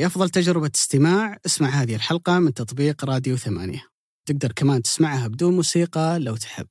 لأفضل 0.00 0.30
تجربة 0.30 0.70
استماع 0.74 1.36
اسمع 1.46 1.68
هذه 1.68 1.94
الحلقة 1.94 2.38
من 2.38 2.54
تطبيق 2.54 3.04
راديو 3.04 3.36
ثمانية 3.36 3.82
تقدر 4.28 4.52
كمان 4.52 4.82
تسمعها 4.82 5.28
بدون 5.28 5.56
موسيقى 5.56 6.18
لو 6.18 6.36
تحب 6.36 6.66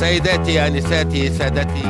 سيداتي 0.00 0.66
انساتي 0.66 1.38
سادتي 1.38 1.88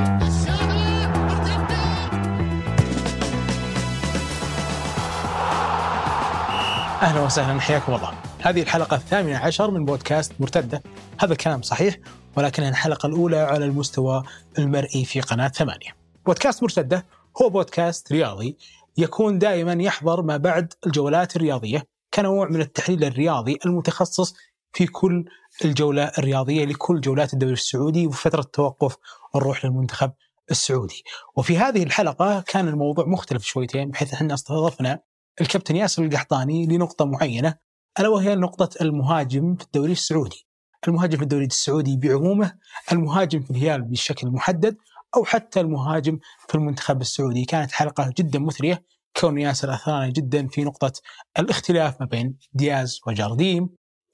أهلا 7.02 7.20
وسهلا 7.20 7.60
حياكم 7.60 7.94
الله. 7.94 8.12
هذه 8.40 8.62
الحلقة 8.62 8.96
الثامنة 8.96 9.36
عشر 9.36 9.70
من 9.70 9.84
بودكاست 9.84 10.32
مرتدة. 10.40 10.82
هذا 11.20 11.32
الكلام 11.32 11.62
صحيح 11.62 11.96
ولكنها 12.36 12.68
الحلقة 12.68 13.06
الأولى 13.06 13.38
على 13.38 13.64
المستوى 13.64 14.22
المرئي 14.58 15.04
في 15.04 15.20
قناة 15.20 15.48
ثمانية. 15.48 15.96
بودكاست 16.26 16.62
مرتدة 16.62 17.06
هو 17.42 17.48
بودكاست 17.48 18.12
رياضي 18.12 18.56
يكون 18.98 19.38
دائما 19.38 19.82
يحضر 19.82 20.22
ما 20.22 20.36
بعد 20.36 20.72
الجولات 20.86 21.36
الرياضية 21.36 21.82
كنوع 22.14 22.48
من 22.48 22.60
التحليل 22.60 23.04
الرياضي 23.04 23.58
المتخصص 23.66 24.34
في 24.72 24.86
كل 24.86 25.24
الجولة 25.64 26.04
الرياضية 26.18 26.64
لكل 26.64 27.00
جولات 27.00 27.34
الدوري 27.34 27.52
السعودي 27.52 28.06
وفتره 28.06 28.42
توقف 28.42 28.96
نروح 29.36 29.64
للمنتخب 29.64 30.12
السعودي. 30.50 31.02
وفي 31.36 31.58
هذه 31.58 31.82
الحلقة 31.82 32.40
كان 32.40 32.68
الموضوع 32.68 33.06
مختلف 33.06 33.42
شويتين 33.42 33.90
بحيث 33.90 34.14
إحنا 34.14 34.34
استضفنا 34.34 35.00
الكابتن 35.40 35.76
ياسر 35.76 36.04
القحطاني 36.04 36.66
لنقطة 36.66 37.04
معينة 37.04 37.54
ألا 38.00 38.08
وهي 38.08 38.34
نقطة 38.34 38.68
المهاجم 38.80 39.56
في 39.56 39.64
الدوري 39.64 39.92
السعودي. 39.92 40.46
المهاجم 40.88 41.16
في 41.16 41.22
الدوري 41.22 41.44
السعودي 41.44 41.96
بعمومه، 41.96 42.54
المهاجم 42.92 43.40
في 43.40 43.50
الهلال 43.50 43.82
بشكل 43.82 44.28
محدد 44.28 44.76
أو 45.16 45.24
حتى 45.24 45.60
المهاجم 45.60 46.18
في 46.48 46.54
المنتخب 46.54 47.00
السعودي، 47.00 47.44
كانت 47.44 47.72
حلقة 47.72 48.12
جدا 48.18 48.38
مثرية 48.38 48.84
كون 49.18 49.38
ياسر 49.38 49.74
اثرانا 49.74 50.08
جدا 50.10 50.48
في 50.48 50.64
نقطة 50.64 50.92
الاختلاف 51.38 52.00
ما 52.00 52.06
بين 52.06 52.38
دياز 52.52 53.00
وجارديم، 53.06 53.68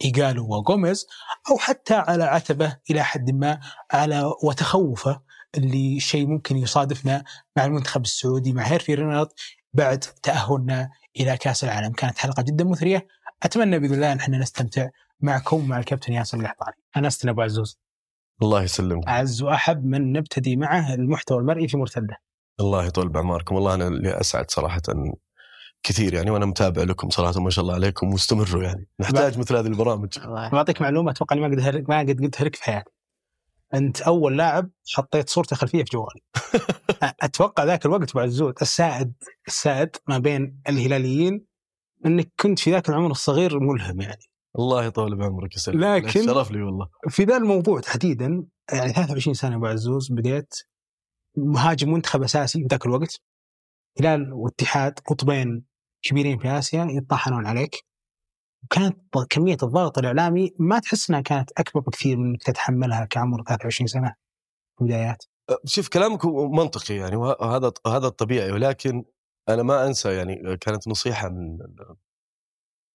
إيجالو 0.04 0.48
وغوميز 0.48 1.06
أو 1.50 1.58
حتى 1.58 1.94
على 1.94 2.24
عتبة 2.24 2.76
إلى 2.90 3.02
حد 3.02 3.30
ما 3.30 3.60
على 3.92 4.32
وتخوفه 4.42 5.22
اللي 5.56 6.00
شيء 6.00 6.26
ممكن 6.26 6.56
يصادفنا 6.56 7.24
مع 7.56 7.64
المنتخب 7.64 8.02
السعودي 8.02 8.52
مع 8.52 8.62
هيرفي 8.62 8.94
رينارد 8.94 9.28
بعد 9.72 9.98
تأهلنا 9.98 10.90
إلى 11.20 11.36
كأس 11.36 11.64
العالم، 11.64 11.92
كانت 11.92 12.18
حلقة 12.18 12.42
جدا 12.42 12.64
مثرية، 12.64 13.06
أتمنى 13.42 13.78
بإذن 13.78 13.94
الله 13.94 14.12
أن 14.12 14.18
إحنا 14.18 14.38
نستمتع 14.38 14.88
معكم 15.20 15.68
مع 15.68 15.78
الكابتن 15.78 16.12
ياسر 16.12 16.38
القحطاني. 16.38 16.76
انستنا 16.96 17.30
أبو 17.30 17.42
عزوز. 17.42 17.78
الله 18.42 18.62
يسلمك 18.62 19.08
أعز 19.08 19.42
وأحب 19.42 19.84
من 19.84 20.12
نبتدي 20.12 20.56
معه 20.56 20.94
المحتوى 20.94 21.38
المرئي 21.38 21.68
في 21.68 21.76
مرتدة. 21.76 22.16
الله 22.60 22.84
يطول 22.86 23.08
بعماركم 23.08 23.54
والله 23.54 23.74
أنا 23.74 23.88
اللي 23.88 24.20
أسعد 24.20 24.50
صراحة 24.50 24.82
كثير 25.82 26.14
يعني 26.14 26.30
وأنا 26.30 26.46
متابع 26.46 26.82
لكم 26.82 27.10
صراحة 27.10 27.40
ما 27.40 27.50
شاء 27.50 27.62
الله 27.62 27.74
عليكم 27.74 28.12
واستمروا 28.12 28.62
يعني 28.62 28.88
نحتاج 29.00 29.38
مثل 29.38 29.56
هذه 29.56 29.66
البرامج 29.66 30.18
بعطيك 30.52 30.80
معلومة 30.82 31.10
أتوقع 31.10 31.36
إني 31.36 31.48
ما 31.48 31.56
قد 31.56 31.84
ما 31.88 31.98
قد 31.98 32.20
قلتها 32.22 32.44
لك 32.44 32.56
في 32.56 32.64
حياتي. 32.64 32.90
أنت 33.74 34.00
أول 34.00 34.36
لاعب 34.38 34.70
حطيت 34.94 35.28
صورته 35.28 35.56
خلفيه 35.56 35.84
في 35.84 35.90
جوالي. 35.92 36.20
أتوقع 37.22 37.64
ذاك 37.64 37.86
الوقت 37.86 38.10
ابو 38.10 38.20
عزوز 38.20 38.54
السائد 38.62 39.12
السائد 39.48 39.96
ما 40.08 40.18
بين 40.18 40.60
الهلاليين 40.68 41.44
إنك 42.06 42.32
كنت 42.40 42.58
في 42.58 42.70
ذاك 42.70 42.88
العمر 42.88 43.10
الصغير 43.10 43.60
ملهم 43.60 44.00
يعني. 44.00 44.22
الله 44.58 44.84
يطول 44.84 45.16
بعمرك 45.16 45.56
يسلمك 45.56 46.04
لكن- 46.04 46.26
شرف 46.26 46.50
لي 46.50 46.62
والله 46.62 46.88
في 47.08 47.24
ذا 47.24 47.36
الموضوع 47.36 47.80
تحديدا 47.80 48.44
يعني 48.72 48.92
23 48.92 49.34
سنة 49.34 49.56
ابو 49.56 49.66
عزوز 49.66 50.12
بديت 50.12 50.54
مهاجم 51.36 51.92
منتخب 51.92 52.22
أساسي 52.22 52.58
في 52.58 52.66
ذاك 52.66 52.86
الوقت. 52.86 53.20
هلال 54.00 54.32
واتحاد 54.32 54.98
قطبين 54.98 55.64
كبيرين 56.02 56.38
في 56.38 56.48
آسيا 56.48 56.86
يطاحنون 56.90 57.46
عليك. 57.46 57.84
وكانت 58.64 58.98
كمية 59.30 59.56
الضغط 59.62 59.98
الإعلامي 59.98 60.54
ما 60.58 60.78
تحس 60.78 61.10
إنها 61.10 61.20
كانت 61.20 61.50
أكبر 61.58 61.80
بكثير 61.80 62.16
من 62.16 62.28
انك 62.28 62.42
تتحملها 62.42 63.04
كعمر 63.04 63.42
23 63.42 63.86
سنة 63.86 64.14
في 64.76 64.84
البدايات. 64.84 65.24
شوف 65.64 65.88
كلامك 65.88 66.24
منطقي 66.26 66.94
يعني 66.94 67.16
وهذا 67.16 67.72
هذا 67.86 68.06
الطبيعي. 68.06 68.52
ولكن 68.52 69.04
أنا 69.48 69.62
ما 69.62 69.86
أنسى 69.86 70.16
يعني 70.16 70.56
كانت 70.56 70.88
نصيحة 70.88 71.28
من 71.28 71.58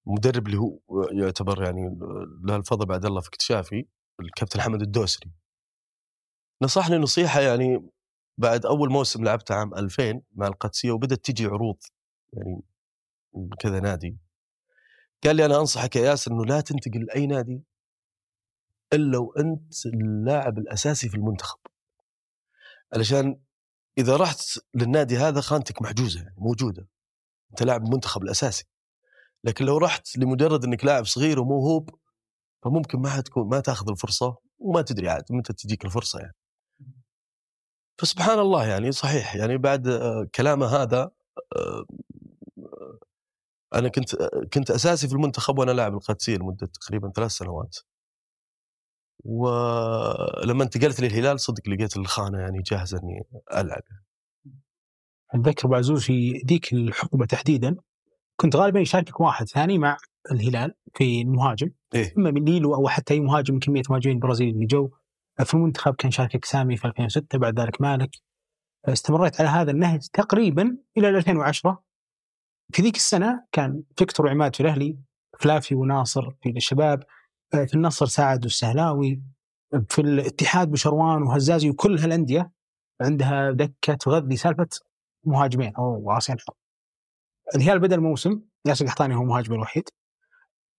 المدرب 0.08 0.48
اللي 0.48 0.58
هو 0.58 0.80
يعتبر 1.12 1.64
يعني 1.64 1.98
له 2.44 2.56
الفضل 2.56 2.86
بعد 2.86 3.06
الله 3.06 3.22
في 3.22 3.28
اكتشافي 3.28 3.86
الكابتن 4.20 4.62
حمد 4.62 4.82
الدوسري. 4.82 5.32
نصحني 6.64 6.98
نصيحة 6.98 7.42
يعني 7.42 7.90
بعد 8.40 8.66
أول 8.66 8.92
موسم 8.92 9.24
لعبته 9.24 9.56
عام 9.56 9.74
2000 9.74 10.22
مع 10.36 10.48
القادسية 10.48 10.92
وبدأت 10.92 11.26
تجي 11.26 11.46
عروض 11.46 11.78
يعني 12.34 12.62
كذا 13.60 13.80
نادي. 13.80 14.18
قال 15.24 15.36
لي 15.36 15.46
أنا 15.46 15.60
أنصحك 15.60 15.96
يا 15.96 16.02
ياسر 16.02 16.32
إنه 16.32 16.46
لا 16.46 16.62
تنتقل 16.62 17.06
لأي 17.06 17.28
نادي 17.28 17.64
إلا 18.94 19.18
وأنت 19.18 19.86
اللاعب 19.86 20.58
الأساسي 20.58 21.10
في 21.10 21.16
المنتخب. 21.16 21.60
علشان 22.94 23.40
إذا 23.98 24.18
رحت 24.18 24.42
للنادي 24.76 25.18
هذا 25.18 25.42
خانتك 25.42 25.82
محجوزة 25.82 26.22
يعني 26.22 26.36
موجودة. 26.38 26.88
أنت 27.52 27.64
لاعب 27.64 27.84
المنتخب 27.84 28.24
الأساسي. 28.24 28.66
لكن 29.44 29.66
لو 29.66 29.78
رحت 29.78 30.18
لمجرد 30.18 30.64
إنك 30.64 30.86
لاعب 30.86 31.06
صغير 31.06 31.40
وموهوب 31.40 31.90
فممكن 32.64 33.00
ما 33.00 33.10
حتكون 33.10 33.50
ما 33.50 33.60
تأخذ 33.60 33.90
الفرصة 33.90 34.38
وما 34.60 34.82
تدري 34.82 35.10
عاد 35.10 35.24
متى 35.30 35.54
تجيك 35.54 35.86
الفرصة 35.86 36.20
يعني. 36.20 36.36
فسبحان 38.00 38.40
الله 38.40 38.66
يعني 38.68 38.92
صحيح. 38.92 39.36
يعني 39.36 39.58
بعد 39.58 39.88
آه، 39.88 40.28
كلامه 40.36 40.66
هذا 40.66 41.12
آه، 41.56 41.86
أنا 43.74 43.90
كنت 43.90 44.16
آه، 44.16 44.44
كنت 44.54 44.72
أساسي 44.72 45.08
في 45.08 45.14
المنتخب 45.14 45.60
وأنا 45.60 45.72
لاعب 45.72 45.94
القادسية 45.94 46.36
لمدة 46.38 46.68
تقريبا 46.68 47.12
ثلاث 47.16 47.32
سنوات. 47.32 47.78
ولما 49.26 50.64
انتقلت 50.64 51.00
للهلال 51.02 51.40
صدق 51.40 51.70
لقيت 51.70 51.98
الخانة 51.98 52.40
يعني 52.40 52.62
جاهزة 52.62 53.00
إني 53.04 53.24
ألعب. 53.54 53.84
أتذكر 55.34 55.68
أبو 55.68 55.76
عزوز 55.76 56.04
في 56.04 56.42
ذيك 56.48 56.74
الحقبة 56.74 57.26
تحديدا 57.26 57.76
كنت 58.36 58.56
غالبا 58.56 58.80
يشاركك 58.80 59.20
واحد 59.20 59.48
ثاني 59.48 59.78
مع 59.78 59.98
الهلال 60.32 60.74
في 60.94 61.22
المهاجم. 61.22 61.72
إيه. 61.96 62.14
أما 62.18 62.32
من 62.32 62.46
ليلو 62.46 62.76
أو 62.76 62.88
حتى 62.88 63.14
أي 63.14 63.20
مهاجم 63.20 63.54
من 63.54 63.60
كمية 63.60 63.84
مهاجمين 63.90 64.16
البرازيل 64.16 64.50
اللي 64.50 64.66
جو 64.66 64.90
في 65.46 65.54
المنتخب 65.54 65.96
كان 65.96 66.12
شاركك 66.12 66.46
سامي 66.46 66.78
في 66.78 66.86
2006 66.86 67.38
بعد 67.38 67.60
ذلك 67.60 67.82
مالك. 67.82 68.10
استمريت 68.86 69.42
على 69.42 69.50
هذا 69.50 69.72
النهج 69.72 70.08
تقريبا 70.14 70.78
إلى 70.98 71.10
2010 71.10 71.84
في 72.74 72.82
ذيك 72.82 72.96
السنة 72.96 73.46
كان 73.52 73.84
فيكتور 73.98 74.26
وعماد 74.26 74.56
في 74.56 74.62
الأهلي 74.62 75.00
فلافي 75.40 75.76
وناصر 75.76 76.32
في 76.42 76.50
الشباب 76.50 77.04
في 77.52 77.74
النصر 77.74 78.06
سعد 78.06 78.44
والسهلاوي 78.44 79.22
في 79.90 80.02
الاتحاد 80.02 80.72
بشروان 80.72 81.24
وهزازي 81.24 81.70
وكل 81.70 82.00
هالأندية 82.00 82.52
عندها 83.02 83.52
دكة 83.52 83.94
تغذي 83.94 84.38
سالفة 84.38 84.70
مهاجمين. 85.26 85.76
أو 85.76 86.12
راسين 86.12 86.40
حرب. 86.40 86.56
الهلال 87.56 87.80
بدأ 87.80 87.96
الموسم 87.96 88.42
ياسر 88.66 88.86
القحطاني 88.86 89.16
هو 89.16 89.22
المهاجم 89.22 89.54
الوحيد. 89.54 89.90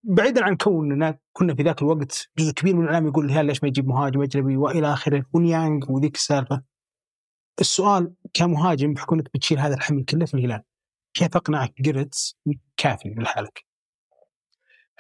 بعيدا 0.03 0.45
عن 0.45 0.57
كوننا 0.57 1.19
كنا 1.33 1.55
في 1.55 1.63
ذاك 1.63 1.83
الوقت 1.83 2.29
جزء 2.39 2.53
كبير 2.53 2.77
من 2.77 2.83
الاعلام 2.85 3.07
يقول 3.07 3.25
الهلال 3.25 3.47
ليش 3.47 3.63
ما 3.63 3.69
يجيب 3.69 3.87
مهاجم 3.87 4.23
أجنبي 4.23 4.57
وإلى 4.57 4.93
آخره 4.93 5.25
ونيانج 5.33 5.91
وذيك 5.91 6.15
السالفة. 6.15 6.63
السؤال 7.61 8.15
كمهاجم 8.35 8.95
بحكم 8.95 9.17
انك 9.17 9.31
بتشيل 9.35 9.59
هذا 9.59 9.75
الحمل 9.75 10.05
كله 10.05 10.27
في 10.27 10.35
الهلال 10.35 10.63
كيف 11.15 11.37
أقنعك 11.37 11.83
جيرتس 11.83 12.37
كافي 12.77 13.09
لحالك؟ 13.19 13.65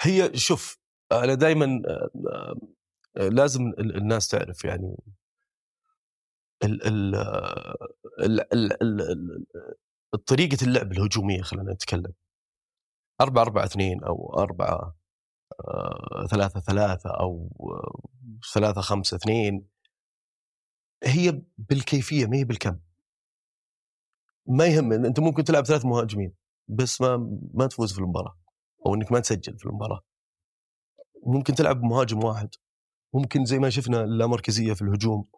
هي 0.00 0.30
شوف 0.36 0.78
أنا 1.12 1.34
دائما 1.34 1.82
لازم 3.16 3.62
ال- 3.66 3.96
الناس 3.96 4.28
تعرف 4.28 4.64
يعني 4.64 4.96
ال 6.64 6.86
ال 6.86 7.14
ال 8.20 8.40
ال 8.52 8.82
ال 8.82 9.00
ال 10.14 10.24
طريقة 10.24 10.56
اللعب 10.66 10.92
الهجومية 10.92 11.42
خلينا 11.42 11.72
نتكلم 11.72 12.12
4 13.20 13.42
4 13.42 13.64
2 13.64 14.04
أو 14.04 14.38
4 14.38 14.96
3 16.30 16.60
3 16.60 17.10
أو 17.10 17.50
3 18.54 18.80
5 18.80 19.16
2 19.16 19.66
هي 21.04 21.42
بالكيفية 21.58 22.26
ما 22.26 22.36
هي 22.36 22.44
بالكم. 22.44 22.78
ما 24.46 24.66
يهم 24.66 24.92
أنت 24.92 25.20
ممكن 25.20 25.44
تلعب 25.44 25.64
ثلاث 25.66 25.84
مهاجمين 25.84 26.34
بس 26.68 27.00
ما 27.00 27.16
ما 27.54 27.66
تفوز 27.66 27.92
في 27.92 27.98
المباراة 27.98 28.38
أو 28.86 28.94
أنك 28.94 29.12
ما 29.12 29.20
تسجل 29.20 29.58
في 29.58 29.66
المباراة. 29.66 30.00
ممكن 31.26 31.54
تلعب 31.54 31.80
بمهاجم 31.80 32.24
واحد. 32.24 32.48
ممكن 33.14 33.44
زي 33.44 33.58
ما 33.58 33.70
شفنا 33.70 34.04
اللامركزيه 34.04 34.72
في 34.72 34.82
الهجوم 34.82 35.28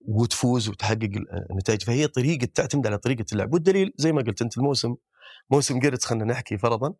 وتفوز 0.00 0.68
وتحقق 0.68 1.10
النتائج. 1.50 1.82
فهي 1.82 2.06
طريقة 2.06 2.44
تعتمد 2.54 2.86
على 2.86 2.98
طريقة 2.98 3.24
اللعب. 3.32 3.52
والدليل 3.54 3.92
زي 3.96 4.12
ما 4.12 4.22
قلت 4.22 4.42
أنت 4.42 4.58
الموسم 4.58 4.96
موسم 5.50 5.78
جيرتس 5.78 6.04
خلينا 6.04 6.24
نحكي 6.24 6.58
فرضا 6.58 6.94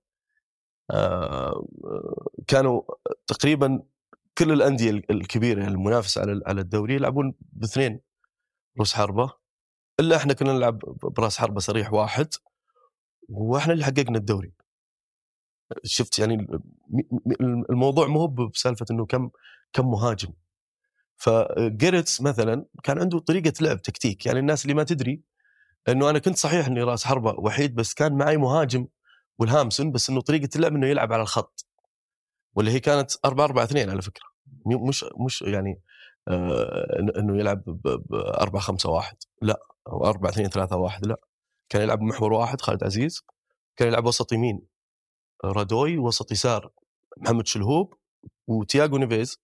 آه، 0.91 1.67
كانوا 2.47 2.82
تقريبا 3.26 3.82
كل 4.38 4.52
الأندية 4.52 4.91
الكبيرة 4.91 5.69
المنافسه 5.69 6.20
على 6.20 6.41
على 6.47 6.61
الدوري 6.61 6.94
يلعبون 6.94 7.35
باثنين 7.52 8.00
رؤوس 8.76 8.94
حربة. 8.94 9.32
إلا 10.00 10.17
إحنا 10.17 10.32
كنا 10.35 10.52
نلعب 10.52 10.79
براس 11.02 11.38
حربة 11.38 11.61
صريح 11.61 11.93
واحد 11.93 12.29
وإحنا 13.29 13.73
اللي 13.73 13.85
حققنا 13.85 14.19
الدوري. 14.19 14.52
شفت 15.85 16.19
يعني 16.19 16.47
الموضوع 17.70 18.06
مو 18.06 18.26
بسالفة 18.26 18.87
إنه 18.91 19.06
كم 19.06 19.31
كم 19.73 19.91
مهاجم. 19.91 20.32
فجيرتس 21.17 22.20
مثلا 22.20 22.67
كان 22.85 22.99
عنده 22.99 23.19
طريقة 23.19 23.52
لعب 23.61 23.82
تكتيك. 23.82 24.26
يعني 24.26 24.38
الناس 24.38 24.62
اللي 24.64 24.75
ما 24.75 24.85
تدري 24.85 25.23
انه 25.88 26.11
أنا 26.11 26.19
كنت 26.19 26.37
صحيح 26.37 26.67
إني 26.67 26.82
رأس 26.82 27.05
حربة 27.05 27.35
وحيد 27.38 27.75
بس 27.75 27.94
كان 27.94 28.19
معي 28.19 28.37
مهاجم 28.37 28.87
والهامسون 29.38 29.93
بس 29.93 30.11
إنه 30.11 30.21
طريقة 30.21 30.49
اللعب 30.56 30.75
إنه 30.75 30.87
يلعب 30.87 31.12
على 31.12 31.23
الخط. 31.23 31.67
واللي 32.55 32.71
هي 32.71 32.81
كانت 32.81 33.12
4 33.25 33.44
4 33.44 33.65
2 33.65 33.91
على 33.91 34.03
فكرة. 34.03 34.25
مش 34.67 35.05
مش 35.27 35.43
يعني 35.43 35.82
آه 36.29 36.99
إنه 37.19 37.38
يلعب 37.38 37.62
ب 37.67 38.15
4 38.15 38.62
5 38.62 38.91
1 38.91 39.17
لا 39.43 39.61
أو 39.88 40.06
4 40.06 40.31
2 40.31 40.49
3 40.50 40.77
1 40.77 41.06
لا. 41.06 41.17
كان 41.69 41.83
يلعب 41.83 42.00
محور 42.00 42.33
واحد 42.33 42.61
خالد 42.61 42.85
عزيز 42.85 43.25
كان 43.76 43.88
يلعب 43.88 44.06
وسط 44.06 44.33
يمين 44.33 44.62
رادوي 45.44 45.99
وسط 45.99 46.33
يسار 46.33 46.73
محمد 47.19 47.47
شلهوب 47.47 47.94
وتياغو 48.49 48.97
نيفيز 48.99 49.41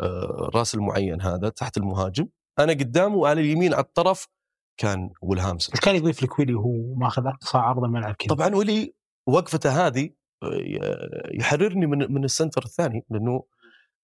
آه، 0.00 0.50
راس 0.54 0.74
المعين 0.74 1.22
هذا 1.22 1.48
تحت 1.48 1.76
المهاجم. 1.76 2.28
أنا 2.58 2.72
قدامه 2.72 3.16
وعلى 3.16 3.40
اليمين 3.40 3.74
على 3.74 3.82
الطرف 3.84 4.28
كان 4.76 5.10
ويلهامسون 5.22 5.74
إيش 5.74 5.80
كان 5.80 5.96
يضيف 5.96 6.22
لك 6.22 6.38
ويلي 6.38 6.54
وهو 6.54 6.94
ماخذ 6.94 7.26
اقصى 7.26 7.58
عرض 7.58 7.84
الملعب 7.84 8.14
كذا. 8.14 8.34
طبعا 8.34 8.54
ولي 8.54 8.94
وقفته 9.26 9.86
هذه 9.86 10.10
آه، 10.42 11.30
يحررني 11.30 11.86
من 11.86 12.12
من 12.12 12.24
ال 12.24 12.30
center 12.30 12.64
الثاني 12.64 13.04
لأنه 13.10 13.44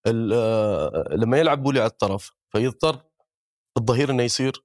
آه، 0.06 1.04
لما 1.10 1.38
يلعب 1.38 1.62
بولي 1.62 1.80
على 1.80 1.90
الطرف 1.90 2.32
فيضطر 2.52 3.02
الظهير 3.76 4.10
إنه 4.10 4.22
يصير 4.22 4.64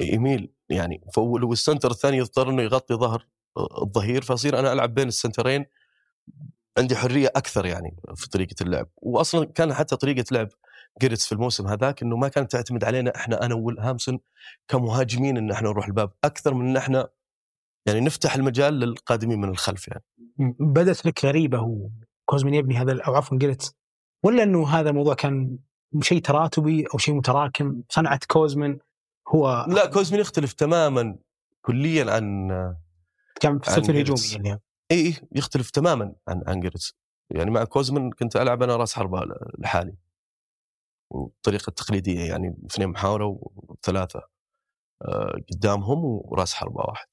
يميل 0.00 0.54
يعني 0.68 1.04
فلو 1.14 1.52
ال 1.52 1.57
center 1.57 1.90
الثاني 1.90 2.16
يضطر 2.16 2.50
إنه 2.50 2.62
يغطي 2.62 2.94
ظهر 2.94 3.26
آه، 3.56 3.82
الظهير 3.82 4.22
فأصير 4.22 4.58
أنا 4.58 4.72
ألعب 4.72 4.94
بين 4.94 5.08
السنترين 5.08 5.66
عندي 6.78 6.96
حرية 6.96 7.32
أكثر 7.36 7.66
يعني 7.66 7.96
في 8.14 8.28
طريقة 8.28 8.54
اللعب. 8.60 8.88
واصلا 8.96 9.44
كان 9.44 9.74
حتى 9.74 9.96
طريقة 9.96 10.24
لعب 10.32 10.48
جيرتس 11.00 11.26
في 11.26 11.32
الموسم 11.32 11.66
هذاك 11.66 12.02
إنه 12.02 12.16
ما 12.16 12.28
كانت 12.28 12.52
تعتمد 12.52 12.84
علينا 12.84 13.16
إحنا 13.16 13.46
أنا 13.46 13.54
وويلهامسون 13.54 14.20
كمهاجمين 14.68 15.36
إن 15.36 15.50
إحنا 15.50 15.68
نروح 15.68 15.86
الباب 15.86 16.12
أكثر 16.24 16.54
من 16.54 16.68
إن 16.68 16.76
إحنا 16.76 17.08
يعني 17.86 18.00
نفتح 18.00 18.34
المجال 18.34 18.74
للقادمين 18.74 19.40
من 19.40 19.48
الخلف 19.48 19.88
يعني 19.88 20.04
بدت 20.60 21.06
لك 21.06 21.24
غريبة 21.24 21.58
هو 21.58 21.88
كوزمين 22.24 22.54
يبني 22.54 22.76
هذا 22.76 23.02
أو 23.02 23.14
عفوا 23.14 23.38
قلت 23.38 23.74
ولا 24.22 24.42
إنه 24.42 24.68
هذا 24.68 24.90
الموضوع 24.90 25.14
كان 25.14 25.58
شيء 26.00 26.20
تراتبي 26.20 26.86
أو 26.94 26.98
شيء 26.98 27.14
متراكم 27.14 27.82
صنعة 27.88 28.20
كوزمن 28.28 28.78
هو 29.28 29.66
لا 29.68 29.86
كوزمين 29.86 30.20
يختلف 30.20 30.52
تماما 30.52 31.16
كليا 31.62 32.12
عن 32.12 32.48
كان 33.40 33.58
في 33.58 33.80
جيرتس. 33.80 33.90
الهجومية 33.90 34.48
يعني. 34.48 34.62
اي 34.90 34.96
إيه، 34.96 35.14
يختلف 35.32 35.70
تماما 35.70 36.14
عن 36.28 36.42
عن 36.46 36.60
جيرتس 36.60 36.94
يعني 37.30 37.50
مع 37.50 37.64
كوزمن 37.64 38.10
كنت 38.10 38.36
ألعب 38.36 38.62
أنا 38.62 38.76
راس 38.76 38.94
حربة 38.94 39.20
لحالي 39.58 39.94
والطريقة 41.14 41.68
التقليدية 41.68 42.20
يعني 42.28 42.54
اثنين 42.66 42.88
محاولة 42.88 43.38
وثلاثة 43.56 44.22
آه، 45.02 45.40
قدامهم 45.52 45.98
وراس 46.04 46.54
حربة 46.54 46.80
واحد. 46.80 47.08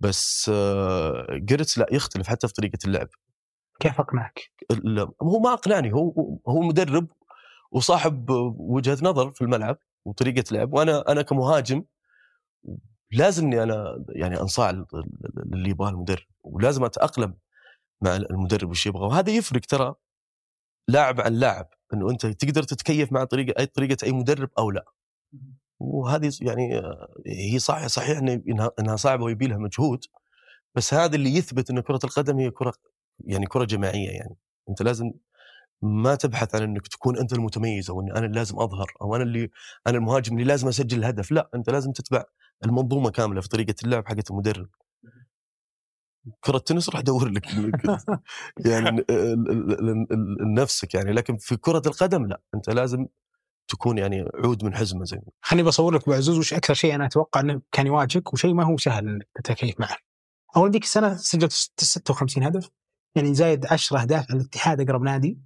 بس 0.00 0.50
آه، 0.54 1.26
جيرتس 1.32 1.78
لا 1.78 1.86
يختلف 1.92 2.28
حتى 2.28 2.48
في 2.48 2.54
طريقة 2.54 2.78
اللعب. 2.84 3.08
كيف 3.80 4.00
أقنعك؟ 4.00 4.50
هو 5.22 5.38
ما 5.40 5.52
أقنعني 5.52 5.92
هو 5.92 6.38
هو 6.48 6.60
مدرب 6.60 7.06
وصاحب 7.72 8.30
وجهة 8.58 8.98
نظر 9.02 9.30
في 9.30 9.40
الملعب 9.42 9.78
وطريقة 10.04 10.44
لعب 10.52 10.72
وأنا 10.72 11.04
أنا 11.12 11.22
كمهاجم 11.22 11.84
لازم 13.12 13.44
إني 13.44 13.62
أنا 13.62 14.04
يعني 14.08 14.40
أنصاع 14.40 14.70
ال- 14.70 14.86
ال- 14.94 15.54
اللي 15.54 15.70
يبغاه 15.70 15.88
المدرب 15.90 16.26
ولازم 16.42 16.84
أتأقلم 16.84 17.34
مع 18.00 18.16
المدرب 18.16 18.70
وش 18.70 18.86
يبغى 18.86 19.06
وهذا 19.06 19.30
يفرق 19.30 19.60
ترى. 19.60 19.94
لاعب 20.88 21.20
عن 21.20 21.32
لاعب. 21.32 21.68
إنه 21.94 22.10
أنت 22.10 22.26
تقدر 22.26 22.62
تتكيف 22.62 23.12
مع 23.12 23.24
طريقة 23.24 23.60
أي 23.60 23.66
طريقة 23.66 24.04
أي 24.04 24.12
مدرب 24.12 24.50
أو 24.58 24.70
لا. 24.70 24.84
وهذه 25.80 26.32
يعني 26.40 26.82
هي 27.26 27.58
صح 27.58 27.86
صحيح 27.86 28.18
إن- 28.18 28.22
إنها 28.48 28.70
إنها 28.80 28.96
صعبة 28.96 29.24
ويبي 29.24 29.46
لها 29.46 29.58
مجهود 29.58 30.04
بس 30.74 30.94
هذا 30.94 31.16
اللي 31.16 31.30
يثبت 31.36 31.70
ان 31.70 31.80
كرة 31.80 32.00
القدم 32.04 32.38
هي 32.38 32.50
كرة 32.50 32.72
يعني 33.26 33.46
كرة 33.46 33.64
جماعية 33.64 34.10
يعني. 34.10 34.36
أنت 34.68 34.82
لازم 34.82 35.12
ما 35.82 36.14
تبحث 36.14 36.54
عن 36.54 36.62
إنك 36.62 36.88
تكون 36.88 37.18
أنت 37.18 37.32
المتميز 37.32 37.90
أو 37.90 38.00
إني 38.00 38.12
أنا 38.12 38.26
اللي 38.26 38.36
لازم 38.36 38.58
أظهر 38.60 38.92
أو 39.02 39.16
أنا 39.16 39.24
اللي 39.24 39.50
أنا 39.86 39.98
المهاجم 39.98 40.34
اللي 40.34 40.44
لازم 40.44 40.68
أسجل 40.68 40.98
الهدف 40.98 41.32
لا 41.32 41.50
أنت 41.54 41.70
لازم 41.70 41.92
تتبع 41.92 42.24
المنظومة 42.64 43.10
كاملة 43.10 43.40
في 43.40 43.48
طريقة 43.48 43.74
اللعب 43.84 44.08
حقت 44.08 44.30
المدرب. 44.30 44.68
كرة 46.40 46.58
تنس 46.58 46.88
راح 46.90 46.98
أدور 46.98 47.28
لك 47.28 47.46
يعني 48.66 48.88
ال- 48.88 49.10
ال- 49.10 49.50
ال- 49.90 50.12
ال- 50.12 50.54
نفسك 50.54 50.94
يعني 50.94 51.12
لكن 51.12 51.36
في 51.36 51.56
كرة 51.56 51.82
القدم 51.86 52.26
لا 52.26 52.40
أنت 52.54 52.70
لازم 52.70 53.06
تكون 53.68 53.98
يعني 53.98 54.24
عود 54.34 54.64
من 54.64 54.74
حزمة 54.74 55.04
زي 55.04 55.20
خليني 55.42 55.68
بصور 55.68 55.94
لك 55.94 56.02
ابو 56.02 56.12
عزوز 56.12 56.38
وش 56.38 56.54
أكثر 56.54 56.74
شيء 56.74 56.94
أنا 56.94 57.06
أتوقع 57.06 57.40
إنه 57.40 57.62
كان 57.72 57.86
يواجهك 57.86 58.32
وشيء 58.32 58.54
ما 58.54 58.64
هو 58.64 58.76
سهل 58.76 59.08
إنك 59.08 59.28
تتكيف 59.44 59.80
معه. 59.80 59.96
أول 60.56 60.70
ذيك 60.70 60.82
السنة 60.82 61.14
سجلت 61.14 61.52
56 61.80 62.44
هدف 62.44 62.70
يعني 63.14 63.34
زايد 63.34 63.66
10 63.66 64.00
أهداف 64.02 64.26
على 64.30 64.40
الاتحاد 64.40 64.80
أقرب 64.80 65.02
نادي. 65.02 65.38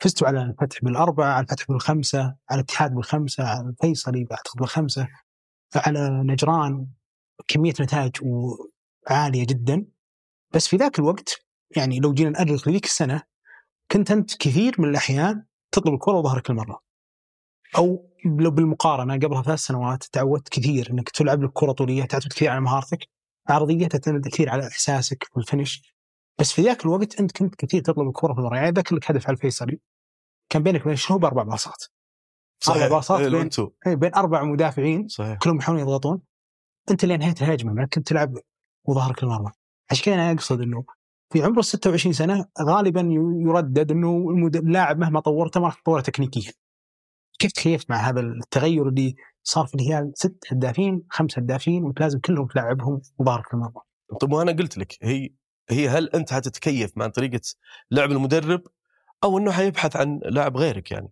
فزتوا 0.00 0.28
على 0.28 0.42
الفتح 0.42 0.78
بالأربعة 0.82 1.32
على 1.32 1.44
الفتح 1.44 1.66
بالخمسة 1.68 2.20
على 2.20 2.60
الاتحاد 2.60 2.94
بالخمسة 2.94 3.44
على 3.44 3.68
الفيصلي 3.68 4.26
اعتقد 4.32 4.60
بالخمسة 4.60 5.08
على 5.76 6.08
نجران 6.10 6.86
كمية 7.48 7.74
نتائج 7.80 8.16
عالية 9.08 9.46
جدا. 9.46 9.86
بس 10.54 10.68
في 10.68 10.76
ذاك 10.76 10.98
الوقت 10.98 11.46
يعني 11.76 12.00
لو 12.00 12.12
جينا 12.12 12.30
نأرخ 12.30 12.68
لذيك 12.68 12.84
السنة 12.84 13.22
كنت 13.92 14.10
أنت 14.10 14.36
كثير 14.36 14.74
من 14.78 14.88
الأحيان 14.88 15.44
تطلب 15.72 15.94
الكره 15.94 16.12
وظهرك 16.18 16.50
المرة. 16.50 16.80
أو 17.76 18.10
لو 18.24 18.50
بالمقارنة 18.50 19.14
قبلها 19.14 19.42
ثلاث 19.42 19.58
سنوات 19.58 20.04
تعودت 20.04 20.48
كثير 20.48 20.90
إنك 20.90 21.08
تلعب 21.10 21.42
لك 21.42 21.50
كره 21.54 21.72
طولية 21.72 22.04
تعتمد 22.04 22.32
كثير 22.32 22.50
على 22.50 22.60
مهارتك 22.60 22.98
عرضية 23.48 23.86
تعتمد 23.86 24.28
كثير 24.28 24.50
على 24.50 24.66
إحساسك 24.66 25.24
في 25.24 25.36
الفينش 25.40 25.94
بس 26.38 26.52
في 26.52 26.62
ذاك 26.62 26.84
الوقت 26.84 27.20
أنت 27.20 27.32
كنت 27.38 27.54
كثير 27.54 27.82
تطلب 27.82 28.08
الكره 28.08 28.32
في 28.32 28.38
الظهر 28.38 28.54
يعني 28.54 28.68
أذكر 28.68 28.96
لك 28.96 29.10
هدف 29.10 29.26
على 29.26 29.34
الفيصلي. 29.36 29.80
كان 30.50 30.62
بينك 30.62 30.80
وبين 30.80 30.92
الشنوب 30.92 31.24
أربع 31.24 31.42
باصات. 31.42 31.84
أربع 32.68 32.88
باصات 32.88 33.20
إيه، 33.20 33.28
بين- 33.28 33.50
إيه، 33.86 33.94
بين 33.94 34.14
أربع 34.14 34.42
مدافعين 34.44 35.08
صحيح. 35.08 35.38
كلهم 35.38 35.58
يحاولون 35.58 35.82
يضغطون. 35.82 36.22
أنت 36.90 37.04
اللي 37.04 37.14
انهيت 37.14 37.42
الهجمه 37.42 37.72
ما 37.72 37.86
كنت 37.86 38.08
تلعب 38.08 38.34
وظهرك 38.84 39.22
المرمى 39.22 39.50
عشان 39.90 40.04
كذا 40.04 40.14
أنا 40.14 40.32
أقصد 40.32 40.60
إنه 40.60 40.84
في 41.32 41.42
عمر 41.42 41.58
ال 41.58 41.64
26 41.64 42.12
سنة 42.12 42.46
غالبا 42.62 43.00
يردد 43.46 43.90
إنه 43.90 44.28
اللاعب 44.54 44.98
مهما 44.98 45.20
طورته 45.20 45.60
ما 45.60 45.66
راح 45.66 45.80
تطوره 45.80 46.00
تكنيكيا. 46.00 46.52
كيف 47.38 47.52
تكيفت 47.52 47.90
مع 47.90 47.96
هذا 47.96 48.20
التغير 48.20 48.88
اللي 48.88 49.14
صار 49.42 49.66
في 49.66 49.74
الهلال 49.74 50.12
ست 50.14 50.44
هدافين 50.50 51.02
خمس 51.10 51.38
هدافين 51.38 51.84
وأنت 51.84 52.00
لازم 52.00 52.18
كلهم 52.18 52.46
تلعبهم 52.46 53.00
وظهرك 53.18 53.54
المرمى. 53.54 53.80
طب 54.20 54.32
وأنا 54.32 54.52
قلت 54.52 54.78
لك 54.78 54.98
هي 55.02 55.30
هي 55.70 55.88
هل 55.88 56.08
أنت 56.08 56.32
حتتكيف 56.32 56.98
مع 56.98 57.06
طريقة 57.06 57.40
لعب 57.90 58.12
المدرب 58.12 58.62
أو 59.24 59.38
إنه 59.38 59.52
حيبحث 59.52 59.96
عن 59.96 60.20
لاعب 60.24 60.56
غيرك 60.56 60.90
يعني 60.90 61.08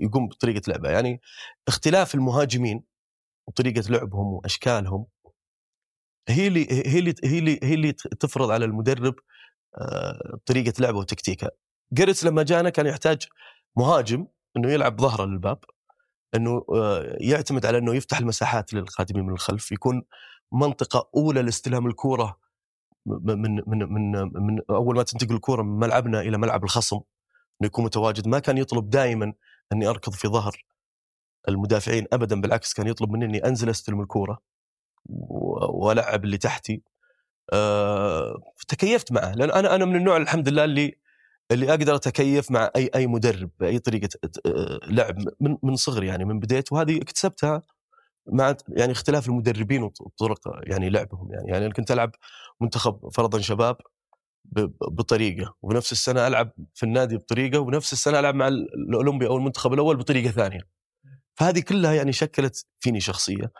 يقوم 0.00 0.28
بطريقة 0.28 0.62
لعبه 0.68 0.90
يعني 0.90 1.20
اختلاف 1.68 2.14
المهاجمين 2.14 2.84
وطريقة 3.48 3.82
لعبهم 3.90 4.26
وأشكالهم 4.26 5.06
هي 6.28 6.46
اللي 6.46 6.66
هي 6.70 6.98
اللي 6.98 7.14
هي 7.24 7.38
اللي 7.38 7.60
هي 7.62 7.74
اللي 7.74 7.92
تفرض 7.92 8.50
على 8.50 8.64
المدرب 8.64 9.14
آه، 9.78 10.38
طريقة 10.46 10.72
لعبه 10.80 10.98
وتكتيكه 10.98 11.50
جيرتس 11.92 12.24
لما 12.24 12.42
جانا 12.42 12.70
كان 12.70 12.86
يحتاج 12.86 13.26
مهاجم 13.76 14.26
إنه 14.56 14.70
يلعب 14.72 15.00
ظهره 15.00 15.24
للباب 15.24 15.58
إنه 16.34 16.64
آه، 16.74 17.16
يعتمد 17.20 17.66
على 17.66 17.78
إنه 17.78 17.94
يفتح 17.94 18.18
المساحات 18.18 18.74
للقادمين 18.74 19.24
من 19.24 19.32
الخلف 19.32 19.72
يكون 19.72 20.02
منطقة 20.52 21.10
أولى 21.16 21.42
لاستلام 21.42 21.86
الكورة 21.86 22.38
من 23.06 23.42
من 23.42 23.62
من 23.66 24.12
من, 24.34 24.60
أول 24.70 24.96
ما 24.96 25.02
تنتقل 25.02 25.34
الكورة 25.34 25.62
من 25.62 25.78
ملعبنا 25.78 26.20
إلى 26.20 26.38
ملعب 26.38 26.64
الخصم 26.64 26.96
إنه 26.96 27.66
يكون 27.66 27.84
متواجد. 27.84 28.28
ما 28.28 28.38
كان 28.38 28.58
يطلب 28.58 28.90
دائما 28.90 29.32
إني 29.72 29.86
أركض 29.86 30.12
في 30.12 30.28
ظهر 30.28 30.64
المدافعين 31.48 32.06
ابدا 32.12 32.40
بالعكس 32.40 32.74
كان 32.74 32.86
يطلب 32.86 33.10
مني 33.10 33.24
إني 33.24 33.44
أنزل 33.46 33.70
أستلم 33.70 34.00
الكورة. 34.00 34.38
والعب 35.08 36.24
اللي 36.24 36.38
تحتي. 36.38 36.82
أه 37.52 38.38
تكيفت 38.68 39.12
معه 39.12 39.32
لأن 39.34 39.50
أنا 39.50 39.74
أنا 39.74 39.84
من 39.84 39.96
النوع 39.96 40.16
الحمد 40.16 40.48
لله 40.48 40.64
اللي 40.64 40.98
اللي 41.52 41.70
أقدر 41.70 41.94
أتكيف 41.96 42.50
مع 42.50 42.70
أي 42.76 42.90
أي 42.94 43.06
مدرب 43.06 43.50
باي 43.60 43.78
طريقة 43.78 44.08
آه، 44.46 44.80
لعب 44.88 45.18
من 45.40 45.56
من 45.62 45.76
صغري 45.76 46.06
يعني 46.06 46.24
من 46.24 46.40
بديت 46.40 46.72
وهذه 46.72 47.02
اكتسبتها 47.02 47.62
مع 48.32 48.56
يعني 48.68 48.92
اختلاف 48.92 49.28
المدربين 49.28 49.82
وطرق 49.82 50.40
يعني 50.62 50.90
لعبهم 50.90 51.32
يعني. 51.32 51.50
يعني 51.50 51.66
أنا 51.66 51.74
كنت 51.74 51.90
ألعب 51.90 52.10
منتخب 52.60 53.08
فرضا 53.12 53.40
شباب 53.40 53.76
بطريقة 54.90 55.54
ونفس 55.62 55.92
السنة 55.92 56.26
ألعب 56.26 56.52
في 56.74 56.82
النادي 56.82 57.16
بطريقة 57.16 57.60
ونفس 57.60 57.92
السنة 57.92 58.18
ألعب 58.18 58.34
مع 58.34 58.48
الأولمبي 58.48 59.26
أو 59.26 59.36
المنتخب 59.36 59.72
الأول 59.72 59.96
بطريقة 59.96 60.30
ثانية. 60.30 60.60
فهذه 61.34 61.60
كلها 61.60 61.92
يعني 61.94 62.12
شكلت 62.12 62.66
فيني 62.80 63.00
شخصية. 63.00 63.52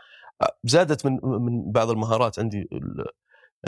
زادت 0.65 1.07
من 1.07 1.19
من 1.23 1.73
بعض 1.73 1.91
المهارات 1.91 2.39
عندي 2.39 2.69
ال- 2.73 3.07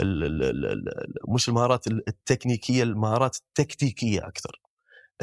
ال 0.01 0.43
ال 0.43 0.85
مش 1.27 1.49
المهارات 1.49 1.87
التكنيكية 1.87 2.83
المهارات 2.83 3.35
التكتيكية 3.37 4.27
أكثر. 4.27 4.61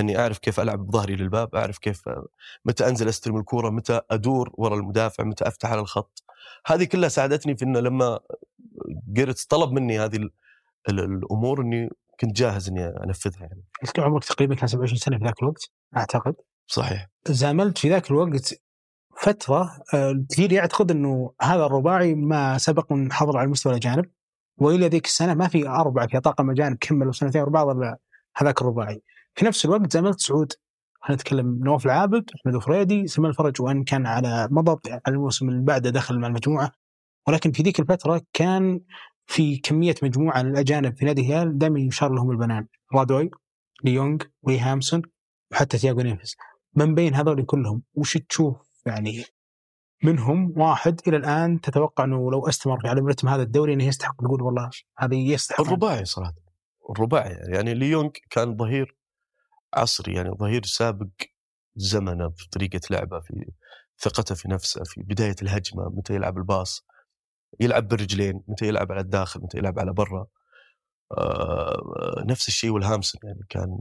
إني 0.00 0.18
أعرف 0.18 0.38
كيف 0.38 0.60
ألعب 0.60 0.86
بظهري 0.86 1.16
للباب 1.16 1.54
أعرف 1.54 1.78
كيف 1.78 2.02
متى 2.64 2.88
أنزل 2.88 3.08
أستلم 3.08 3.36
الكورة 3.36 3.70
متى 3.70 4.00
أدور 4.10 4.50
ورا 4.54 4.76
المدافع 4.76 5.24
متى 5.24 5.48
أفتح 5.48 5.70
على 5.70 5.80
الخط. 5.80 6.22
هذه 6.66 6.84
كلها 6.84 7.08
ساعدتني 7.08 7.56
في 7.56 7.64
إنه 7.64 7.80
لما 7.80 8.20
جيرتس 9.12 9.44
طلب 9.46 9.72
مني 9.72 9.98
هذه 9.98 10.16
ال- 10.16 10.30
ال- 10.88 11.00
الأمور 11.00 11.60
إني 11.60 11.90
كنت 12.20 12.32
جاهز 12.36 12.68
إني 12.68 12.86
أنفذها 12.86 13.40
يعني. 13.40 13.64
قلت 13.82 13.98
عمرك 13.98 14.24
تقريبا؟ 14.24 14.54
كان 14.54 14.66
27 14.68 14.98
سنة 14.98 15.18
في 15.18 15.24
ذاك 15.24 15.42
الوقت 15.42 15.70
أعتقد. 15.96 16.34
صحيح. 16.66 17.08
زاملت 17.28 17.78
في 17.78 17.88
ذاك 17.88 18.10
الوقت 18.10 18.54
فترة 19.16 19.76
آه، 19.94 20.24
كثير 20.30 20.52
يعتقد 20.52 20.90
إنه 20.90 21.32
هذا 21.42 21.66
الرباعي 21.66 22.14
ما 22.14 22.58
سبق 22.58 22.92
من 22.92 23.12
حضر 23.12 23.38
على 23.38 23.48
مستوى 23.48 23.72
الأجانب 23.72 24.04
وإلى 24.58 24.88
ذيك 24.88 25.04
السنة 25.04 25.34
ما 25.34 25.48
في 25.48 25.68
أربعة 25.68 26.06
في 26.06 26.20
طاقم 26.20 26.50
أجانب 26.50 26.76
كملوا 26.80 27.12
سنتين 27.12 27.42
ورا 27.42 27.50
بعض 27.50 27.76
هذاك 28.36 28.62
الرباعي. 28.62 29.02
في 29.34 29.44
نفس 29.44 29.64
الوقت 29.64 29.92
زاملت 29.92 30.20
سعود 30.20 30.52
خلينا 31.00 31.22
نتكلم 31.22 31.60
نواف 31.64 31.86
العابد 31.86 32.30
أحمد 32.34 32.58
فريدي 32.62 33.06
سلمان 33.06 33.30
الفرج 33.30 33.62
وإن 33.62 33.84
كان 33.84 34.06
على 34.06 34.48
مضض 34.50 34.80
على 34.88 35.00
الموسم 35.08 35.48
اللي 35.48 35.64
بعده 35.64 35.90
دخل 35.90 36.18
مع 36.18 36.28
المجموعة. 36.28 36.72
ولكن 37.28 37.52
في 37.52 37.62
ذيك 37.62 37.80
الفترة 37.80 38.22
كان 38.32 38.80
في 39.26 39.56
كمية 39.56 39.94
مجموعة 40.02 40.42
للاجانب 40.42 40.96
في 40.96 41.04
نادي 41.04 41.22
الهلال 41.22 41.58
دائما 41.58 41.80
يشار 41.80 42.12
لهم 42.12 42.30
بالبنان. 42.30 42.66
رادوي 42.94 43.30
لي 43.84 44.18
يونغ 44.42 44.58
ويلهامسون 44.58 45.02
وحتى 45.52 45.78
تياغو 45.78 46.00
نيفز 46.00 46.36
من 46.74 46.94
بين 46.94 47.14
هذول 47.14 47.44
كلهم 47.44 47.82
وش 47.94 48.16
تشوف 48.16 48.65
يعني 48.86 49.24
منهم 50.04 50.54
واحد 50.56 51.00
إلى 51.08 51.16
الآن 51.16 51.60
تتوقع 51.60 52.04
إنه 52.04 52.30
لو 52.30 52.48
استمر 52.48 52.86
على 52.86 53.00
رتم 53.00 53.28
هذا 53.28 53.42
الدوري 53.42 53.72
إنه 53.72 53.84
يستحق. 53.84 54.14
تقول 54.16 54.42
والله 54.42 54.70
هذا 54.98 55.14
يستحق. 55.14 55.60
الرباعي 55.60 56.04
صراحة 56.04 56.34
الرباعي 56.90 57.36
يعني 57.48 57.74
لي 57.74 57.86
يونغ 57.86 58.10
كان 58.30 58.56
ظهير 58.56 58.96
عصري 59.74 60.14
يعني 60.14 60.30
ظهير 60.30 60.62
سابق 60.64 61.08
زمنه 61.76 62.28
في 62.30 62.48
طريقة 62.48 62.80
لعبه 62.90 63.20
في 63.20 63.52
ثقته 63.98 64.34
في 64.34 64.48
نفسه 64.48 64.82
في 64.84 65.02
بداية 65.02 65.36
الهجمة 65.42 65.88
متى 65.88 66.14
يلعب 66.14 66.38
الباص 66.38 66.86
يلعب 67.60 67.88
بالرجلين 67.88 68.42
متى 68.48 68.66
يلعب 68.66 68.92
على 68.92 69.00
الداخل 69.00 69.40
متى 69.40 69.58
يلعب 69.58 69.78
على 69.78 69.92
برا. 69.92 70.26
آه 71.18 72.24
نفس 72.26 72.48
الشيء 72.48 72.70
والهامسون 72.70 73.20
يعني 73.24 73.40
كان 73.48 73.78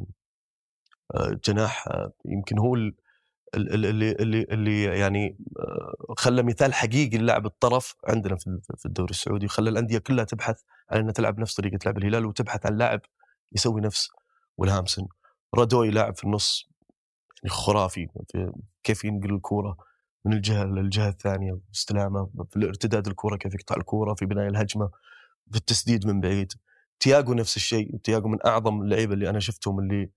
آه 1.16 1.40
جناح 1.48 1.88
آه 1.88 2.12
يمكن 2.26 2.60
هو 2.60 2.76
اللي 3.56 4.12
اللي 4.12 4.42
اللي 4.42 4.84
يعني 4.84 5.38
آه، 5.60 6.14
خلى 6.18 6.44
مثال 6.44 6.74
حقيقي 6.74 7.18
للاعب 7.18 7.46
الطرف 7.46 7.96
عندنا 8.08 8.36
في 8.78 8.86
الدوري 8.86 9.12
السعودي 9.12 9.46
وخلى 9.46 9.70
الأندية 9.70 9.98
كلها 9.98 10.26
تبحث 10.26 10.62
عن 10.92 11.00
إنها 11.00 11.12
تلعب 11.14 11.40
نفس 11.40 11.56
طريقة 11.56 11.80
لعب 11.86 11.98
الهلال 11.98 12.26
وتبحث 12.26 12.66
عن 12.66 12.78
لاعب 12.78 13.02
يسوي 13.52 13.82
نفس 13.82 14.10
والهامسون 14.58 15.08
رادوي 15.56 15.92
لاعب 15.92 16.16
في 16.16 16.24
النص 16.24 16.70
يعني 17.44 17.56
خرافي 17.56 18.08
في 18.32 18.52
كيف 18.84 19.06
ينقل 19.06 19.34
الكورة 19.34 19.78
من 20.26 20.34
الجهة 20.34 20.64
للجهة 20.64 21.10
الثانية 21.10 21.60
استلامه 21.76 22.30
في 22.50 22.56
الارتداد 22.56 23.08
الكورة 23.08 23.38
كيف 23.38 23.54
يقطع 23.54 23.76
الكورة 23.76 24.14
في 24.14 24.26
بناء 24.26 24.48
الهجمة 24.48 24.90
في 25.52 25.58
التسديد 25.58 26.08
من 26.08 26.22
بعيد. 26.22 26.54
تياجو 27.00 27.34
نفس 27.34 27.56
الشيء 27.56 27.98
تياجو 28.04 28.28
من 28.28 28.38
أعظم 28.46 28.82
اللعيبة 28.82 29.14
اللي 29.14 29.30
أنا 29.30 29.40
شفتهم 29.40 29.80
اللي 29.80 30.10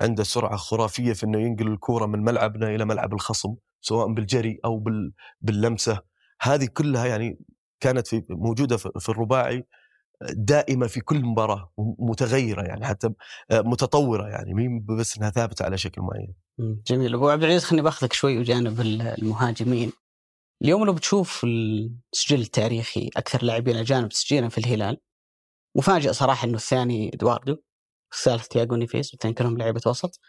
عنده 0.00 0.24
سرعة 0.24 0.56
خرافية 0.56 1.12
في 1.12 1.26
إنه 1.26 1.40
ينقل 1.40 1.66
الكورة 1.66 2.06
من 2.06 2.24
ملعبنا 2.24 2.74
إلى 2.74 2.84
ملعب 2.84 3.14
الخصم 3.14 3.54
سواء 3.80 4.12
بالجري 4.12 4.58
أو 4.64 4.78
بال 4.78 5.12
باللمسة. 5.40 6.02
هذه 6.40 6.66
كلها 6.66 7.06
يعني 7.06 7.38
كانت 7.80 8.06
في 8.06 8.24
موجودة 8.30 8.76
في 8.76 9.08
الرباعي 9.08 9.66
دائما 10.30 10.86
في 10.86 11.00
كل 11.00 11.22
مباراة 11.24 11.72
متغيرة 11.98 12.62
يعني 12.62 12.86
حتى 12.86 13.10
متطورة 13.52 14.28
يعني 14.28 14.54
مو 14.54 14.86
بس 14.98 15.18
إنها 15.18 15.30
ثابتة 15.30 15.64
على 15.64 15.78
شكل 15.78 16.02
معين. 16.02 16.34
جميل. 16.86 17.14
أبو 17.14 17.28
عبد 17.28 17.42
العزيز 17.42 17.64
خليني 17.64 17.82
باخذك 17.82 18.12
شوي 18.12 18.38
في 18.38 18.55
جانب 18.55 18.80
المهاجمين. 18.80 19.92
اليوم 20.62 20.84
لو 20.84 20.92
بتشوف 20.92 21.44
السجل 21.44 22.40
التاريخي 22.40 23.10
أكثر 23.16 23.42
لاعبين 23.42 23.76
أجانب 23.76 24.08
تسجيلا 24.08 24.48
في 24.48 24.58
الهلال 24.58 25.00
مفاجئ 25.76 26.12
صراحة 26.12 26.48
إنه 26.48 26.56
الثاني 26.56 27.10
إدواردو. 27.14 27.56
الثالث 28.12 28.46
تياجو 28.48 28.76
نيفيز 28.76 29.08
الاثنين 29.08 29.34
كلهم 29.34 29.58
لعيبه 29.58 29.80
وسط. 29.86 30.20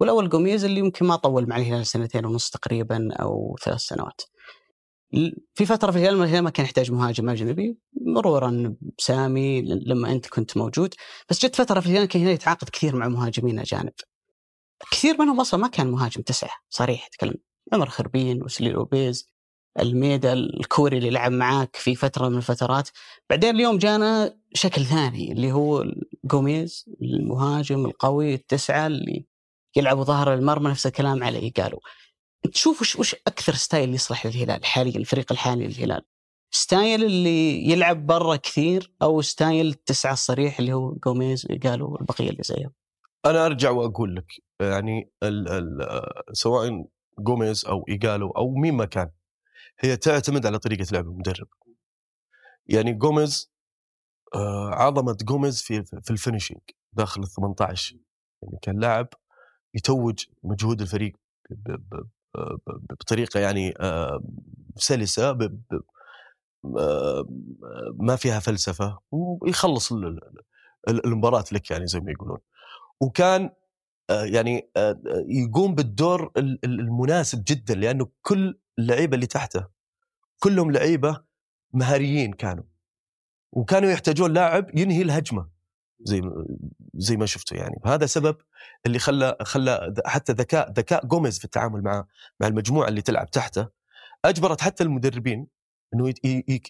والأول 0.00 0.28
جوميز 0.28 0.64
اللي 0.64 0.80
يمكن 0.80 1.06
ما 1.06 1.16
طول 1.16 1.48
مع 1.48 1.56
الهلال 1.56 1.86
سنتين 1.86 2.26
ونص 2.26 2.50
تقريبا 2.50 3.08
أو 3.12 3.56
ثلاث 3.64 3.80
سنوات. 3.80 4.20
في 5.54 5.66
فترة 5.66 5.90
في 5.90 5.98
الهلال 5.98 6.22
الهلال 6.22 6.44
ما 6.44 6.50
كان 6.50 6.66
يحتاج 6.66 6.92
مهاجم 6.92 7.28
أجنبي 7.28 7.78
مرورا 8.06 8.76
بسامي 8.98 9.62
لما 9.62 10.12
أنت 10.12 10.26
كنت 10.26 10.56
موجود. 10.56 10.94
بس 11.30 11.46
جت 11.46 11.56
فترة 11.56 11.80
في 11.80 11.86
الهلال 11.86 12.08
كان 12.08 12.22
الهلال 12.22 12.34
يتعاقد 12.34 12.68
كثير 12.68 12.96
مع 12.96 13.08
مهاجمين 13.08 13.58
أجانب. 13.58 13.92
كثير 14.90 15.20
منهم 15.20 15.40
أصلا 15.40 15.60
ما 15.60 15.68
كان 15.68 15.90
مهاجم 15.90 16.22
تسعة 16.22 16.50
صريح 16.68 17.06
أتكلم. 17.06 17.34
عمر 17.72 17.88
خربين 17.88 18.42
وسليل 18.42 18.74
أوبيز. 18.74 19.33
الميدا 19.80 20.32
الكوري 20.32 20.98
اللي 20.98 21.10
لعب 21.10 21.32
معاك 21.32 21.76
في 21.76 21.94
فترة 21.94 22.28
من 22.28 22.36
الفترات. 22.36 22.88
بعدين 23.30 23.54
اليوم 23.56 23.78
جانا 23.78 24.36
شكل 24.54 24.84
ثاني 24.84 25.32
اللي 25.32 25.52
هو 25.52 25.84
جوميز 26.24 26.84
المهاجم 27.02 27.86
القوي 27.86 28.34
التسعة 28.34 28.86
اللي 28.86 29.26
يلعب 29.76 30.02
ظهر 30.02 30.34
المرمى 30.34 30.70
نفس 30.70 30.86
الكلام 30.86 31.24
عليه 31.24 31.52
قالوا 31.52 31.80
تشوف 32.52 32.80
وش, 32.80 32.96
وش 32.96 33.16
أكثر 33.26 33.54
style 33.54 33.94
يصلح 33.94 34.26
للهلال؟ 34.26 34.64
حاليا 34.64 34.96
الفريق 34.96 35.32
الحالي 35.32 35.66
للهلال. 35.66 36.02
style 36.50 37.04
اللي 37.04 37.70
يلعب 37.70 38.06
برا 38.06 38.36
كثير 38.36 38.92
أو 39.02 39.22
style 39.22 39.66
التسعة 39.66 40.12
الصريح 40.12 40.58
اللي 40.58 40.72
هو 40.72 40.94
جوميز 41.04 41.46
إيجالو 41.64 42.00
البقية 42.00 42.30
اللي 42.30 42.42
زيه 42.42 42.72
أنا 43.26 43.46
أرجع 43.46 43.70
وأقول 43.70 44.16
لك 44.16 44.26
يعني 44.60 45.10
ال 45.22 45.48
ال 45.48 45.86
سواء 46.32 46.84
جوميز 47.18 47.66
أو 47.66 47.84
إيجالو 47.88 48.30
أو 48.30 48.54
مين 48.54 48.74
ما 48.74 48.84
كان 48.84 49.10
هي 49.80 49.96
تعتمد 49.96 50.46
على 50.46 50.58
طريقة 50.58 50.86
لعب 50.92 51.06
المدرب. 51.06 51.48
يعني 52.66 52.92
جوميز 52.92 53.52
آه، 54.34 54.70
عظمة 54.74 55.16
جوميز 55.22 55.62
في 55.62 55.84
في 55.84 56.10
ال 56.10 56.15
finishing 56.15 56.60
داخل 56.92 57.22
ال 57.22 57.28
18 57.28 57.96
يعني 58.42 58.58
كان 58.62 58.78
لاعب 58.80 59.08
يتوج 59.74 60.24
مجهود 60.42 60.80
الفريق 60.80 61.12
بطريقة 63.00 63.40
يعني 63.40 63.74
آه، 63.80 64.22
سلسة 64.76 65.30
آه، 66.78 67.24
ما 67.94 68.16
فيها 68.16 68.40
فلسفة 68.40 68.98
ويخلص 69.10 69.92
ال- 69.92 70.20
ال- 70.88 71.06
المباراة 71.06 71.44
لك 71.52 71.70
يعني 71.70 71.86
زي 71.86 72.00
ما 72.00 72.10
يقولون. 72.12 72.38
وكان 73.00 73.50
يعني 74.10 74.70
آه، 74.76 75.00
يقوم 75.28 75.74
بالدور 75.74 76.32
ال- 76.36 76.58
ال- 76.64 76.80
المناسب 76.80 77.44
جدا 77.48 77.74
لأنه 77.74 78.08
كل 78.22 78.58
اللعيبه 78.78 79.14
اللي 79.14 79.26
تحته 79.26 79.66
كلهم 80.38 80.70
لعيبة 80.70 81.20
مهاريين 81.72 82.32
كانوا. 82.32 82.64
وكانوا 83.52 83.90
يحتاجون 83.90 84.32
لاعب 84.32 84.78
ينهي 84.78 85.02
الهجمة 85.02 85.48
زي 86.00 86.22
زي 86.94 87.16
ما 87.16 87.26
شفتوا 87.26 87.56
يعني. 87.56 87.80
هذا 87.86 88.06
سبب 88.06 88.36
اللي 88.86 88.98
خلى 88.98 89.36
خلى 89.42 89.94
حتى 90.06 90.32
ذكاء 90.32 90.72
ذكاء 90.72 91.06
جوميز 91.06 91.38
في 91.38 91.44
التعامل 91.44 91.82
مع 91.82 92.06
مع 92.40 92.46
المجموعة 92.46 92.88
اللي 92.88 93.02
تلعب 93.02 93.30
تحته 93.30 93.68
أجبرت 94.24 94.60
حتى 94.60 94.84
المدربين 94.84 95.46
إنه 95.94 96.14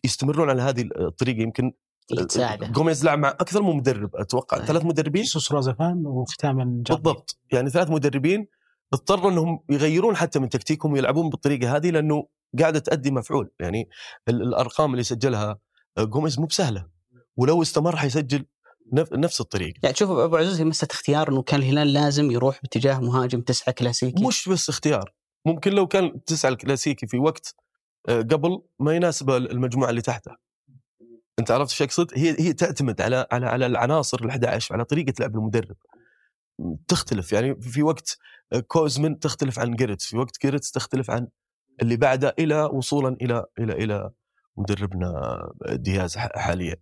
يستمرون 0.04 0.50
على 0.50 0.62
هذه 0.62 0.88
الطريقة. 1.00 1.42
يمكن 1.42 1.72
اللي 2.10 2.24
تساعده 2.24 2.66
جوميز 2.66 3.04
لعب 3.04 3.18
مع 3.18 3.28
أكثر 3.28 3.62
من 3.62 3.76
مدرب 3.76 4.16
أتوقع 4.16 4.56
صحيح. 4.56 4.68
ثلاث 4.68 4.84
مدربين. 4.84 5.22
جيسوس 5.22 5.52
رازفان 5.52 6.06
وختاما. 6.06 6.64
بالضبط. 6.64 7.38
يعني 7.52 7.70
ثلاث 7.70 7.90
مدربين 7.90 8.46
اضطروا 8.92 9.30
إنهم 9.30 9.60
يغيرون 9.70 10.16
حتى 10.16 10.38
من 10.38 10.48
تكتيكهم 10.48 10.92
ويلعبون 10.92 11.30
بالطريقة 11.30 11.76
هذه 11.76 11.90
لأنه 11.90 12.26
قاعدة 12.60 12.78
تؤدي 12.78 13.10
مفعول. 13.10 13.50
يعني 13.60 13.88
ال- 14.28 14.42
الأرقام 14.42 14.92
اللي 14.92 15.02
سجلها 15.02 15.58
جوميز 15.98 16.38
مو 16.40 16.46
بسهلة. 16.46 16.86
ولو 17.36 17.62
استمر 17.62 17.96
حيسجل 17.96 18.46
نف- 18.94 19.12
نفس 19.12 19.40
الطريقة. 19.40 19.78
يعني 19.82 19.94
تشوف 19.94 20.10
أبو 20.10 20.36
عزوز 20.36 20.58
هي 20.58 20.64
مسألة 20.64 20.90
اختيار. 20.92 21.28
إنه 21.28 21.42
كان 21.42 21.60
الهلال 21.60 21.92
لازم 21.92 22.30
يروح 22.30 22.60
باتجاه 22.62 22.98
مهاجم 23.00 23.40
تسعة 23.40 23.74
كلاسيكي. 23.74 24.26
مش 24.26 24.48
بس 24.48 24.68
اختيار. 24.68 25.14
ممكن 25.46 25.72
لو 25.72 25.86
كان 25.86 26.24
تسعى 26.24 26.52
الكلاسيكي 26.52 27.06
في 27.06 27.18
وقت 27.18 27.54
آه، 28.08 28.20
قبل 28.20 28.62
ما 28.78 28.94
يناسب 28.96 29.30
المجموعة 29.30 29.90
اللي 29.90 30.00
تحته. 30.02 30.30
أنت 31.38 31.50
عرفت 31.50 31.70
إيش 31.72 31.82
أقصد؟ 31.82 32.10
هي 32.18 32.36
هي 32.40 32.52
تعتمد 32.52 33.00
على 33.00 33.26
على 33.32 33.46
على 33.46 33.66
العناصر 33.66 34.24
ال 34.24 34.30
11 34.30 34.74
على 34.74 34.84
طريقة 34.84 35.12
لعب 35.20 35.36
المدرب. 35.36 35.76
تختلف 36.88 37.32
يعني 37.32 37.60
في 37.60 37.82
وقت 37.82 38.18
كوزمين 38.66 39.18
تختلف 39.18 39.58
عن 39.58 39.74
جيرتس 39.74 40.06
في 40.06 40.16
وقت 40.16 40.42
جيرتس 40.42 40.70
تختلف 40.70 41.10
عن 41.10 41.28
اللي 41.82 41.96
بعده 41.96 42.34
إلى 42.38 42.62
وصولا 42.64 43.16
إلى 43.22 43.44
إلى 43.58 43.72
إلى 43.72 44.10
مدربنا 44.56 45.38
دياز 45.72 46.16
ح- 46.16 46.38
حاليا. 46.38 46.76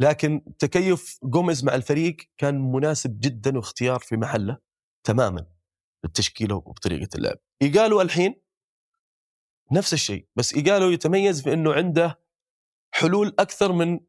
لكن 0.00 0.42
تكيف 0.58 1.18
جوميز 1.24 1.64
مع 1.64 1.74
الفريق 1.74 2.16
كان 2.38 2.72
مناسب 2.72 3.20
جدا 3.20 3.56
واختيار 3.56 3.98
في 3.98 4.16
محله 4.16 4.58
تماما 5.04 5.46
بالتشكيله 6.02 6.54
وبطريقة 6.54 7.08
اللعب. 7.16 7.36
إيجالو 7.62 8.00
الحين 8.00 8.34
نفس 9.72 9.92
الشيء 9.92 10.26
بس 10.36 10.54
إيجالو 10.54 10.90
يتميز 10.90 11.42
في 11.42 11.52
إنه 11.52 11.72
عنده 11.72 12.21
حلول 12.92 13.34
أكثر 13.38 13.72
من 13.72 14.00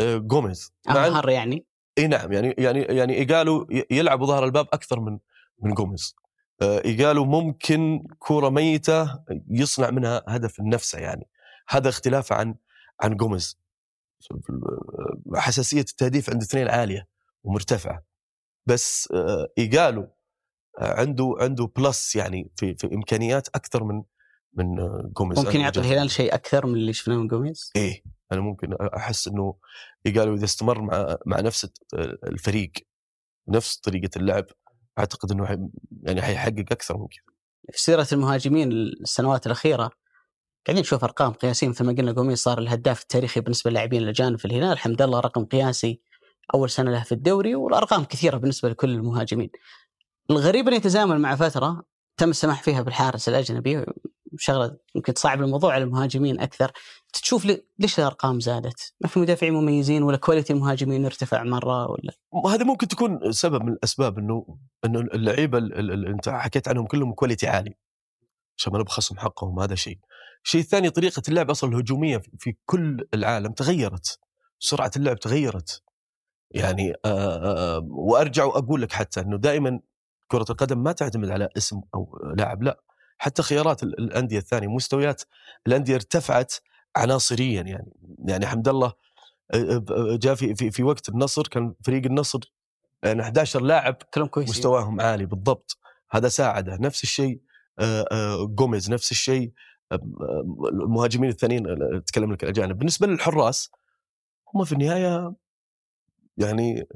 آه، 0.00 0.16
جوميز. 0.16 0.72
امهر 0.88 1.28
يعني؟ 1.28 1.66
إي 1.98 2.06
نعم 2.06 2.32
يعني 2.32 2.54
يعني 2.58 2.82
يعني 2.82 3.14
إيجالو 3.14 3.66
ي- 3.70 3.86
يلعب 3.90 4.24
ظهره 4.24 4.44
للباب 4.44 4.66
أكثر 4.72 5.00
من 5.00 5.18
من 5.62 5.74
جوميز. 5.74 6.14
آه، 6.62 6.84
إيجالو 6.84 7.24
ممكن 7.24 8.06
كورة 8.18 8.48
ميتة 8.48 9.22
يصنع 9.50 9.90
منها 9.90 10.22
هدف 10.28 10.60
لنفسه 10.60 10.98
يعني. 10.98 11.28
هذا 11.68 11.88
اختلافه 11.88 12.36
عن 12.36 12.54
عن 13.02 13.16
جوميز. 13.16 13.58
آه، 14.32 15.38
حساسية 15.38 15.80
التهديف 15.80 16.30
عند 16.30 16.42
الاثنين 16.42 16.68
عالية 16.68 17.08
ومرتفعة. 17.44 18.04
بس 18.66 19.08
إيجالو 19.58 20.12
عنده 20.78 21.34
عنده 21.40 21.70
plus 21.76 22.16
يعني 22.16 22.50
في 22.56 22.74
في 22.74 22.94
إمكانيات 22.94 23.48
أكثر 23.48 23.84
من 23.84 24.02
من 24.56 24.76
جوميز. 25.12 25.38
ممكن 25.38 25.60
يعطي 25.60 25.80
الهلال 25.80 26.10
شيء 26.10 26.34
أكثر 26.34 26.66
من 26.66 26.74
اللي 26.74 26.92
شفناه 26.92 27.16
من 27.16 27.28
جوميز؟ 27.28 27.70
إيه. 27.76 28.02
أنا 28.32 28.40
ممكن 28.40 28.72
أحس 28.96 29.28
إنه 29.28 29.56
قالوا 30.16 30.36
إذا 30.36 30.44
استمر 30.44 30.82
مع 30.82 31.16
مع 31.26 31.40
نفس 31.40 31.68
الفريق 32.24 32.72
نفس 33.48 33.76
طريقة 33.76 34.10
اللعب 34.16 34.44
أعتقد 34.98 35.32
إنه 35.32 35.46
حي 35.46 35.58
يعني 36.02 36.22
حيحقق 36.22 36.64
أكثر 36.70 36.98
من 36.98 37.06
كذا. 37.06 37.36
في 37.72 37.82
سيرة 37.82 38.06
المهاجمين 38.12 38.72
السنوات 38.72 39.46
الأخيرة 39.46 39.90
قاعدين 40.66 40.82
نشوف 40.82 41.04
أرقام 41.04 41.32
قياسية 41.32 41.68
مثل 41.68 41.84
ما 41.84 41.92
قلنا 41.92 42.12
جوميز 42.12 42.38
صار 42.38 42.58
الهداف 42.58 43.02
التاريخي 43.02 43.40
بالنسبة 43.40 43.70
للاعبين 43.70 44.02
الأجانب 44.02 44.38
في 44.38 44.44
الهلال 44.44 44.78
حمد 44.78 45.02
الله 45.02 45.20
رقم 45.20 45.44
قياسي 45.44 46.00
أول 46.54 46.70
سنة 46.70 46.90
له 46.90 47.02
في 47.02 47.12
الدوري 47.12 47.54
والأرقام 47.54 48.04
كثيرة 48.04 48.36
بالنسبة 48.36 48.68
لكل 48.68 48.90
المهاجمين. 48.90 49.50
الغريب 50.30 50.68
إنه 50.68 50.76
يتزامن 50.76 51.20
مع 51.20 51.36
فترة 51.36 51.82
تم 52.16 52.30
السماح 52.30 52.62
فيها 52.62 52.82
بالحارس 52.82 53.28
الأجنبي 53.28 53.84
شغلة 54.38 54.76
يمكن 54.94 55.14
تصعب 55.14 55.42
الموضوع 55.42 55.72
على 55.74 55.84
المهاجمين 55.84 56.40
أكثر 56.40 56.72
تشوف 57.12 57.44
لي- 57.44 57.64
ليش 57.78 57.98
الأرقام 57.98 58.40
زادت؟ 58.40 58.94
ما 59.00 59.08
في 59.08 59.18
مدافعين 59.20 59.52
مميزين 59.54 60.02
ولا 60.02 60.16
quality 60.16 60.52
المهاجمين 60.52 61.04
ارتفع 61.04 61.42
مرة 61.42 61.90
ولا 61.90 62.12
وهذا 62.32 62.64
ممكن 62.64 62.88
تكون 62.88 63.32
سبب 63.32 63.62
من 63.62 63.72
الأسباب 63.72 64.18
إنه 64.18 64.58
إنه 64.84 65.00
اللعيبة 65.00 65.58
اللي 65.58 66.10
أنت 66.10 66.28
حكيت 66.28 66.68
عنهم 66.68 66.86
كلهم 66.86 67.12
quality 67.12 67.46
عالي 67.46 67.74
عشان 68.58 68.72
ما 68.72 68.78
نبخسهم 68.78 69.18
حقهم 69.18 69.60
هذا 69.60 69.74
شيء. 69.74 69.98
الشيء 70.44 70.60
الثاني 70.60 70.90
طريقة 70.90 71.22
اللعب 71.28 71.50
أصلا 71.50 71.70
الهجومية 71.70 72.22
في- 72.38 72.56
كل 72.66 73.08
العالم 73.14 73.52
تغيرت. 73.52 74.18
سرعة 74.58 74.90
اللعب 74.96 75.18
تغيرت. 75.18 75.82
يعني 76.50 76.92
آه، 77.04 77.76
آه، 77.76 77.86
وأرجع 77.90 78.44
وأقول 78.44 78.82
لك 78.82 78.92
حتى 78.92 79.20
إنه 79.20 79.36
دائما 79.36 79.80
كرة 80.30 80.44
القدم 80.50 80.82
ما 80.82 80.92
تعتمد 80.92 81.30
على 81.30 81.48
اسم 81.56 81.80
أو 81.94 82.18
لاعب 82.36 82.62
لا 82.62 82.80
حتى 83.18 83.42
خيارات 83.42 83.82
ال- 83.82 83.98
الأندية 83.98 84.38
الثانية 84.38 84.68
مستويات 84.68 85.22
الأندية 85.66 85.94
ارتفعت 85.94 86.54
عناصريا 86.96 87.62
يعني. 87.62 87.92
يعني 88.28 88.46
حمد 88.46 88.68
الله 88.68 88.92
جاء 90.16 90.34
في 90.34 90.54
في 90.54 90.70
في 90.70 90.82
وقت 90.82 91.08
النصر 91.08 91.42
كان 91.48 91.74
فريق 91.84 92.04
النصر 92.04 92.40
يعني 93.02 93.22
11 93.22 93.60
لاعب 93.60 93.96
كلهم 94.14 94.26
كويسين 94.28 94.50
مستواهم 94.54 95.00
عالي 95.00 95.26
بالضبط. 95.26 95.78
هذا 96.10 96.28
ساعده. 96.28 96.76
نفس 96.80 97.02
الشيء 97.02 97.40
جوميز 98.54 98.90
نفس 98.90 99.10
الشيء 99.10 99.52
المهاجمين 100.72 101.30
الثانيين 101.30 101.66
أتكلم 101.94 102.32
لك 102.32 102.42
الأجانب. 102.44 102.78
بالنسبة 102.78 103.06
للحراس 103.06 103.70
هم 104.54 104.64
في 104.64 104.72
النهاية 104.72 105.34
يعني 106.36 106.86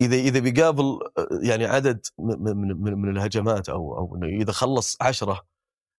إذا 0.00 0.16
إذا 0.16 0.40
بيقابل 0.40 0.98
يعني 1.42 1.66
عدد 1.66 2.06
من 2.18 2.56
من, 2.56 2.98
من, 2.98 3.10
الهجمات 3.16 3.68
أو 3.68 3.98
أو 3.98 4.24
إذا 4.24 4.52
خلص 4.52 4.96
عشرة 5.02 5.46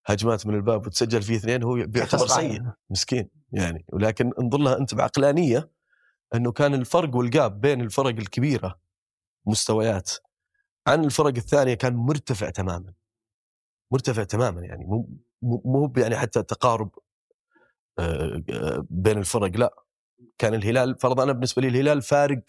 هجمات 0.06 0.46
من 0.46 0.54
الباب 0.54 0.86
وتسجل 0.86 1.22
فيه 1.22 1.36
اثنين 1.36 1.62
هو 1.62 1.74
بيعتبر. 1.74 2.26
سيء 2.26 2.62
مسكين 2.90 3.28
يعني. 3.52 3.84
ولكن 3.92 4.32
انظر 4.40 4.58
لها 4.58 4.78
أنت 4.78 4.94
بعقلانية 4.94 5.70
إنه 6.34 6.52
كان 6.52 6.74
الفرق 6.74 7.16
والجاب 7.16 7.60
بين 7.60 7.80
الفرق 7.80 8.06
الكبيرة 8.06 8.80
مستويات 9.46 10.10
عن 10.86 11.04
الفرق 11.04 11.36
الثانية 11.36 11.74
كان 11.74 11.96
مرتفع 11.96 12.50
تماما. 12.50 12.92
مرتفع 13.90 14.24
تماما 14.24 14.60
يعني. 14.60 14.84
مو 14.84 15.08
مو 15.42 15.62
مو 15.64 15.92
يعني 15.96 16.16
حتى 16.16 16.42
تقارب 16.42 16.90
آه، 17.98 18.42
آه، 18.50 18.86
بين 18.90 19.18
الفرق 19.18 19.56
لا. 19.56 19.74
كان 20.38 20.54
الهلال 20.54 20.98
فرضا 20.98 21.22
أنا 21.22 21.32
بالنسبة 21.32 21.62
لي 21.62 21.68
الهلال 21.68 22.02
فارق 22.02 22.42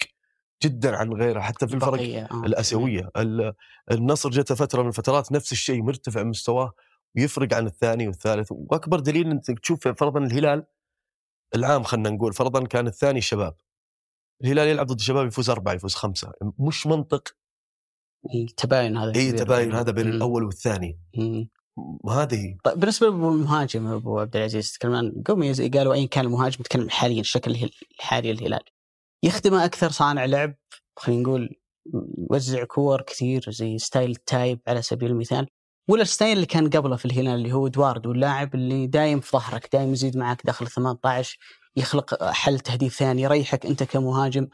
جدا 0.62 0.96
عن 0.96 1.12
غيره 1.12 1.40
حتى 1.40 1.68
في 1.68 1.74
الفرق 1.74 2.00
آه. 2.02 2.42
الآسيوية 2.46 3.10
ال- 3.16 3.54
النصر 3.90 4.30
جت 4.30 4.52
فترة 4.52 4.82
من 4.82 4.88
الفترات 4.88 5.32
نفس 5.32 5.52
الشيء 5.52 5.82
مرتفع 5.82 6.22
مستواه 6.22 6.72
ويفرق 7.16 7.54
عن 7.54 7.66
الثاني 7.66 8.06
والثالث 8.06 8.48
وأكبر 8.52 9.00
دليل 9.00 9.30
أنت 9.30 9.50
تشوف 9.50 9.88
فرضا 9.88 10.20
الهلال 10.20 10.66
العام 11.54 11.82
خلينا 11.82 12.10
نقول 12.10 12.32
فرضا 12.32 12.66
كان 12.66 12.86
الثاني 12.86 13.18
الشباب 13.18 13.56
الهلال 14.44 14.68
يلعب 14.68 14.86
ضد 14.86 14.98
الشباب 14.98 15.26
يفوز 15.26 15.50
أربعة 15.50 15.72
يفوز 15.72 15.94
خمسة 15.94 16.32
مش 16.58 16.86
منطق 16.86 17.28
التباين 18.34 18.96
هذا 18.96 19.14
إي. 19.16 19.32
تباين 19.32 19.72
هذا 19.72 19.90
بين 19.92 20.06
مم. 20.06 20.12
الأول 20.12 20.44
والثاني. 20.44 20.98
هذه 22.10 22.56
طيب 22.64 22.80
بالنسبة 22.80 23.06
للمهاجم 23.06 23.86
أبو 23.86 24.20
عبد 24.20 24.36
العزيز 24.36 24.72
تكلم 24.72 24.94
عن 24.94 25.12
جوميز 25.16 25.62
إيجالو 25.62 25.94
أيا 25.94 26.08
كان 26.08 26.24
المهاجم 26.24 26.62
تكلم 26.62 26.90
حاليا 26.90 27.20
الشكل 27.20 27.70
الحالي 28.00 28.32
للهلال 28.32 28.60
يخدمه 29.24 29.64
أكثر 29.64 29.90
صانع 29.90 30.24
لعب. 30.24 30.54
خلينا 30.96 31.22
نقول 31.22 31.56
يوزع 32.30 32.64
كور 32.64 33.02
كثير 33.02 33.44
زي 33.48 33.78
style 33.78 34.14
تايب 34.14 34.60
على 34.68 34.82
سبيل 34.82 35.10
المثال 35.10 35.46
ولا 35.88 36.02
ال 36.02 36.07
style 36.07 36.32
اللي 36.32 36.46
كان 36.46 36.70
قبله 36.70 36.96
في 36.96 37.04
الهلال 37.04 37.34
اللي 37.34 37.52
هو 37.52 37.66
إدواردو 37.66 38.12
اللاعب 38.12 38.54
اللي 38.54 38.86
دايم 38.86 39.20
في 39.20 39.30
ظهرك 39.30 39.68
دايم 39.72 39.92
يزيد 39.92 40.16
معك 40.16 40.46
داخل 40.46 40.66
18 40.66 41.38
يخلق 41.76 42.24
حل 42.24 42.60
تهديف 42.60 42.96
ثاني 42.96 43.22
يريحك 43.22 43.66
أنت 43.66 43.82
كمهاجم. 43.82 44.48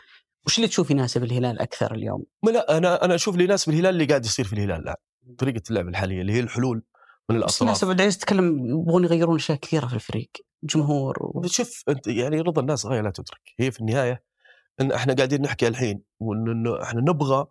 وش 0.47 0.57
اللي 0.57 0.69
تشوف 0.69 0.91
يناسب 0.91 1.25
الهلال 1.25 1.61
أكثر 1.61 1.95
اليوم؟ 1.95 2.25
لا 2.45 2.77
أنا 2.77 3.05
أنا 3.05 3.15
أشوف 3.15 3.35
اللي 3.35 3.45
يناسب 3.45 3.73
الهلال 3.73 3.91
اللي 3.91 4.05
قاعد 4.05 4.25
يصير 4.25 4.45
في 4.45 4.53
الهلال 4.53 4.85
لا 4.85 5.01
طريقة 5.39 5.63
اللعب 5.71 5.89
الحالية 5.89 6.21
اللي 6.21 6.33
هي 6.33 6.41
الحلول 6.41 6.83
من 7.31 7.37
الناس 7.37 7.63
الأطراف. 7.63 7.83
ابو 7.83 7.91
عبد 7.91 8.01
العزيز 8.01 8.19
تكلم 8.19 8.67
يبغون 8.67 9.05
يغيرون 9.05 9.37
أشياء 9.37 9.59
كثيرة 9.59 9.87
في 9.87 9.95
الفريق 9.95 10.31
جمهور 10.65 11.17
و... 11.21 11.47
شوف 11.47 11.85
أنت 11.89 12.07
يعني 12.07 12.41
رضا 12.41 12.61
الناس 12.61 12.87
غاية 12.87 13.01
لا 13.01 13.11
تدرك 13.11 13.41
هي 13.59 13.71
في 13.71 13.81
النهاية 13.81 14.30
إن 14.81 14.93
إحنا 14.93 15.15
قاعدين 15.15 15.43
نحكي 15.43 15.69
الحين 15.69 16.03
وانه 16.21 16.83
إحنا 16.83 17.01
نبغى 17.01 17.47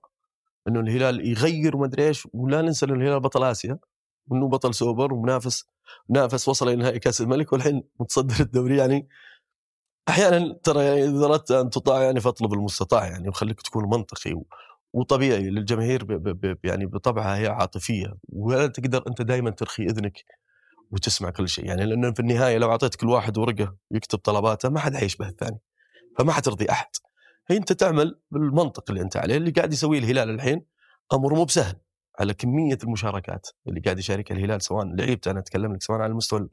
إنه 0.67 0.79
الهلال 0.79 1.27
يغير 1.27 1.75
وما 1.75 1.85
أدري 1.85 2.07
إيش 2.07 2.27
ولا 2.33 2.61
ننسى 2.61 2.85
انه 2.85 2.93
الهلال 2.93 3.19
بطل 3.19 3.43
آسيا 3.43 3.79
وإنه 4.27 4.49
بطل 4.49 4.73
سوبر 4.73 5.13
ومنافس 5.13 5.65
نافس 6.09 6.47
وصل 6.47 6.67
إلى 6.67 6.75
نهائي 6.75 6.99
كأس 6.99 7.21
الملك 7.21 7.53
والحين 7.53 7.83
متصدر 7.99 8.39
الدوري. 8.45 8.77
يعني 8.77 9.07
أحيانا 10.09 10.59
ترى 10.63 10.83
يعني 10.83 11.03
إذا 11.03 11.25
أردت 11.25 11.51
أن 11.51 11.69
تطاع 11.69 12.03
يعني 12.03 12.19
فاطلب 12.19 12.53
المستطاع 12.53 13.05
يعني 13.07 13.29
وخليك 13.29 13.61
تكون 13.61 13.89
منطقي. 13.89 14.41
وطبيعي 14.93 15.49
للجماهير 15.49 16.03
ب... 16.03 16.11
ب... 16.11 16.45
ب... 16.45 16.65
يعني 16.65 16.85
بطبعها 16.85 17.37
هي 17.37 17.47
عاطفية. 17.47 18.17
ولا 18.29 18.67
تقدر 18.67 19.03
أنت 19.07 19.21
دائما 19.21 19.49
ترخي 19.49 19.83
إذنك 19.83 20.25
وتسمع 20.91 21.29
كل 21.29 21.49
شيء؟ 21.49 21.65
يعني 21.65 21.85
لأنه 21.85 22.13
في 22.13 22.19
النهاية 22.19 22.57
لو 22.57 22.71
أعطيت 22.71 22.95
كل 22.95 23.09
واحد 23.09 23.37
ورقة 23.37 23.75
يكتب 23.91 24.19
طلباته 24.19 24.69
ما 24.69 24.79
حد 24.79 24.95
حيشبه 24.95 25.27
الثاني 25.27 25.59
فما 26.17 26.31
حترضي 26.33 26.71
أحد. 26.71 26.89
هي 27.49 27.57
أنت 27.57 27.73
تعمل 27.73 28.21
بالمنطق 28.31 28.83
اللي 28.89 29.01
أنت 29.01 29.17
عليه 29.17 29.37
اللي 29.37 29.51
قاعد 29.51 29.73
يسويه 29.73 29.99
الهلال 29.99 30.29
الحين 30.29 30.65
أمر 31.13 31.33
مو 31.33 31.43
بسهل 31.43 31.75
على 32.19 32.33
كمية 32.33 32.77
المشاركات 32.83 33.47
اللي 33.67 33.79
قاعد 33.79 33.99
يشاركها 33.99 34.35
الهلال 34.35 34.61
سواء 34.61 34.85
لعيبته 34.85 35.31
أنا 35.31 35.39
أتكلم 35.39 35.73
لك 35.73 35.83
سواء 35.83 35.99
على 35.99 36.11
المستوى 36.11 36.49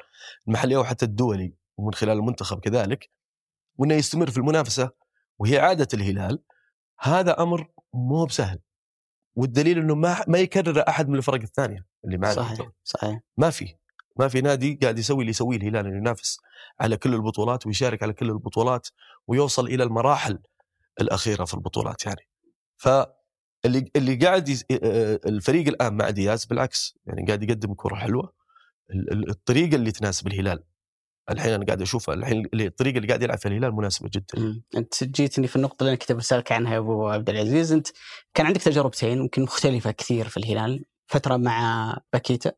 المحلي 0.48 0.76
أو 0.76 0.84
حتى 0.84 1.04
الدولي 1.04 1.54
ومن 1.76 1.94
خلال 1.94 2.18
المنتخب 2.18 2.60
كذلك 2.60 3.10
وإنه 3.76 3.94
يستمر 3.94 4.30
في 4.30 4.38
المنافسة 4.38 4.90
وهي 5.38 5.58
عادة 5.58 5.88
الهلال 5.94 6.42
هذا 7.00 7.42
أمر 7.42 7.68
مو 7.94 8.24
بسهل. 8.24 8.58
والدليل 9.36 9.78
إنه 9.78 9.94
ما 9.94 10.24
ما 10.28 10.38
يكرر 10.38 10.84
أحد 10.88 11.08
من 11.08 11.16
الفرق 11.16 11.40
الثانية 11.40 11.86
اللي 12.04 12.18
معنا 12.18 12.34
صحيح 12.34 12.70
صحيح. 12.84 13.20
ما 13.36 13.50
في 13.50 13.74
ما 14.18 14.28
في 14.28 14.40
نادي 14.40 14.78
قاعد 14.82 14.98
يسوي 14.98 15.20
اللي 15.20 15.30
يسويه 15.30 15.56
الهلال 15.56 15.86
إنه 15.86 15.96
ينافس 15.96 16.38
على 16.80 16.96
كل 16.96 17.14
البطولات 17.14 17.66
ويشارك 17.66 18.02
على 18.02 18.12
كل 18.12 18.30
البطولات 18.30 18.88
ويوصل 19.26 19.66
إلى 19.66 19.82
المراحل 19.82 20.38
الأخيرة 21.00 21.44
في 21.44 21.54
البطولات 21.54 22.06
يعني. 22.06 22.20
فاللي 22.76 23.90
اللي 23.96 24.14
قاعد 24.16 24.48
يز... 24.48 24.64
الفريق 25.26 25.68
الآن 25.68 25.96
مع 25.96 26.10
دياز 26.10 26.44
بالعكس 26.44 26.98
يعني 27.06 27.26
قاعد 27.26 27.42
يقدم 27.42 27.74
كرة 27.74 27.94
حلوة. 27.94 28.32
ال- 28.90 29.12
ال- 29.12 29.30
الطريقة 29.30 29.74
اللي 29.74 29.90
تناسب 29.92 30.26
الهلال. 30.26 30.64
الحين 31.30 31.52
أنا 31.52 31.64
قاعد 31.66 31.82
أشوفها 31.82 32.14
الحين 32.14 32.46
اللي- 32.52 32.66
الطريقة 32.66 32.96
اللي 32.96 33.08
قاعد 33.08 33.22
يلعب 33.22 33.38
فيها 33.38 33.50
الهلال 33.52 33.74
مناسبة 33.74 34.10
جدا. 34.14 34.38
مم. 34.38 34.62
أنت 34.76 35.04
جيتني 35.04 35.46
في 35.46 35.56
النقطة 35.56 35.76
اللي 35.82 35.90
أنا 35.90 35.98
كنت 35.98 36.12
بسالك 36.12 36.52
عنها 36.52 36.74
يا 36.74 36.78
أبو 36.78 37.08
عبد 37.08 37.30
العزيز. 37.30 37.72
أنت 37.72 37.88
كان 38.34 38.46
عندك 38.46 38.62
تجربتين 38.62 39.18
ممكن 39.18 39.42
مختلفة 39.42 39.90
كثير 39.90 40.28
في 40.28 40.36
الهلال 40.36 40.84
فترة 41.06 41.36
مع 41.36 41.96
باكيتا 42.12 42.52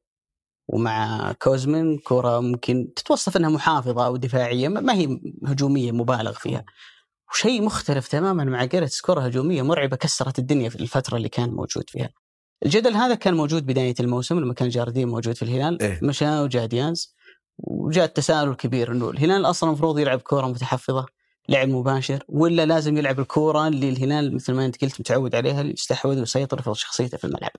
ومع 0.69 1.33
كوزمين 1.33 1.99
كرة 1.99 2.41
ممكن 2.41 2.93
تتوصف 2.97 3.37
أنها 3.37 3.51
محافظة 3.51 4.07
أو 4.07 4.17
دفاعية 4.17 4.69
ما 4.69 4.95
هي 4.95 5.21
هجومية 5.47 5.93
مبالغ 5.93 6.33
فيها. 6.33 6.65
وشيء 7.33 7.63
مختلف 7.63 8.09
تماما 8.09 8.45
مع 8.45 8.65
جيرتس 8.65 9.01
كره 9.01 9.21
هجومية 9.21 9.63
مرعبة 9.63 9.97
كسرت 9.97 10.39
الدنيا 10.39 10.69
في 10.69 10.77
الفترة 10.77 11.17
اللي 11.17 11.29
كان 11.29 11.51
موجود 11.51 11.91
فيها 11.91 12.11
الجدل 12.65 12.95
هذا 12.95 13.15
كان 13.15 13.35
موجود 13.35 13.67
بداية 13.67 13.95
الموسم 14.01 14.41
لما 14.41 14.55
كان 14.55 14.69
جاردين 14.69 15.09
موجود 15.09 15.37
في 15.37 15.43
الهلال 15.43 15.83
إيه. 15.83 16.01
مشى 16.03 16.41
وجاء 16.41 16.67
دياز 16.67 17.15
وجاء 17.59 18.05
التساؤل 18.05 18.49
الكبير 18.49 18.93
إنه 18.93 19.11
الهلال 19.11 19.45
أصلا 19.45 19.71
المفروض 19.71 19.99
يلعب 19.99 20.21
كورة 20.21 20.47
متحفظة 20.47 21.07
لعب 21.49 21.69
مباشر 21.69 22.25
ولا 22.29 22.67
لازم 22.67 22.97
يلعب 22.97 23.21
الكورة 23.21 23.69
اللي 23.69 23.89
الهلال 23.89 24.35
مثل 24.35 24.53
ما 24.53 24.67
أنت 24.67 24.85
قلت 24.85 25.01
متعود 25.01 25.35
عليها 25.35 25.61
اللي 25.61 25.73
يستحوذ 25.73 26.19
ويسيطر 26.19 26.57
ويفرض 26.57 26.75
شخصيته 26.75 27.19
في 27.19 27.25
الملعب. 27.25 27.51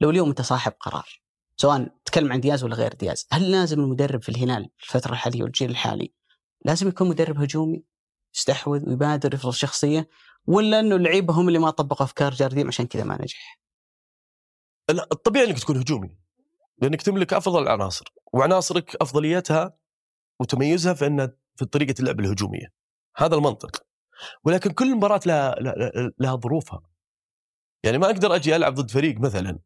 لو 0.00 0.10
اليوم 0.10 0.28
أنت 0.28 0.42
صاحب 0.42 0.72
قرار 0.80 1.08
سواء 1.56 1.88
تتكلم 2.04 2.32
عن 2.32 2.40
دياز 2.40 2.64
ولا 2.64 2.74
غير 2.74 2.94
دياز، 2.94 3.26
هل 3.32 3.50
لازم 3.50 3.80
المدرب 3.80 4.22
في 4.22 4.28
الهلال 4.28 4.68
الفترة 4.82 5.12
الحالية 5.12 5.42
والجيل 5.42 5.70
الحالي 5.70 6.12
لازم 6.64 6.88
يكون 6.88 7.08
مدرب 7.08 7.40
هجومي 7.42 7.84
يستحوذ 8.36 8.88
ويبادر 8.88 9.34
يفرض 9.34 9.52
شخصية 9.52 10.08
ولا 10.46 10.80
إنه 10.80 10.96
اللعيبة 10.96 11.34
هم 11.34 11.48
اللي 11.48 11.58
ما 11.58 11.70
طبقوا 11.70 12.06
أفكار 12.06 12.34
جارديم 12.34 12.68
عشان 12.68 12.86
كذا 12.86 13.04
ما 13.04 13.22
نجح؟ 13.22 13.60
لا 14.90 15.08
الطبيعي 15.12 15.46
إنك 15.46 15.58
تكون 15.58 15.76
هجومي 15.76 16.18
لأنك 16.82 17.02
تملك 17.02 17.32
أفضل 17.32 17.62
العناصر 17.62 18.04
وعناصرك 18.32 18.96
أفضليتها 18.96 19.78
وتميزها 20.40 20.94
في 20.94 21.06
ان 21.06 21.32
في 21.56 21.64
طريقة 21.64 21.94
اللعب 22.00 22.20
الهجومية. 22.20 22.72
هذا 23.16 23.34
المنطق. 23.34 23.86
ولكن 24.44 24.70
كل 24.70 24.94
مباراة 24.94 25.20
لها 25.26 25.54
لها, 26.18 26.36
ظروفها. 26.36 26.82
يعني 27.84 27.98
ما 27.98 28.06
أقدر 28.06 28.34
أجي 28.34 28.56
ألعب 28.56 28.74
ضد 28.74 28.90
فريق 28.90 29.20
مثلا 29.20 29.58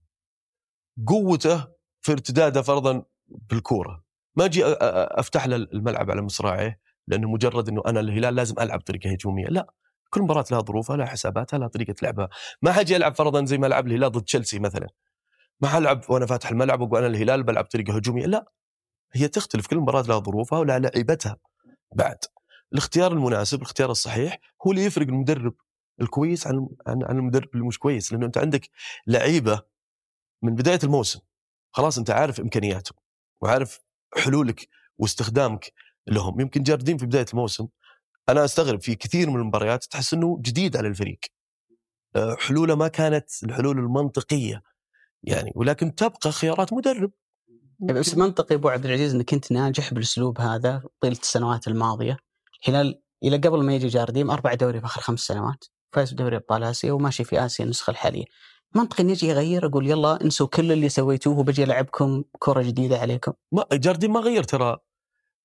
قوته 1.07 1.69
في 2.01 2.13
ارتداده 2.13 2.63
فرضا 2.63 3.05
بالكورة. 3.29 4.05
ما 4.37 4.45
أجي 4.45 4.65
أفتح 4.65 5.47
له 5.47 5.57
الملعب 5.57 6.11
على 6.11 6.23
مصراعيه. 6.23 6.81
لأنه 7.11 7.31
مجرد 7.31 7.69
إنه 7.69 7.83
أنا 7.87 8.01
الهلال 8.01 8.35
لازم 8.35 8.55
ألعب 8.61 8.81
طريقة 8.81 9.11
هجومية. 9.13 9.47
لا 9.47 9.73
كل 10.11 10.23
مباراة 10.23 10.45
لها 10.51 10.61
ظروفها 10.61 10.97
لها 10.97 11.07
حساباتها 11.07 11.59
لها 11.59 11.69
طريقة 11.69 11.95
لعبها. 12.03 12.29
ما 12.63 12.73
حاجي 12.73 12.97
العب 12.97 13.15
فرضا 13.15 13.45
زي 13.45 13.59
ما 13.59 13.67
لعب 13.67 13.87
الهلال 13.87 14.13
ضد 14.13 14.23
تشيلسي 14.23 14.59
مثلا. 14.59 14.89
ما 15.61 15.69
حلعب 15.69 16.05
وأنا 16.09 16.27
فاتح 16.27 16.51
الملعب 16.51 16.81
واقول 16.81 16.99
أنا 16.99 17.07
الهلال 17.07 17.43
بلعب 17.43 17.65
طريقة 17.65 17.97
هجومية. 17.97 18.27
لا 18.27 18.53
هي 19.13 19.29
تختلف. 19.29 19.67
كل 19.67 19.77
مباراة 19.77 20.03
لها 20.03 20.19
ظروفها 20.19 20.59
ولها 20.59 20.79
لعيبتها 20.79 21.37
بعد 21.95 22.19
الاختيار 22.73 23.13
المناسب 23.13 23.59
الاختيار 23.59 23.91
الصحيح 23.91 24.39
هو 24.67 24.71
اللي 24.71 24.85
يفرق 24.85 25.07
المدرب 25.07 25.55
الكويس 26.01 26.47
عن 26.47 26.69
عن, 26.87 27.05
عن 27.05 27.19
المدرب 27.19 27.49
اللي 27.55 27.67
مش 27.67 27.79
كويس. 27.79 28.13
لأنه 28.13 28.27
أنت 28.27 28.39
عندك 28.39 28.71
لعيبة 29.07 29.63
من 30.43 30.55
بداية 30.55 30.79
الموسم 30.85 31.21
خلاص 31.73 31.99
أنت 31.99 32.11
عارف 32.11 32.41
إمكانياتهم 32.41 32.99
وعارف 33.41 33.81
حلولك 34.17 34.69
واستخدامك 34.99 35.73
لهم. 36.11 36.41
يمكن 36.41 36.63
جاردين 36.63 36.99
في 36.99 37.07
بداية 37.07 37.27
الموسم 37.33 37.69
أنا 38.29 38.45
أستغرب 38.45 38.83
في 38.83 38.95
كثير 38.95 39.31
من 39.31 39.41
المباريات 39.41 39.85
تحس 39.85 40.15
إنه 40.15 40.39
جديد 40.41 40.77
على 40.77 40.89
الفريق. 40.89 41.19
أه، 42.17 42.37
حلوله 42.39 42.75
ما 42.75 42.89
كانت 42.89 43.31
الحلول 43.45 43.79
المنطقية 43.79 44.63
يعني 45.23 45.53
ولكن 45.55 45.95
تبقى 45.95 46.33
خيارات 46.33 46.73
مدرب. 46.73 47.11
بس 47.81 48.17
منطقي 48.17 48.55
أبو 48.55 48.69
عبد 48.69 48.87
العزيز 48.87 49.15
إنك 49.15 49.31
كنت 49.31 49.53
ناجح 49.53 49.95
بالأسلوب 49.95 50.41
هذا 50.41 50.83
طيلة 51.01 51.19
السنوات 51.23 51.69
الماضية 51.69 52.17
الهلال 52.69 53.03
إلى 53.25 53.37
قبل 53.37 53.63
ما 53.65 53.75
يجي 53.75 53.89
جارديم 53.89 54.31
أربع 54.31 54.55
دوري 54.55 54.81
في 54.81 54.87
آخر 54.87 55.01
خمس 55.01 55.21
سنوات 55.21 55.65
فاز 55.93 56.13
بدوري 56.13 56.37
أبطال 56.37 56.63
آسيا 56.65 56.93
وماشي 56.93 57.25
في 57.25 57.45
آسيا 57.45 57.65
النسخة 57.65 57.91
الحالية. 57.91 58.25
منطقي 58.75 59.03
اني 59.03 59.13
أجي 59.13 59.33
اغير 59.33 59.67
أقول 59.67 59.91
يلا 59.91 60.25
انسوا 60.25 60.47
كل 60.47 60.73
اللي 60.73 60.89
سويتوه 60.89 61.39
وبجي 61.39 61.65
ألعبكم 61.65 62.25
كرة 62.39 62.63
جديدة 62.63 62.99
عليكم. 62.99 63.33
ما 63.53 63.65
جاردين 63.73 64.11
ما 64.11 64.21
غير 64.21 64.43
ترى 64.43 64.79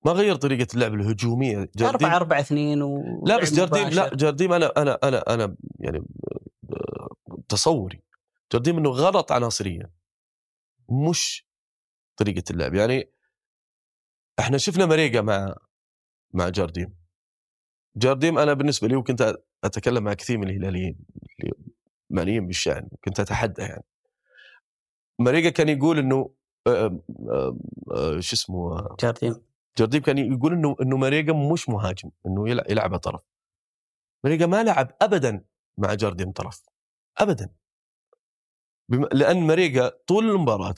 ما 0.06 0.12
غير 0.12 0.34
طريقة 0.34 0.66
اللعب 0.74 0.94
الهجومية. 0.94 1.68
جاردين 1.76 2.08
4 2.08 2.16
4 2.16 2.40
2 2.40 2.82
و 2.82 3.24
لا 3.26 3.40
بس 3.40 3.52
لعب 3.52 3.70
جارديم 3.70 3.88
لا. 3.88 4.14
جارديم 4.14 4.52
أنا 4.52 4.72
أنا 4.76 4.98
أنا 5.02 5.34
أنا 5.34 5.56
يعني 5.80 6.06
تصوري. 7.48 8.02
جارديم 8.52 8.78
إنه 8.78 8.90
غلط 8.90 9.32
عناصريا. 9.32 9.90
مش 10.88 11.46
طريقة 12.16 12.42
اللعب. 12.50 12.74
يعني 12.74 13.10
إحنا 14.38 14.58
شفنا 14.58 14.86
مريقه 14.86 15.20
مع 15.20 15.56
مع 16.34 16.48
جارديم 16.48 16.94
جارديم 17.96 18.38
أنا 18.38 18.52
بالنسبة 18.52 18.88
لي 18.88 18.96
وكنت 18.96 19.34
أتكلم 19.64 20.04
مع 20.04 20.14
كثير 20.14 20.38
من 20.38 20.48
الهلاليين 20.48 20.98
اللي 21.40 21.52
معنيين 22.10 22.46
بالشأن 22.46 22.88
كنت 23.04 23.20
أتحدى 23.20 23.62
يعني. 23.62 23.84
ماريجا 25.18 25.50
كان 25.50 25.68
يقول 25.68 25.98
إنه 25.98 26.30
آه، 26.66 27.00
آه، 27.30 27.58
آه، 27.90 28.20
شو 28.20 28.34
اسمه؟ 28.34 28.96
جارديم 29.00 29.46
جارديم 29.78 30.02
كان 30.02 30.18
يقول 30.18 30.52
إنه 30.52 30.76
إنه 30.82 30.96
ماريجا 30.96 31.32
مش 31.52 31.68
مهاجم 31.68 32.10
إنه 32.26 32.48
يلعب 32.48 32.96
طرف. 32.96 33.20
ماريجا 34.24 34.46
ما 34.46 34.62
لعب 34.62 34.96
ابدا 35.02 35.44
مع 35.78 35.94
جارديم 35.94 36.32
طرف 36.32 36.62
ابدا. 37.18 37.54
بم... 38.88 39.04
لأن 39.12 39.46
ماريجا 39.46 39.88
طول 40.06 40.24
المباراة 40.30 40.74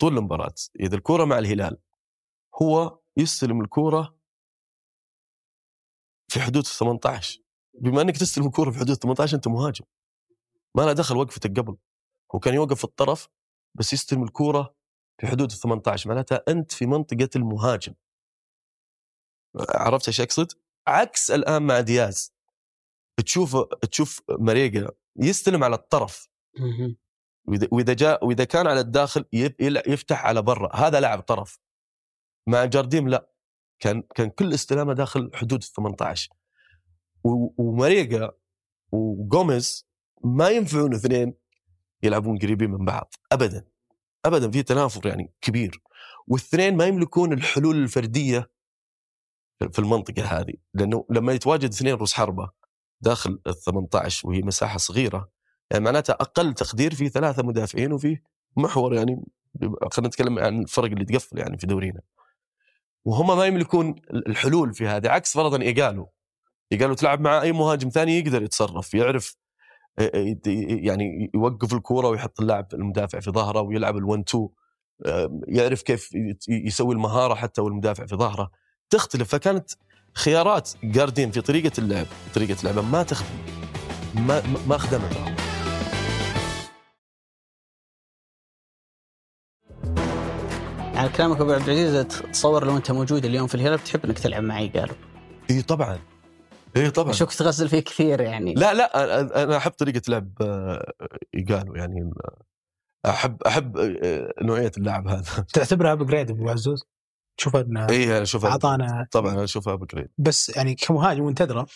طول 0.00 0.18
المباراة 0.18 0.54
إذا 0.80 0.96
الكورة 0.96 1.24
مع 1.24 1.38
الهلال 1.38 1.78
هو 2.62 2.98
يستلم 3.16 3.60
الكورة 3.60 4.16
في 6.28 6.40
حدود 6.40 6.66
18 6.66 7.40
بما 7.80 8.02
إنك 8.02 8.16
تستلم 8.16 8.46
الكورة 8.46 8.70
في 8.70 8.78
حدود 8.78 8.96
18 8.96 9.36
أنت 9.36 9.48
مهاجم. 9.48 9.84
ما 10.76 10.82
له 10.82 10.92
دخل 10.92 11.16
وقفتك 11.16 11.58
قبل. 11.58 11.76
هو 12.34 12.38
كان 12.38 12.54
يوقف 12.54 12.78
في 12.78 12.84
الطرف 12.84 13.28
بس 13.74 13.92
يستلم 13.92 14.22
الكورة 14.22 14.74
في 15.22 15.28
حدود 15.28 15.50
ال 15.52 15.56
18 15.58 16.08
معناتها 16.10 16.42
أنت 16.48 16.72
في 16.72 16.86
منطقة 16.86 17.28
المهاجم. 17.36 17.94
عرفت 19.74 20.08
إيش 20.08 20.20
أقصد؟ 20.20 20.52
عكس 20.86 21.30
الآن 21.30 21.62
مع 21.62 21.80
دياز. 21.80 22.34
تشوف 23.24 23.56
تشوف 23.90 24.22
ماريجا 24.28 24.90
يستلم 25.16 25.64
على 25.64 25.74
الطرف. 25.76 26.28
وإذا 27.72 27.92
جاء 27.94 28.26
وإذا 28.26 28.44
كان 28.44 28.66
على 28.66 28.80
الداخل 28.80 29.24
يفتح 29.86 30.24
على 30.26 30.42
برا. 30.42 30.76
هذا 30.76 31.00
لاعب 31.00 31.20
طرف. 31.20 31.60
مع 32.48 32.64
جارديم 32.64 33.08
لا. 33.08 33.30
كان 33.80 34.02
كان 34.14 34.30
كل 34.30 34.54
استلامه 34.54 34.92
داخل 34.92 35.30
حدود 35.34 35.62
ال 35.62 35.68
18 35.68 36.30
و- 37.24 37.62
وماريجا 37.62 38.32
وجوميز 38.92 39.88
ما 40.24 40.48
ينفعون 40.50 40.94
اثنين 40.94 41.34
يلعبون 42.02 42.38
قريبين 42.38 42.70
من 42.70 42.84
بعض. 42.84 43.14
ابدا. 43.32 43.71
ابدا 44.24 44.50
في 44.50 44.62
تنافر 44.62 45.06
يعني 45.06 45.32
كبير. 45.40 45.80
والاثنين 46.26 46.76
ما 46.76 46.86
يملكون 46.86 47.32
الحلول 47.32 47.76
الفردية 47.76 48.50
في 49.72 49.78
المنطقة 49.78 50.24
هذه 50.24 50.54
لأنه 50.74 51.04
لما 51.10 51.32
يتواجد 51.32 51.72
اثنين 51.72 51.94
رؤوس 51.94 52.12
حربة 52.14 52.50
داخل 53.00 53.40
ال 53.46 53.54
18 53.54 54.28
وهي 54.28 54.42
مساحة 54.42 54.78
صغيرة 54.78 55.28
يعني 55.70 55.84
معناتها 55.84 56.12
أقل 56.12 56.54
تقدير 56.54 56.94
في 56.94 57.08
ثلاثة 57.08 57.42
مدافعين 57.42 57.92
وفي 57.92 58.18
محور 58.56 58.94
يعني 58.94 59.24
خلينا 59.92 60.08
نتكلم 60.08 60.38
عن 60.38 60.62
الفرق 60.62 60.90
اللي 60.90 61.04
تقفل 61.04 61.38
يعني 61.38 61.58
في 61.58 61.66
دورينا. 61.66 62.00
وهم 63.04 63.36
ما 63.36 63.46
يملكون 63.46 63.94
الحلول 64.10 64.74
في 64.74 64.86
هذه 64.86 65.08
عكس 65.08 65.34
فرضا 65.34 65.62
ايجالو 65.62 66.12
ايجالو 66.72 66.94
تلعب 66.94 67.20
مع 67.20 67.42
أي 67.42 67.52
مهاجم 67.52 67.88
ثاني 67.88 68.18
يقدر 68.18 68.42
يتصرف 68.42 68.94
يعرف 68.94 69.36
يعني 69.96 71.30
يوقف 71.34 71.74
الكورة 71.74 72.08
ويحط 72.08 72.40
اللاعب 72.40 72.66
المدافع 72.74 73.20
في 73.20 73.30
ظهره 73.30 73.60
ويلعب 73.60 73.94
ال1 74.00 74.22
2 74.28 74.48
يعرف 75.48 75.82
كيف 75.82 76.10
يسوي 76.48 76.94
المهارة 76.94 77.34
حتى 77.34 77.60
والمدافع 77.60 78.06
في 78.06 78.16
ظهره. 78.16 78.50
تختلف 78.90 79.28
فكانت 79.28 79.70
خيارات 80.14 80.70
جاردين 80.84 81.30
في 81.30 81.40
طريقة 81.40 81.72
اللعب 81.78 82.06
طريقة 82.34 82.56
لعبه 82.64 82.82
ما 82.82 83.02
تخدم 83.02 83.28
ما 84.14 84.42
ما 84.68 84.78
خدمته 84.78 85.34
على 90.94 91.08
كلامك 91.08 91.40
أبو 91.40 91.52
عبد 91.52 91.68
العزيز 91.68 92.06
تصور 92.06 92.66
لو 92.66 92.76
أنت 92.76 92.90
موجود 92.90 93.24
اليوم 93.24 93.46
في 93.46 93.54
الهلال 93.54 93.78
بتحب 93.78 94.04
إنك 94.04 94.18
تلعب 94.18 94.42
مع 94.42 94.68
إيجالو. 94.68 94.96
إي 95.50 95.62
طبعا. 95.62 95.98
اي 96.76 96.90
طبعا. 96.90 97.10
اشوفك 97.10 97.38
تغزل 97.38 97.68
فيه 97.68 97.80
كثير 97.80 98.20
يعني. 98.20 98.54
لا 98.54 98.74
لا 98.74 98.92
أنا- 98.92 99.36
أنا 99.36 99.56
أحب 99.56 99.70
طريقة 99.70 100.02
لعب 100.08 100.32
آه، 100.42 100.92
ايجالو 101.34 101.74
يعني 101.74 102.10
أحب 103.06 103.42
أحب 103.42 103.76
آه، 103.76 104.34
نوعية 104.42 104.72
اللاعب 104.78 105.08
هذا. 105.08 105.24
تعتبرها 105.54 105.92
upgrade 105.92 106.30
أبو 106.30 106.50
عزوز؟ 106.50 106.84
تشوف 107.38 107.56
انه 107.56 107.88
اي 107.88 108.04
أنا 108.16 108.22
أشوفها 108.22 108.50
أعطانا 108.50 109.06
طبعا 109.12 109.32
أنا 109.32 109.44
أشوفها 109.44 109.74
بكريت 109.74 110.12
بس 110.18 110.56
يعني 110.56 110.74
كمهاجم 110.74 111.22
وانت 111.22 111.38
تدرى 111.42 111.66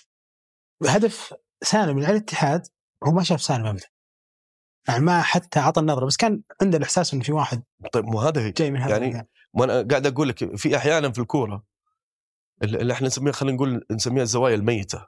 هدف 0.86 1.34
سالم 1.64 1.98
على 1.98 2.10
الاتحاد 2.10 2.66
هو 3.04 3.12
ما 3.12 3.22
شاف 3.22 3.42
سالم 3.42 3.66
ابدا. 3.66 3.86
يعني 4.88 5.04
ما 5.04 5.22
حتى 5.22 5.60
اعطى 5.60 5.80
النظرة 5.80 6.06
بس 6.06 6.16
كان 6.16 6.42
عنده 6.62 6.78
الإحساس 6.78 7.14
إنه 7.14 7.22
في 7.22 7.32
واحد 7.32 7.62
طيب 7.92 8.04
مو 8.04 8.20
هذا 8.20 8.40
هي 8.40 8.50
جاي 8.50 8.70
من 8.70 8.80
هذا 8.80 8.90
يعني 8.92 9.04
المكان. 9.06 9.26
ما 9.54 9.64
أنا 9.64 9.88
قاعد 9.90 10.06
أقول 10.06 10.28
لك 10.28 10.56
في 10.56 10.76
أحيانا 10.76 11.12
في 11.12 11.20
الكورة 11.20 11.64
اللي 12.62 12.92
إحنا 12.92 13.06
نسميها 13.06 13.32
خلينا 13.32 13.56
نقول 13.56 13.86
نسميها 13.90 14.22
الزوايا 14.22 14.54
الميتة. 14.54 15.06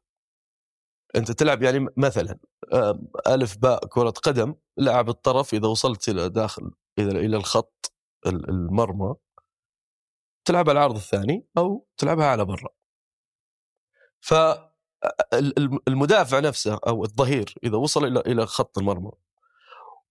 أنت 1.17 1.31
تلعب 1.33 1.63
يعني 1.63 1.87
مثلا 1.97 2.39
آه، 2.73 3.01
ألف 3.27 3.57
باء 3.59 3.87
كرة 3.87 4.11
قدم 4.11 4.55
لاعب 4.77 5.09
الطرف 5.09 5.55
إذا 5.55 5.67
وصلت 5.69 6.09
إلى 6.09 6.29
داخل 6.29 6.71
إلى 6.99 7.11
إلى 7.27 7.37
الخط 7.37 7.93
ال- 8.27 8.49
المرمى. 8.51 9.15
تلعب 10.45 10.69
على 10.71 10.79
العرض 10.79 10.95
الثاني 10.97 11.47
أو 11.59 11.87
تلعبها 11.97 12.27
على 12.27 12.45
برا. 12.45 12.69
ف 14.21 14.35
ال- 14.35 15.59
الم- 15.59 15.79
المدافع 15.89 16.41
نفسه 16.41 16.79
أو 16.87 17.05
الظهير 17.05 17.55
إذا 17.65 17.77
وصل 17.77 18.05
إلى 18.05 18.21
إلى 18.21 18.47
خط 18.47 18.79
المرمى. 18.79 19.11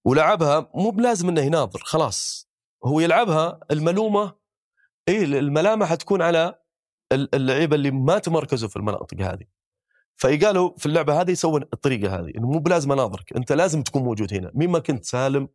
ولعبها 0.06 0.72
مو 0.76 0.90
بلازم 0.90 1.30
إنه 1.30 1.42
يناظر 1.42 1.80
خلاص. 1.84 2.48
هو 2.86 3.00
يلعبها 3.00 3.60
الملومة 3.72 4.36
اي 5.10 5.24
الملامة 5.24 5.86
حتكون 5.86 6.22
على 6.22 6.60
اللعيبة 7.12 7.76
اللي 7.76 7.92
ما 7.92 8.20
تمركزوا 8.20 8.70
في 8.70 8.76
المناطق 8.76 9.22
هذه. 9.22 9.46
فقالوا 10.18 10.72
في 10.78 10.86
اللعبة 10.86 11.22
هذه 11.22 11.34
سووا 11.34 11.60
الطريقة 11.60 12.16
هذه 12.20 12.32
إنه 12.38 12.48
مو 12.48 12.60
بلازم 12.60 12.92
اناظرك 12.92 13.34
أنت 13.36 13.52
لازم 13.52 13.84
تكون 13.84 14.04
موجود 14.04 14.34
هنا. 14.34 14.52
مين 14.54 14.70
ما 14.70 14.80
كنت 14.80 15.06
سالم 15.06 15.48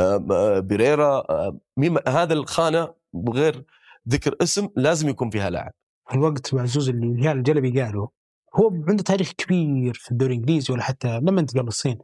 آم، 0.00 0.32
آه، 0.32 0.58
بيريرا 0.60 1.24
آم، 1.48 1.60
مين 1.76 1.98
هذا 2.08 2.32
الخانة 2.34 2.94
بغير 3.12 3.64
ذكر 4.08 4.36
اسم 4.42 4.68
لازم 4.76 5.08
يكون 5.08 5.30
فيها 5.30 5.50
لاعب. 5.50 5.72
الوقت 6.14 6.54
معزوز 6.54 6.88
اللي 6.88 7.06
الهلال 7.06 7.38
الجلبي 7.38 7.82
قالوا 7.82 8.06
هو 8.54 8.70
عنده 8.88 9.02
تاريخ 9.02 9.32
كبير 9.32 9.94
في 9.94 10.10
الدوري 10.10 10.34
الإنجليزي 10.34 10.72
ولا 10.72 10.82
حتى 10.82 11.20
لما 11.20 11.40
انتقل 11.40 11.64
للصين. 11.64 11.98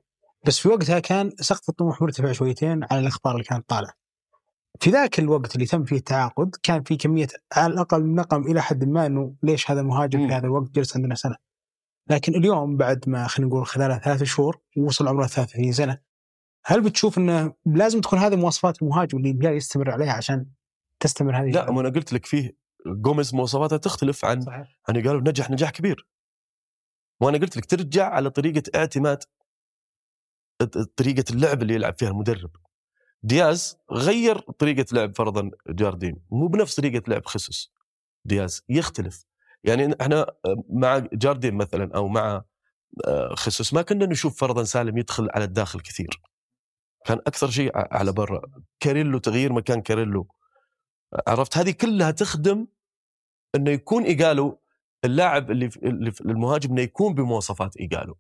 بس 0.47 0.59
في 0.59 0.69
وقتها 0.69 0.99
كان 0.99 1.31
سقف 1.41 1.69
الطموح 1.69 2.03
مرتفع 2.03 2.33
شويتين 2.33 2.81
على 2.91 3.01
الأخبار 3.01 3.33
اللي 3.35 3.45
كانت 3.45 3.69
طالعة. 3.69 4.04
في 4.81 4.91
ذاك 4.91 5.19
الوقت 5.19 5.55
اللي 5.55 5.67
تم 5.67 5.85
فيه 5.85 5.97
التعاقد 5.97 6.57
كان 6.63 6.83
في 6.83 6.97
كمية 6.97 7.27
على 7.53 7.73
الأقل 7.73 8.15
نقم 8.15 8.43
إلى 8.43 8.63
حد 8.63 8.85
ما 8.85 9.07
إنه 9.07 9.35
ليش 9.43 9.71
هذا 9.71 9.81
المهاجم 9.81 10.21
مم. 10.21 10.29
في 10.29 10.35
هذا 10.35 10.47
الوقت 10.47 10.71
جلس 10.71 10.97
عندنا 10.97 11.15
سنة. 11.15 11.37
لكن 12.11 12.35
اليوم 12.35 12.77
بعد 12.77 13.09
ما 13.09 13.27
خلينا 13.27 13.51
نقول 13.51 13.67
خلال 13.67 14.01
ثلاث 14.01 14.23
شهور 14.23 14.61
ووصل 14.77 15.09
عمره 15.09 15.27
33 15.27 15.73
سنة 15.73 16.01
هل 16.67 16.81
بتشوف 16.81 17.19
إنه 17.19 17.55
لازم 17.67 18.01
تكون 18.01 18.19
هذه 18.19 18.37
مواصفات 18.37 18.83
المهاجم 18.83 19.19
اللي 19.19 19.31
الهلال 19.31 19.57
يستمر 19.57 19.91
عليها 19.91 20.13
عشان 20.13 20.47
تستمر 21.01 21.37
هذه 21.37 21.51
لا 21.51 21.71
ما 21.71 21.81
أنا 21.81 21.89
قلت 21.89 22.13
لك 22.13 22.27
فيه 22.27 22.57
جوميز 22.87 23.35
مواصفاته 23.35 23.77
تختلف 23.77 24.25
عن 24.25 24.41
صحيح 24.41 24.79
يعني 24.89 25.09
قالوا 25.09 25.21
نجح 25.21 25.51
نجاح 25.51 25.71
كبير 25.71 26.09
وأنا 27.21 27.39
قلت 27.39 27.57
لك 27.57 27.65
ترجع 27.65 28.09
على 28.09 28.31
طريقة 28.31 28.63
اعتماد 28.75 29.23
طريقة 30.97 31.25
اللعب 31.31 31.63
اللي 31.63 31.75
يلعب 31.75 31.99
فيها 31.99 32.09
المدرب 32.09 32.51
دياز 33.25 33.79
غير 33.93 34.39
طريقة 34.39 34.87
لعب 34.93 35.17
فرضا 35.17 35.51
جاردين 35.69 36.17
مو 36.31 36.47
بنفس 36.47 36.77
طريقة 36.77 37.03
لعب 37.09 37.27
خسوس 37.27 37.73
دياز 38.25 38.65
يختلف. 38.69 39.25
يعني 39.65 39.97
إحنا 40.01 40.27
مع 40.69 40.99
جاردين 40.99 41.55
مثلا 41.55 41.95
أو 41.95 42.09
مع 42.09 42.45
آه، 43.07 43.35
خسوس 43.35 43.75
ما 43.75 43.83
كنا 43.83 44.07
نشوف 44.07 44.41
فرضا 44.41 44.65
سالم 44.65 44.99
يدخل 44.99 45.29
على 45.35 45.45
الداخل 45.45 45.81
كثير. 45.81 46.21
كان 47.07 47.19
أكثر 47.19 47.51
شيء 47.51 47.71
على 47.75 48.13
برا. 48.13 48.43
كاريلو 48.81 49.19
تغيير 49.19 49.53
مكان 49.53 49.83
كاريلو. 49.83 50.29
عرفت؟ 51.27 51.59
هذه 51.59 51.71
كلها 51.71 52.11
تخدم 52.11 52.67
إنه 53.55 53.71
يكون 53.71 54.05
إيجالو 54.05 54.63
اللاعب 55.05 55.51
اللي 55.51 55.71
المهاجم 56.21 56.71
إنه 56.71 56.83
يكون 56.83 57.15
بمواصفات 57.15 57.77
إيجالو. 57.77 58.19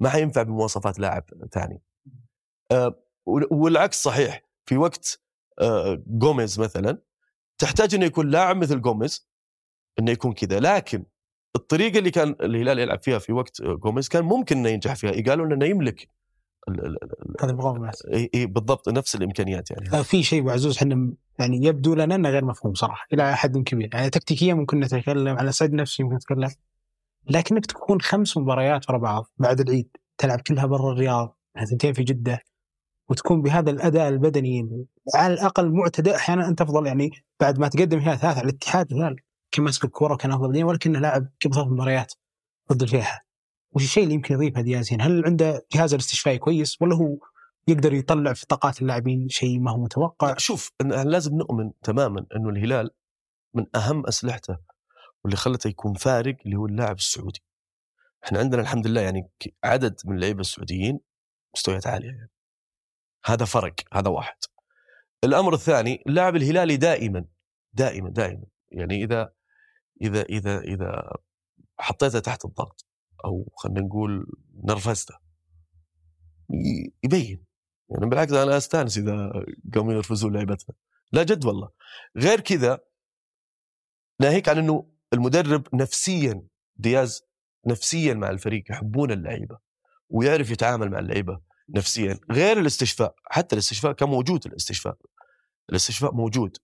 ما 0.00 0.08
حينفع 0.08 0.42
بمواصفات 0.42 0.98
لاعب 0.98 1.24
ثاني 1.52 1.82
آه، 2.72 3.03
والعكس 3.26 4.02
صحيح. 4.02 4.42
في 4.66 4.76
وقت 4.76 5.20
آه، 5.60 6.02
جوميز 6.06 6.60
مثلا 6.60 6.98
تحتاج 7.58 7.94
إنه 7.94 8.04
يكون 8.06 8.30
لاعب 8.30 8.56
مثل 8.56 8.80
جوميز 8.80 9.28
إنه 9.98 10.10
يكون 10.10 10.32
كذا. 10.32 10.60
لكن 10.60 11.04
الطريقة 11.56 11.98
اللي 11.98 12.10
كان 12.10 12.36
الهلال 12.40 12.78
يلعب 12.78 13.00
فيها 13.02 13.18
في 13.18 13.32
وقت 13.32 13.60
آه، 13.60 13.74
جوميز 13.74 14.08
كان 14.08 14.24
ممكن 14.24 14.58
إنه 14.58 14.68
ينجح 14.68 14.94
فيها. 14.94 15.10
ايجالو 15.10 15.44
لأنه 15.44 15.66
يملك 15.66 16.08
هذا 17.40 17.56
إي- 18.06 18.28
إي 18.34 18.46
بالضبط 18.46 18.88
نفس 18.88 19.14
الإمكانيات 19.14 19.70
يعني. 19.70 19.92
آه، 19.92 20.02
في 20.02 20.22
شيء 20.22 20.42
معزوز 20.42 20.76
إحنا 20.76 21.12
يعني 21.38 21.66
يبدو 21.66 21.94
لنا 21.94 22.14
إنه 22.14 22.28
غير 22.28 22.44
مفهوم 22.44 22.74
صراحة 22.74 23.06
إلى 23.12 23.36
حد 23.36 23.58
كبير. 23.58 23.90
يعني 23.94 24.10
تكتيكيا 24.10 24.54
ممكن 24.54 24.80
نتكلم 24.80 25.36
على 25.38 25.52
صعيد 25.52 25.72
نفسي 25.72 26.02
ممكن 26.02 26.14
نتكلم. 26.14 26.50
لكنك 27.30 27.66
تكون 27.66 28.00
خمس 28.00 28.36
مباريات 28.36 28.90
ورا 28.90 28.98
بعض 28.98 29.26
بعد 29.38 29.60
العيد 29.60 29.88
تلعب 30.18 30.40
كلها 30.40 30.66
برا 30.66 30.92
الرياض 30.92 31.38
ثنتين 31.70 31.92
في 31.92 32.02
جدة. 32.02 32.40
وتكون 33.08 33.42
بهذا 33.42 33.70
الأداء 33.70 34.08
البدني 34.08 34.86
على 35.14 35.34
الأقل 35.34 35.72
معتدل 35.72 36.10
أحيانا 36.10 36.48
أنت 36.48 36.60
أفضل 36.60 36.86
يعني 36.86 37.10
بعد 37.40 37.58
ما 37.58 37.68
تقدم 37.68 38.00
فيها 38.00 38.16
ثلاثة 38.16 38.38
على 38.38 38.48
الاتحاد 38.50 38.92
الهلال 38.92 39.16
كان 39.50 39.64
ماسك 39.64 39.84
الكورة 39.84 40.14
وكان 40.14 40.32
أفضل 40.32 40.48
بدنيا 40.48 40.64
ولكنه 40.64 40.98
لاعب 40.98 41.28
قبل 41.44 41.54
ثلاث 41.54 41.66
مباريات 41.66 42.12
ضد 42.72 42.82
الفيحة 42.82 43.26
وش 43.72 43.84
الشيء 43.84 44.02
اللي 44.02 44.14
يمكن 44.14 44.34
يضيفه 44.34 44.60
دياز 44.60 44.92
هنا؟ 44.92 45.06
هل 45.06 45.24
عنده 45.26 45.66
جهاز 45.72 45.94
الاستشفائي 45.94 46.38
كويس 46.38 46.82
ولا 46.82 46.96
هو 46.96 47.18
يقدر 47.68 47.92
يطلع 47.92 48.32
في 48.32 48.46
طاقات 48.46 48.82
اللاعبين 48.82 49.28
شيء 49.28 49.60
ما 49.60 49.70
هو 49.70 49.78
متوقع؟ 49.78 50.34
شوف 50.38 50.72
لازم 50.82 51.36
نؤمن 51.36 51.70
تماما 51.82 52.26
إنه 52.36 52.48
الهلال 52.48 52.90
من 53.54 53.66
أهم 53.76 54.06
أسلحته 54.06 54.58
واللي 55.24 55.36
خلته 55.36 55.68
يكون 55.68 55.94
فارق 55.94 56.36
اللي 56.46 56.56
هو 56.56 56.66
اللاعب 56.66 56.96
السعودي. 56.96 57.42
إحنا 58.24 58.38
عندنا 58.38 58.62
الحمد 58.62 58.86
لله 58.86 59.00
يعني 59.00 59.28
عدد 59.64 60.00
من 60.04 60.14
اللعيبة 60.14 60.40
السعوديين 60.40 61.00
مستويات 61.54 61.86
عالية 61.86 62.08
يعني. 62.08 62.30
هذا 63.24 63.44
فرق 63.44 63.74
هذا 63.92 64.08
واحد. 64.08 64.36
الأمر 65.24 65.54
الثاني 65.54 66.02
اللاعب 66.06 66.36
الهلالي 66.36 66.76
دائما 66.76 67.24
دائما 67.72 68.10
دائما. 68.10 68.44
يعني 68.72 69.04
إذا 69.04 69.32
إذا 70.02 70.22
إذا 70.22 70.60
إذا 70.60 71.12
حطيته 71.78 72.18
تحت 72.18 72.44
الضغط 72.44 72.86
أو 73.24 73.52
خلينا 73.56 73.80
نقول 73.80 74.26
نرفزته 74.64 75.14
يبين. 77.04 77.44
يعني 77.90 78.06
بالعكس 78.06 78.32
أنا 78.32 78.56
أستانس 78.56 78.98
إذا 78.98 79.32
قاموا 79.74 79.92
ينرفزون 79.92 80.32
لعيبتنا 80.32 80.74
لا 81.12 81.22
جد 81.22 81.44
والله. 81.44 81.70
غير 82.16 82.40
كذا 82.40 82.78
ناهيك 84.20 84.48
عن 84.48 84.58
إنه 84.58 84.90
المدرب 85.12 85.74
نفسيا 85.74 86.42
دياز 86.76 87.22
نفسيا 87.66 88.14
مع 88.14 88.30
الفريق 88.30 88.64
يحبون 88.70 89.10
اللعيبة 89.10 89.58
ويعرف 90.08 90.50
يتعامل 90.50 90.90
مع 90.90 90.98
اللعيبة. 90.98 91.40
نفسيا 91.68 92.18
غير 92.30 92.58
الاستشفاء 92.58 93.14
حتى 93.24 93.54
الاستشفاء 93.54 93.92
كان 93.92 94.08
موجود 94.08 94.46
الاستشفاء 94.46 94.96
الاستشفاء 95.70 96.14
موجود 96.14 96.56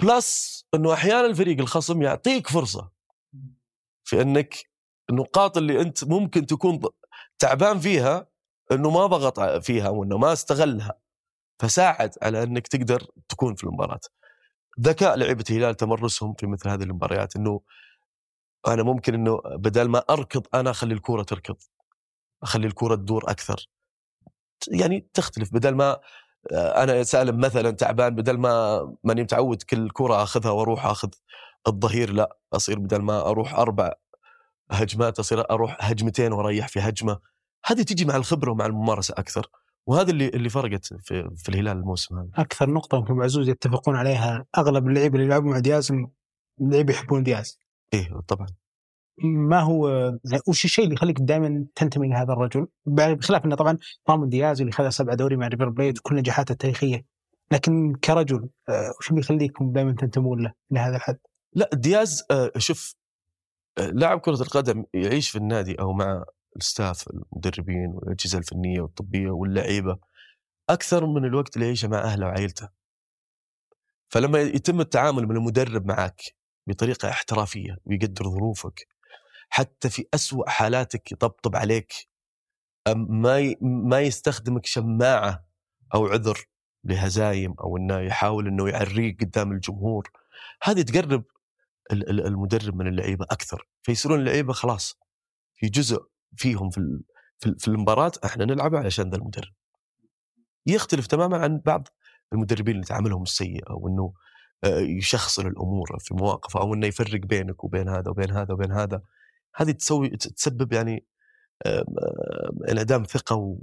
بلس 0.00 0.64
إنه 0.74 0.92
أحيانا 0.92 1.26
الفريق 1.26 1.58
الخصم 1.58 2.02
يعطيك 2.02 2.48
فرصة 2.48 2.90
في 4.04 4.22
إنك 4.22 4.54
النقاط 5.10 5.56
اللي 5.56 5.80
أنت 5.80 6.04
ممكن 6.04 6.46
تكون 6.46 6.80
تعبان 7.38 7.78
فيها 7.78 8.28
إنه 8.72 8.90
ما 8.90 9.06
ضغط 9.06 9.40
فيها 9.40 9.88
وانه 9.88 10.18
ما 10.18 10.32
استغلها 10.32 10.98
فساعد 11.58 12.14
على 12.22 12.42
إنك 12.42 12.68
تقدر 12.68 13.06
تكون 13.28 13.54
في 13.54 13.64
المباراة. 13.64 14.00
ذكاء 14.80 15.16
لعيبة 15.16 15.44
الهلال 15.50 15.74
تمرسهم 15.74 16.34
في 16.34 16.46
مثل 16.46 16.68
هذه 16.68 16.82
المباريات 16.82 17.36
إنه 17.36 17.60
أنا 18.68 18.82
ممكن 18.82 19.14
إنه 19.14 19.40
بدل 19.44 19.88
ما 19.88 19.98
أركض 20.10 20.46
أنا 20.54 20.70
أخلي 20.70 20.94
الكورة 20.94 21.22
تركض. 21.22 21.56
أخلي 22.44 22.66
الكورة 22.66 22.94
تدور 22.94 23.30
أكثر. 23.30 23.68
يعني 24.68 25.08
تختلف 25.14 25.54
بدل 25.54 25.74
ما 25.74 26.00
آه، 26.52 26.82
أنا 26.82 27.02
سالم 27.02 27.40
مثلا 27.40 27.70
تعبان 27.70 28.14
بدل 28.14 28.38
ما 28.38 28.94
ماني 29.04 29.22
متعود 29.22 29.62
كل 29.62 29.90
كره 29.90 30.22
أخذها 30.22 30.50
وأروح 30.50 30.86
أخذ 30.86 31.08
الظهير 31.68 32.12
لا 32.12 32.38
أصير 32.52 32.78
بدل 32.78 33.02
ما 33.02 33.20
أروح 33.20 33.54
أربع 33.54 33.92
هجمات 34.70 35.18
أصير 35.18 35.50
أروح 35.50 35.76
هجمتين 35.80 36.32
وأريح 36.32 36.68
في 36.68 36.80
هجمة. 36.80 37.18
هذه 37.66 37.82
تجي 37.82 38.04
مع 38.04 38.16
الخبرة 38.16 38.50
ومع 38.50 38.66
الممارسة 38.66 39.14
أكثر. 39.18 39.50
وهذا 39.86 40.10
اللي 40.10 40.28
اللي 40.28 40.48
فرقت 40.48 40.86
في, 40.86 41.30
في 41.36 41.48
الهلال 41.48 41.76
الموسم 41.76 42.18
هذا. 42.18 42.28
أكثر 42.34 42.70
نقطة 42.70 42.98
يمكن 42.98 43.14
أبو 43.14 43.29
عزوز 43.29 43.48
يتفقون 43.48 43.96
عليها 43.96 44.46
أغلب 44.58 44.88
اللعيبه 44.88 45.14
اللي 45.14 45.26
يلعبون 45.26 45.52
مع 45.52 45.58
دياز 45.58 45.92
اللعيبه 46.60 46.92
يحبون 46.92 47.22
دياز. 47.22 47.58
إيه 47.94 48.20
طبعا. 48.28 48.46
ما 49.22 49.60
هو 49.60 50.12
وش 50.48 50.64
الشيء 50.64 50.84
اللي 50.84 50.94
يخليك 50.94 51.16
دائما 51.20 51.66
تنتمي 51.74 52.08
لهذا 52.08 52.32
الرجل؟ 52.32 52.66
بخلاف 52.86 53.44
إنه 53.44 53.56
طبعا 53.56 53.78
رامون 54.08 54.28
دياز 54.28 54.60
اللي 54.60 54.72
خذ 54.72 54.88
سبعه 54.88 55.16
دوري 55.16 55.36
مع 55.36 55.48
ريفر 55.48 55.68
بليت 55.68 55.98
وكل 55.98 56.16
نجاحاته 56.16 56.52
التاريخية. 56.52 57.04
لكن 57.52 57.92
كرجل 58.04 58.48
آه، 58.68 58.94
وش 58.98 59.10
اللي 59.10 59.20
يخليكم 59.20 59.72
دائما 59.72 59.92
تنتمون 59.92 60.42
له 60.42 60.52
لهذا 60.70 60.96
الحد؟ 60.96 61.18
لا 61.52 61.70
دياز 61.72 62.24
آه، 62.30 62.50
شوف 62.58 62.94
آه، 63.78 63.86
لاعب 63.86 64.20
كرة 64.20 64.42
القدم 64.42 64.84
يعيش 64.94 65.30
في 65.30 65.38
النادي 65.38 65.74
أو 65.80 65.92
مع 65.92 66.24
الستاف 66.56 67.04
المدربين 67.10 67.90
والأجهزة 67.94 68.38
الفنية 68.38 68.80
والطبية 68.80 69.30
واللعيبة 69.30 69.98
أكثر 70.70 71.06
من 71.06 71.24
الوقت 71.24 71.56
اللي 71.56 71.66
يعيشه 71.66 71.88
مع 71.88 71.98
أهله 71.98 72.26
وعائلته. 72.26 72.68
فلما 74.08 74.40
يتم 74.40 74.80
التعامل 74.80 75.26
من 75.26 75.36
المدرب 75.36 75.86
معك 75.86 76.22
بطريقة 76.66 77.08
احترافية 77.08 77.76
ويقدر 77.84 78.24
ظروفك 78.30 78.93
حتى 79.48 79.90
في 79.90 80.06
أسوأ 80.14 80.50
حالاتك 80.50 81.12
يطبطب 81.12 81.56
عليك. 81.56 81.92
ما 82.96 83.54
ما 83.60 84.00
يستخدمك 84.00 84.66
شماعة 84.66 85.44
أو 85.94 86.06
عذر 86.06 86.38
لهزايم 86.84 87.54
أو 87.60 87.76
إنه 87.76 87.98
يحاول 88.00 88.46
إنه 88.46 88.68
يعريك 88.68 89.24
قدام 89.24 89.52
الجمهور. 89.52 90.10
هذه 90.62 90.82
تقرب 90.82 91.24
ال- 91.92 92.10
ال- 92.10 92.26
المدرب 92.26 92.76
من 92.76 92.86
اللعيبة 92.86 93.24
أكثر. 93.30 93.68
فيصيرون 93.82 94.18
اللعيبة 94.20 94.52
خلاص 94.52 94.98
في 95.54 95.66
جزء 95.68 95.98
فيهم 96.36 96.70
في 96.70 96.80
في 97.38 97.46
ال- 97.46 97.58
في 97.58 97.68
المباراة 97.68 98.12
إحنا 98.24 98.44
نلعب 98.44 98.74
علشان 98.74 99.10
ذا 99.10 99.16
المدرب. 99.16 99.52
يختلف 100.66 101.06
تماما 101.06 101.36
عن 101.38 101.58
بعض 101.58 101.88
المدربين 102.32 102.74
اللي 102.74 102.86
تعاملهم 102.86 103.22
السيء 103.22 103.70
أو 103.70 103.88
إنه 103.88 104.14
آه، 104.64 104.78
يشخصن 104.78 105.46
الأمور 105.46 105.98
في 106.00 106.14
مواقف 106.14 106.56
أو 106.56 106.74
إنه 106.74 106.86
يفرق 106.86 107.20
بينك 107.20 107.64
وبين 107.64 107.88
هذا 107.88 108.10
وبين 108.10 108.30
هذا 108.30 108.52
وبين 108.54 108.72
هذا. 108.72 109.02
هذه 109.56 109.70
تسوي 109.70 110.08
تسبب 110.08 110.72
يعني 110.72 111.06
انعدام 112.70 113.02
ثقة 113.02 113.58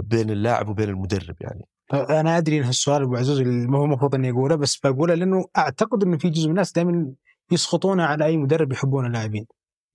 بين 0.00 0.30
اللاعب 0.30 0.68
وبين 0.68 0.88
المدرب 0.88 1.36
يعني 1.40 1.64
أنا 1.92 2.38
أدري 2.38 2.58
إن 2.58 2.64
هالسؤال 2.64 3.02
أبو 3.02 3.16
عزوز 3.16 3.40
ما 3.40 3.78
هو 3.78 3.84
المفروض 3.84 4.14
إني 4.14 4.30
أقوله 4.30 4.54
بس 4.54 4.76
بقوله 4.76 5.14
لأنه 5.14 5.44
أعتقد 5.56 6.02
إنه 6.02 6.18
في 6.18 6.28
جزء 6.30 6.44
من 6.44 6.50
الناس 6.50 6.72
دائما 6.72 7.12
يسقطون 7.52 8.00
على 8.00 8.24
أي 8.24 8.36
مدرب 8.36 8.72
يحبون 8.72 9.06
اللاعبين. 9.06 9.46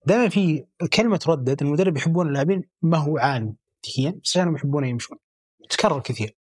دائما 0.06 0.30
في 0.30 0.65
كلمة 0.93 1.17
تردد 1.17 1.62
المدرب 1.62 1.97
يحبون 1.97 2.28
اللاعبين 2.28 2.63
ما 2.82 2.97
هو 2.97 3.17
عالم 3.17 3.56
تكتيكيا 3.82 4.12
بس 4.23 4.38
عشانهم 4.38 4.56
يحبونه 4.56 4.88
يمشون. 4.88 5.17
تكرر 5.69 5.99
كثير. 5.99 6.38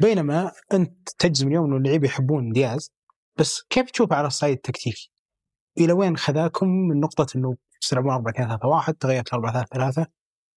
بينما 0.00 0.52
أنت 0.72 1.08
تجزم 1.18 1.48
اليوم 1.48 1.66
إنه 1.66 1.76
اللعيبة 1.76 2.06
يحبون 2.06 2.52
دياز 2.52 2.92
بس 3.38 3.62
كيف 3.70 3.90
تشوفه 3.90 4.16
على 4.16 4.26
الصعيد 4.26 4.56
التكتيكي؟ 4.56 5.12
إلى 5.78 5.92
وين 5.92 6.16
خذاكم 6.16 6.68
من 6.68 7.00
نقطة 7.00 7.26
إنه 7.36 7.56
تلعبون 7.86 8.12
4 8.12 8.30
2 8.32 8.48
3 8.48 8.66
1 8.68 8.94
تغيرت 8.94 9.34
4 9.34 9.52
3 9.52 9.66
3 9.72 10.06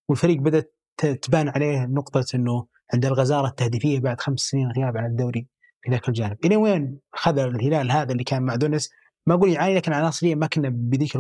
والفريق 0.09 0.37
بدأت 0.37 0.75
تبان 1.21 1.49
عليه 1.49 1.85
نقطة 1.85 2.25
إنه 2.35 2.67
عند 2.93 3.05
الغزارة 3.05 3.47
التهديفية 3.47 3.99
بعد 3.99 4.21
خمس 4.21 4.39
سنين 4.39 4.71
غياب 4.71 4.97
عن 4.97 5.05
الدوري 5.05 5.47
في 5.83 5.91
ذاك 5.91 6.09
الجانب، 6.09 6.37
إلى 6.45 6.55
وين 6.55 6.99
خذ 7.13 7.37
الهلال 7.39 7.91
هذا 7.91 8.11
اللي 8.11 8.23
كان 8.23 8.43
مع 8.43 8.55
دونس 8.55 8.89
ما 9.25 9.33
أقول 9.35 9.49
يعاني 9.49 9.75
لكن 9.75 9.93
عناصريا 9.93 10.35
ما 10.35 10.47
كنا 10.47 10.69
بذيك 10.69 11.17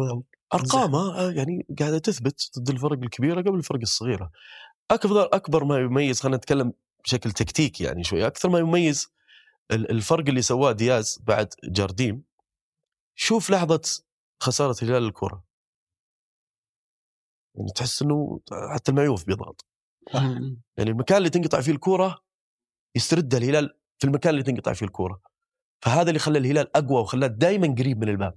أرقامه 0.53 1.17
آه، 1.17 1.31
يعني 1.31 1.65
قاعدة 1.79 1.97
تثبت 1.97 2.49
ضد 2.59 2.69
الفرق 2.69 2.97
الكبيرة 2.99 3.41
قبل 3.41 3.55
الفرق 3.55 3.79
الصغيرة. 3.81 4.31
أكبر 4.91 5.23
أكبر 5.33 5.63
ما 5.63 5.77
يميز 5.79 6.21
خلينا 6.21 6.37
نتكلم 6.37 6.73
بشكل 7.03 7.31
تكتيكي 7.31 7.83
يعني 7.83 8.03
شوي 8.03 8.27
أكثر 8.27 8.49
ما 8.49 8.59
يميز 8.59 9.07
ال- 9.71 9.91
الفرق 9.91 10.27
اللي 10.27 10.41
سواه 10.41 10.71
دياز 10.71 11.19
بعد 11.23 11.53
جارديم 11.63 12.23
شوف 13.15 13.49
لحظة 13.49 13.81
خسارة 14.43 14.75
الهلال 14.83 15.03
الكرة. 15.07 15.43
يعني 17.55 17.71
تحس 17.75 18.01
إنه 18.01 18.39
حتى 18.73 18.91
المعيوف 18.91 19.25
بيضغط. 19.25 19.65
يعني 20.77 20.89
المكان 20.91 21.17
اللي 21.17 21.29
تنقطع 21.29 21.61
فيه 21.61 21.71
الكورة 21.71 22.19
يسترد 22.95 23.35
الهلال 23.35 23.79
في 23.99 24.07
المكان 24.07 24.29
اللي 24.33 24.43
تنقطع 24.43 24.73
فيه 24.73 24.85
الكورة. 24.85 25.21
فهذا 25.81 26.09
اللي 26.09 26.19
خلى 26.19 26.37
الهلال 26.39 26.77
أقوى 26.77 27.01
وخلاه 27.01 27.27
دائما 27.27 27.75
قريب 27.79 27.97
من 27.97 28.09
الباب. 28.09 28.33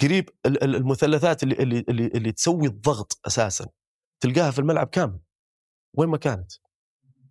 قريب 0.00 0.30
ال- 0.46 0.64
ال- 0.64 0.74
المثلثات 0.76 1.42
اللي 1.42 1.54
اللي 1.54 1.84
اللي, 1.88 2.06
اللي 2.06 2.32
تسوي 2.32 2.66
الضغط 2.66 3.20
أساسا. 3.26 3.66
تلقاها 4.20 4.50
في 4.50 4.58
الملعب 4.58 4.86
كامل. 4.86 5.20
وين 5.94 6.08
ما 6.08 6.16
كانت. 6.16 6.52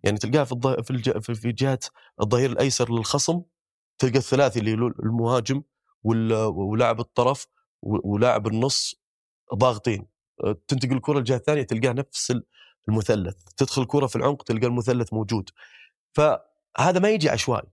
يعني 0.04 0.18
تلقاها 0.18 0.44
في 0.44 0.52
الض... 0.52 0.80
في, 0.82 0.90
الج... 0.90 1.18
في 1.18 1.52
جهة 1.52 1.78
الظهير 2.20 2.52
الأيسر 2.52 2.92
للخصم 2.92 3.42
تلقى 3.98 4.18
الثلاثي 4.18 4.58
اللي 4.60 4.72
المهاجم 4.74 5.62
وال... 6.02 6.32
ولاعب 6.32 7.00
الطرف 7.00 7.46
ولاعب 7.82 8.46
النص 8.46 8.94
ضاغطين. 9.54 10.06
تنتقل 10.68 10.92
الكرة 10.92 11.18
الجهه 11.18 11.36
الثانية 11.36 11.62
تلقاه 11.62 11.92
نفس 11.92 12.34
المثلث. 12.88 13.42
تدخل 13.56 13.82
الكرة 13.82 14.06
في 14.06 14.16
العمق 14.16 14.42
تلقى 14.42 14.66
المثلث 14.66 15.12
موجود. 15.12 15.50
فهذا 16.12 17.00
ما 17.02 17.10
يجي 17.10 17.28
عشوائي. 17.28 17.68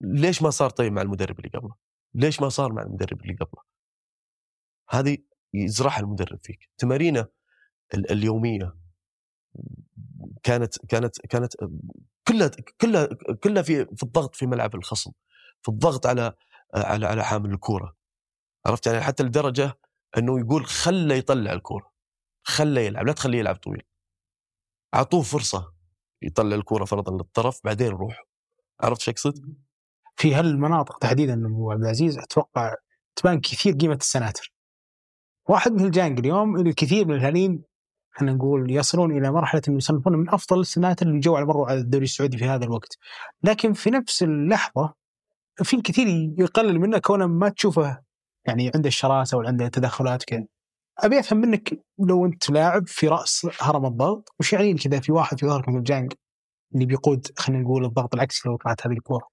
ليش 0.00 0.42
ما 0.42 0.50
صار 0.50 0.70
طيب 0.70 0.92
مع 0.92 1.02
المدرب 1.02 1.38
اللي 1.38 1.50
قبله؟ 1.58 1.74
ليش 2.14 2.40
ما 2.40 2.48
صار 2.48 2.72
مع 2.72 2.82
المدرب 2.82 3.22
اللي 3.22 3.34
قبله؟ 3.34 3.62
هذه 4.90 5.18
يزرعها 5.54 6.00
المدرب 6.00 6.38
فيك. 6.42 6.70
تمارينه 6.78 7.26
ال- 7.94 8.10
اليومية 8.12 8.76
كانت 10.42 10.86
كانت 10.86 11.20
كانت 11.26 11.52
كلها 12.28 12.50
كلها 12.80 13.08
كلها 13.44 13.62
في 13.62 13.84
في 13.84 14.02
الضغط 14.02 14.34
في 14.34 14.46
ملعب 14.46 14.74
الخصم 14.74 15.12
في 15.62 15.68
الضغط 15.68 16.06
على 16.06 16.32
على 16.74 17.06
على 17.06 17.24
حامل 17.24 17.50
الكوره 17.50 17.96
عرفت 18.66 18.86
يعني؟ 18.86 19.00
حتى 19.00 19.22
لدرجة 19.22 19.78
إنه 20.18 20.38
يقول 20.40 20.66
خله 20.66 21.14
يطلع 21.14 21.52
الكوره 21.52 21.92
خله 22.46 22.80
يلعب 22.80 23.06
لا 23.06 23.12
تخليه 23.12 23.38
يلعب 23.38 23.56
طويل 23.56 23.82
أعطوه 24.94 25.22
فرصة 25.22 25.72
يطلع 26.22 26.56
الكورة 26.56 26.84
فرضا 26.84 27.12
للطرف 27.12 27.60
بعدين 27.64 27.88
روح 27.88 28.24
عرفت 28.80 29.00
شو 29.00 29.10
أقصد؟ 29.10 29.56
في 30.16 30.34
هالمناطق 30.34 30.98
تحديدا 30.98 31.46
ابو 31.46 31.72
عبد 31.72 31.82
العزيز 31.82 32.18
أتوقع 32.18 32.74
تبان 33.16 33.40
كثير 33.40 33.74
قيمة 33.74 33.94
السناتر. 33.94 34.52
واحد 35.48 35.72
مثل 35.72 35.90
جانج 35.90 36.18
اليوم 36.18 36.56
الكثير 36.56 37.06
من 37.06 37.14
الهلاليين 37.14 37.62
خلينا 38.10 38.36
نقول 38.36 38.70
يصلون 38.70 39.18
إلى 39.18 39.30
مرحلة 39.30 39.62
إنه 39.68 39.76
يصنفون 39.76 40.12
من 40.12 40.30
أفضل 40.30 40.60
السناتر 40.60 41.06
اللي 41.06 41.20
جو 41.20 41.36
على 41.36 41.46
مروا 41.46 41.66
على 41.66 41.78
الدوري 41.78 42.04
السعودي 42.04 42.38
في 42.38 42.44
هذا 42.44 42.64
الوقت. 42.64 42.98
لكن 43.42 43.72
في 43.72 43.90
نفس 43.90 44.22
اللحظة 44.22 44.94
في 45.62 45.76
الكثير 45.76 46.06
يقلل 46.38 46.78
منه 46.80 46.98
كونه 46.98 47.26
ما 47.26 47.48
تشوفه 47.48 48.02
يعني 48.46 48.70
عنده 48.74 48.88
الشراسة 48.88 49.38
ولا 49.38 49.48
عنده 49.48 49.68
تدخلات 49.68 50.24
كذا. 50.24 50.46
أبي 50.98 51.18
أفهم 51.20 51.38
منك 51.38 51.84
لو 51.98 52.26
أنت 52.26 52.50
لاعب 52.50 52.88
في 52.88 53.08
رأس 53.08 53.46
هرم 53.60 53.86
الضغط 53.86 54.28
وش 54.40 54.52
يعني 54.52 54.74
كذا 54.74 55.00
في 55.00 55.12
واحد 55.12 55.40
في 55.40 55.46
ظهرك 55.46 55.68
مثل 55.68 55.82
جانج 55.82 56.12
اللي 56.74 56.86
بيقود 56.86 57.26
خلينا 57.38 57.62
نقول 57.62 57.84
الضغط 57.84 58.14
العكسي 58.14 58.48
لو 58.48 58.56
طلعت 58.56 58.86
هذه 58.86 58.92
الكوره. 58.92 59.28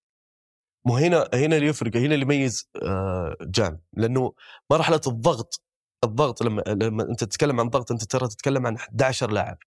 مو 0.86 0.98
هنا 0.98 1.30
هنا 1.34 1.56
اللي 1.56 1.68
يفرق 1.68 1.98
هنا 1.98 2.14
اللي 2.14 2.22
يميز 2.22 2.70
آه، 2.84 3.36
جان. 3.42 3.80
لأنه 3.94 4.34
مرحلة 4.72 5.02
الضغط 5.08 5.62
الضغط 6.04 6.44
لما 6.44 6.62
لما 6.68 7.04
أنت 7.04 7.24
تتكلم 7.24 7.60
عن 7.60 7.70
ضغط 7.70 7.92
أنت 7.92 8.04
ترى 8.04 8.28
تتكلم 8.28 8.68
عن 8.68 8.76
11 8.76 9.32
لاعب. 9.32 9.58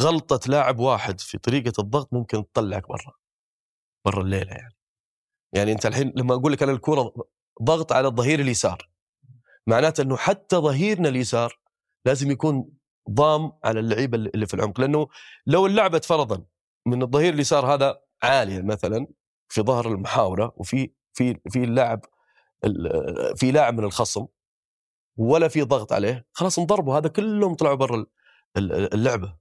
غلطة 0.00 0.50
لاعب 0.50 0.78
واحد 0.78 1.20
في 1.20 1.38
طريقة 1.38 1.72
الضغط 1.78 2.12
ممكن 2.12 2.44
تطلعك 2.52 2.88
برا 2.88 3.12
برا 4.04 4.22
الليلة 4.22 4.52
يعني. 4.52 4.74
يعني 5.54 5.72
أنت 5.72 5.86
الحين 5.86 6.12
لما 6.16 6.34
أقول 6.34 6.52
لك 6.52 6.62
أنا 6.62 6.72
الكرة 6.72 7.12
ضغط 7.62 7.92
على 7.92 8.08
الظهير 8.08 8.40
اليسار. 8.40 8.91
معناته 9.66 10.02
إنه 10.02 10.16
حتى 10.16 10.56
ظهيرنا 10.56 11.08
اليسار 11.08 11.58
لازم 12.06 12.30
يكون 12.30 12.68
ضام 13.10 13.52
على 13.64 13.80
اللعيبة 13.80 14.18
اللي 14.18 14.46
في 14.46 14.54
العمق. 14.54 14.80
لأنه 14.80 15.08
لو 15.46 15.66
اللعبه 15.66 15.98
فرضا 15.98 16.44
من 16.86 17.02
الظهير 17.02 17.34
اليسار 17.34 17.74
هذا 17.74 18.00
عاليه 18.22 18.62
مثلا 18.62 19.06
في 19.48 19.62
ظهر 19.62 19.88
المحاورة 19.88 20.52
وفي 20.56 20.90
في 21.12 21.40
في 21.50 21.64
اللاعب 21.64 22.00
ال- 22.64 23.36
في 23.36 23.50
لاعب 23.52 23.78
من 23.78 23.84
الخصم 23.84 24.26
ولا 25.16 25.48
في 25.48 25.62
ضغط 25.62 25.92
عليه 25.92 26.26
خلاص 26.32 26.58
انضربوا. 26.58 26.98
هذا 26.98 27.08
كلهم 27.08 27.54
طلعوا 27.54 27.74
برا 27.74 27.96
ال- 27.96 28.06
ال- 28.56 28.94
اللعبة. 28.94 29.36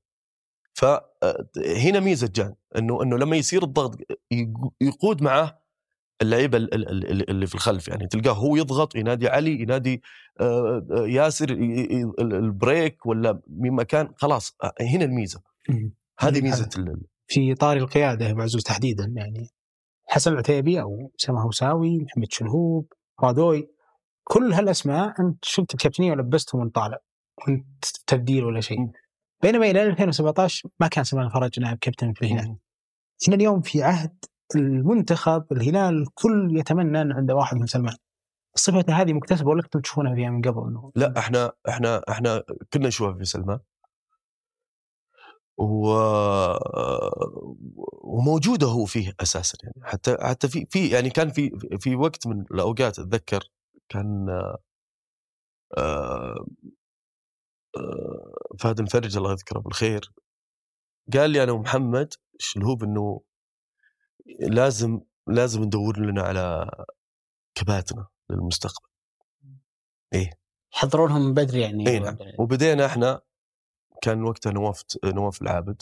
فهنا 0.74 2.00
ميزة 2.00 2.32
جان 2.36 2.56
انه 2.78 3.04
إنه 3.04 3.18
لما 3.18 3.36
يصير 3.36 3.64
الضغط 3.64 3.98
يق- 4.32 4.72
يقود 4.82 5.22
معاه 5.24 5.61
اللعيبة 6.22 6.58
ال- 6.58 6.74
ال- 6.74 7.12
ال- 7.12 7.30
اللي 7.30 7.48
في 7.48 7.56
الخلف 7.56 7.88
يعني 7.88 8.08
تلقاه 8.08 8.32
هو 8.34 8.56
يضغط 8.56 8.96
ينادي 8.96 9.28
علي 9.28 9.62
ينادي 9.62 10.02
آه، 10.40 10.86
آه، 10.92 11.08
ياسر 11.08 11.52
ي- 11.52 11.56
ي- 11.66 12.04
ال- 12.20 12.34
البريك 12.34 13.06
ولا 13.06 13.42
من 13.48 13.72
مكان 13.72 14.10
خلاص 14.18 14.56
آه، 14.64 14.74
هنا 14.82 15.06
الميزة. 15.06 15.42
هذه 16.20 16.42
ميزة 16.42 16.70
في 17.28 17.54
طاري 17.56 17.80
القيادة 17.80 18.26
يا 18.26 18.32
أبو 18.32 18.42
عزوز 18.42 18.64
تحديدا 18.64 19.14
يعني 19.16 19.50
حسن 20.08 20.32
العتيبي 20.34 20.82
أو 20.82 21.12
أسامة 21.22 21.42
هوساوي 21.42 21.98
محمد 21.98 22.28
شلهوب 22.32 22.94
رادوي 23.24 23.70
كل 24.24 24.54
هالأسماء 24.54 25.22
أنت 25.22 25.46
شلت 25.46 25.74
الكابتنية 25.74 26.12
ولبستهم 26.12 26.62
وأنت 26.62 26.76
طالع 26.76 26.98
كنت 27.36 27.86
تبديل 28.08 28.44
ولا 28.44 28.62
شيء. 28.62 28.78
بينما 29.44 29.72
إلى 29.72 29.84
2017 29.84 30.70
ما 30.80 30.88
كان 30.88 31.04
سلمان 31.04 31.30
فرج 31.30 31.60
نائب 31.60 31.78
كابتن 31.78 32.14
في 32.14 32.22
الهلال 32.26 32.56
إحنا 33.24 33.36
اليوم 33.36 33.62
في 33.62 33.84
عهد 33.84 34.18
المنتخب 34.56 35.46
الهلال 35.52 36.02
الكل 36.02 36.58
يتمنى 36.58 37.02
ان 37.02 37.12
عنده 37.12 37.36
واحد 37.36 37.58
من 37.58 37.66
سلمان 37.66 37.96
صفته 38.56 39.02
هذه 39.02 39.14
مكتسبة 39.14 39.50
ولا 39.50 39.62
كنتم 39.62 39.80
تشوفونها 39.80 40.16
فيها 40.16 40.30
من 40.30 40.42
قبل 40.42 40.68
إنه 40.68 40.92
لا 40.96 41.14
إحنا 41.18 41.52
إحنا 41.70 42.02
إحنا 42.10 42.44
كنا 42.74 42.88
نشوفها 42.88 43.18
في 43.18 43.26
سلمان 43.26 43.60
و... 45.58 45.88
وموجودة 48.04 48.68
هو 48.68 48.86
فيه 48.86 49.14
أساسا 49.20 49.58
يعني. 49.64 49.76
حتى 49.84 50.18
حتى 50.22 50.48
في 50.48 50.66
في 50.70 50.88
يعني 50.88 51.10
كان 51.10 51.30
في 51.30 51.52
في 51.80 51.96
وقت 51.96 52.28
من 52.28 52.42
الأوقات 52.52 53.00
أتذكر 53.00 53.50
كان 53.90 54.30
آه، 54.30 54.60
آه، 55.78 56.46
فهد 58.60 58.80
المفرج 58.80 59.18
الله 59.18 59.32
يذكره 59.32 59.60
بالخير 59.60 60.12
قال 61.14 61.30
لي 61.30 61.44
أنا 61.44 61.52
ومحمد 61.52 62.14
شلهوب 62.40 62.84
انه 62.84 63.22
لازم 64.40 65.02
لازم 65.28 65.64
ندور 65.64 66.00
لنا 66.00 66.22
على 66.22 66.72
كباتنه 67.56 68.08
للمستقبل. 68.30 68.88
يحضرونهم 70.74 71.22
من 71.22 71.34
بدري 71.34 71.62
يعني 71.62 71.88
اي 71.90 72.00
نعم. 72.00 72.18
وبدينا 72.40 72.86
إحنا 72.86 73.22
كان 74.02 74.24
وقتها 74.24 74.52
نواف 74.52 74.84
نواف 75.06 75.42
العابد 75.42 75.82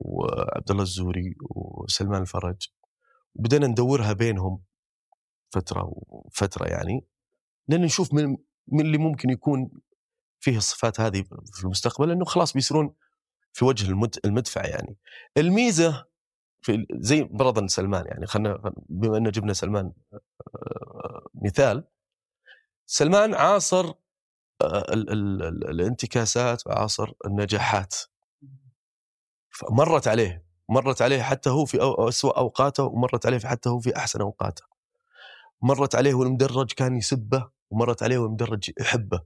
وعبد 0.00 0.70
الله 0.70 0.82
الزوري 0.82 1.34
وسلمان 1.50 2.22
الفرج. 2.22 2.68
بدينا 3.34 3.66
ندورها 3.66 4.12
بينهم 4.12 4.62
فترة 5.50 5.82
وفترة 6.08 6.66
يعني 6.66 7.06
لأن 7.68 7.82
نشوف 7.82 8.14
من 8.14 8.36
من 8.68 8.80
اللي 8.80 8.98
ممكن 8.98 9.30
يكون 9.30 9.70
فيه 10.40 10.56
الصفات 10.56 11.00
هذه 11.00 11.22
في 11.52 11.64
المستقبل 11.64 12.08
لأنه 12.08 12.24
خلاص 12.24 12.52
بيصيرون 12.52 12.94
في 13.52 13.64
وجه 13.64 13.90
المد- 13.90 14.18
المدفع 14.24 14.66
يعني. 14.66 14.96
الميزة 15.36 16.07
في 16.68 16.86
زي 16.92 17.22
برضا 17.22 17.66
سلمان 17.66 18.06
يعني 18.06 18.26
خلينا 18.26 18.72
بما 18.88 19.16
إنه 19.16 19.30
جبنا 19.30 19.52
سلمان 19.52 19.92
مثال 21.34 21.84
سلمان 22.86 23.34
عاصر 23.34 23.84
ال- 24.62 25.10
ال- 25.10 25.42
ال- 25.42 25.70
الانتكاسات 25.70 26.66
وعاصر 26.66 27.12
النجاحات. 27.26 27.94
مرت 29.70 30.08
عليه 30.08 30.44
مرت 30.68 31.02
عليه 31.02 31.22
حتى 31.22 31.50
هو 31.50 31.64
في 31.64 31.78
أسوأ 32.08 32.38
أوقاته 32.38 32.84
ومرت 32.84 33.26
عليه 33.26 33.38
حتى 33.38 33.68
هو 33.68 33.80
في 33.80 33.96
أحسن 33.96 34.20
أوقاته. 34.20 34.62
مرت 35.62 35.94
عليه 35.94 36.14
والمدرج 36.14 36.72
كان 36.72 36.96
يسبه 36.96 37.50
ومرت 37.70 38.02
عليه 38.02 38.18
والمدرج 38.18 38.70
يحبه. 38.80 39.20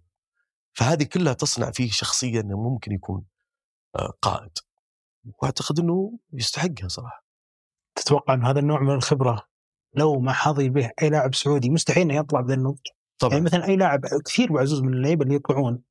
فهذه 0.72 1.05
كلها 1.05 1.32
تصنع 1.32 1.70
فيه 1.70 1.90
شخصيه 1.90 2.40
انه 2.40 2.57
ممكن 2.70 2.93
يكون 2.93 3.24
قائد. 4.22 4.59
واعتقد 5.43 5.78
إنه 5.78 6.18
يستحقها 6.32 6.88
صراحة. 6.88 7.22
تتوقع 7.95 8.34
أن 8.34 8.45
هذا 8.45 8.59
النوع 8.61 8.80
من 8.80 8.95
الخبرة 8.95 9.43
لو 9.95 10.20
ما 10.20 10.32
حظي 10.32 10.68
به 10.68 10.90
أي 11.03 11.11
لاعب 11.11 11.34
سعودي 11.34 11.70
مستحيل 11.70 12.03
أنه 12.03 12.14
يطلع 12.16 12.40
بذا 12.40 12.55
النضج 12.55 12.86
طبعا. 13.18 13.32
يعني 13.32 13.45
مثلا 13.45 13.66
أي 13.66 13.76
لاعب 13.76 14.01
كثير 14.24 14.53
بعزوز 14.53 14.82
من 14.82 14.93
اللعيبة 14.95 15.24
اللي 15.24 15.34
يطلعون 15.34 15.82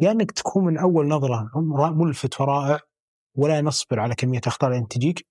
يا 0.00 0.10
أنك 0.10 0.30
تكون 0.32 0.64
من 0.64 0.78
أول 0.78 1.08
نظرة 1.08 1.50
ملفت 1.90 2.40
ورائع 2.40 2.80
ولا 3.34 3.60
نصبر 3.60 4.00
على 4.00 4.14
كمية 4.14 4.40
أخطاء 4.46 4.70
لأن 4.70 4.88
تجيك. 4.88 5.26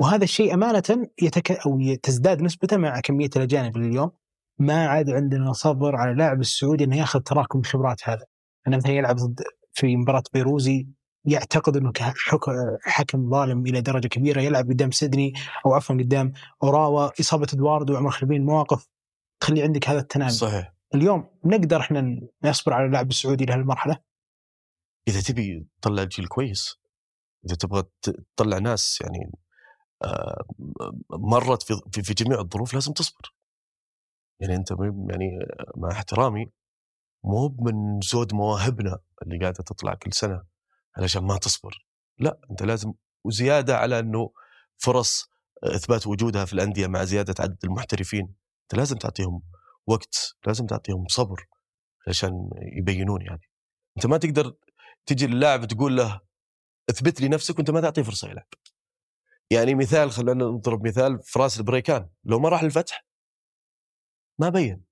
وهذا 0.00 0.24
الشيء 0.24 0.54
أمانة 0.54 1.08
يتك... 1.22 1.50
ي- 1.66 1.96
تزداد 1.96 2.42
نسبته 2.42 2.76
مع 2.76 3.00
كمية 3.00 3.30
الأجانب 3.36 3.76
اللي 3.76 3.88
اليوم. 3.88 4.10
ما 4.58 4.86
عاد 4.88 5.10
عندنا 5.10 5.52
صبر 5.52 5.96
على 5.96 6.10
اللاعب 6.10 6.40
السعودي 6.40 6.84
إنه 6.84 6.96
ياخذ 6.96 7.20
تراكم 7.20 7.58
الخبرات 7.58 8.08
هذا. 8.08 8.24
أنا 8.66 8.76
مثلا 8.76 8.92
يلعب 8.92 9.16
ضد 9.16 9.42
في 9.72 9.96
مباراة 9.96 10.22
بيروزي 10.32 10.88
يعتقد 11.24 11.76
إنه 11.76 11.92
حكم 12.82 13.30
ظالم 13.30 13.66
إلى 13.66 13.80
درجة 13.80 14.08
كبيرة 14.08 14.40
يلعب 14.40 14.68
قدام 14.68 14.90
سيدني 14.90 15.32
أو 15.66 15.74
عفوا 15.74 15.96
قدام 15.96 16.32
أوراوا 16.62 17.20
إصابة 17.20 17.46
إدواردو 17.52 17.94
وعمر 17.94 18.10
خلبين 18.10 18.44
مواقف 18.44 18.88
تخلي 19.40 19.62
عندك 19.62 19.88
هذا 19.88 19.98
التنامي 20.00 20.30
صحيح. 20.30 20.74
اليوم 20.94 21.30
نقدر 21.44 21.80
إحنا 21.80 22.20
نصبر 22.44 22.72
على 22.72 22.86
اللاعب 22.86 23.08
السعودي 23.10 23.44
لهالمرحله 23.44 23.98
إذا 25.08 25.20
تبي 25.20 25.66
تطلع 25.82 26.04
جيل 26.04 26.26
كويس 26.28 26.78
إذا 27.46 27.54
تبغى 27.56 27.82
تطلع 28.36 28.58
ناس 28.58 28.98
يعني 29.00 29.32
آه، 30.04 30.44
مرت 31.10 31.62
في 31.62 32.02
في- 32.02 32.14
جميع 32.14 32.40
الظروف 32.40 32.74
لازم 32.74 32.92
تصبر. 32.92 33.34
يعني 34.40 34.54
أنت 34.56 34.70
يعني 35.10 35.38
مع 35.76 35.90
احترامي 35.90 36.50
مو 37.24 37.56
من 37.58 38.00
زود 38.00 38.34
مواهبنا 38.34 38.98
اللي 39.22 39.38
قاعدة 39.38 39.62
تطلع 39.64 39.94
كل 39.94 40.12
سنة. 40.12 40.42
علشان 40.96 41.22
ما 41.22 41.38
تصبر. 41.38 41.86
لا 42.18 42.40
أنت 42.50 42.62
لازم 42.62 42.92
وزيادة 43.24 43.76
على 43.76 43.98
إنه 43.98 44.32
فرص 44.76 45.30
إثبات 45.64 46.06
وجودها 46.06 46.44
في 46.44 46.52
الأندية 46.52 46.86
مع 46.86 47.04
زيادة 47.04 47.34
عدد 47.38 47.64
المحترفين. 47.64 48.34
أنت 48.62 48.80
لازم 48.80 48.96
تعطيهم 48.96 49.42
وقت 49.86 50.36
لازم 50.46 50.66
تعطيهم 50.66 51.06
صبر 51.08 51.46
عشان 52.08 52.50
يبينون 52.78 53.22
يعني. 53.22 53.50
أنت 53.96 54.06
ما 54.06 54.16
تقدر 54.16 54.54
تجي 55.06 55.26
للاعب 55.26 55.64
تقول 55.64 55.96
له 55.96 56.20
اثبت 56.90 57.20
لي 57.20 57.28
نفسك 57.28 57.56
وأنت 57.56 57.70
ما 57.70 57.80
تعطيه 57.80 58.02
فرصة 58.02 58.28
يلعب. 58.28 58.48
يعني 59.50 59.74
مثال 59.74 60.10
خلينا 60.10 60.44
نضرب 60.44 60.86
مثال 60.86 61.22
فراس 61.22 61.58
البريكان. 61.58 62.10
لو 62.24 62.38
ما 62.38 62.48
راح 62.48 62.60
الفتح 62.60 63.06
ما 64.38 64.48
بين. 64.48 64.84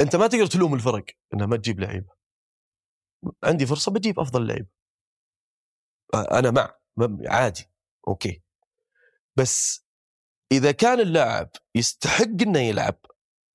أنت 0.00 0.16
ما 0.16 0.26
تقدر 0.26 0.46
تلوم 0.46 0.74
الفرق 0.74 1.04
إنها 1.34 1.46
ما 1.46 1.56
تجيب 1.56 1.80
لعيبة. 1.80 2.21
عندي 3.44 3.66
فرصة 3.66 3.92
بجيب 3.92 4.20
أفضل 4.20 4.46
لعيبه 4.46 4.68
أنا 6.14 6.50
مع 6.50 6.74
عادي 7.28 7.70
أوكي. 8.08 8.42
بس 9.36 9.86
إذا 10.52 10.72
كان 10.72 11.00
اللاعب 11.00 11.50
يستحق 11.74 12.42
إنه 12.42 12.58
يلعب 12.58 12.98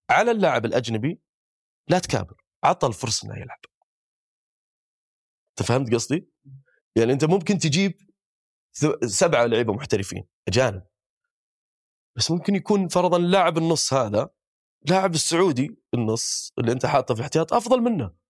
على 0.09 0.31
اللاعب 0.31 0.65
الأجنبي 0.65 1.21
لا 1.87 1.99
تكابر 1.99 2.43
عطى 2.63 2.87
الفرصة 2.87 3.27
إنه 3.27 3.35
يلعب. 3.41 3.59
أنت 5.49 5.67
فهمت 5.67 5.93
قصدي؟ 5.93 6.29
يعني 6.95 7.13
أنت 7.13 7.25
ممكن 7.25 7.57
تجيب 7.57 7.93
سبعة 9.05 9.45
لعيبة 9.45 9.73
محترفين 9.73 10.27
أجانب. 10.47 10.83
بس 12.15 12.31
ممكن 12.31 12.55
يكون 12.55 12.87
فرضا 12.87 13.19
لاعب 13.19 13.57
النص 13.57 13.93
هذا 13.93 14.29
لاعب 14.89 15.13
السعودي 15.13 15.77
النص 15.93 16.53
اللي 16.59 16.71
أنت 16.71 16.85
حاطه 16.85 17.15
في 17.15 17.21
احتياط 17.21 17.53
أفضل 17.53 17.81
منه. 17.81 18.26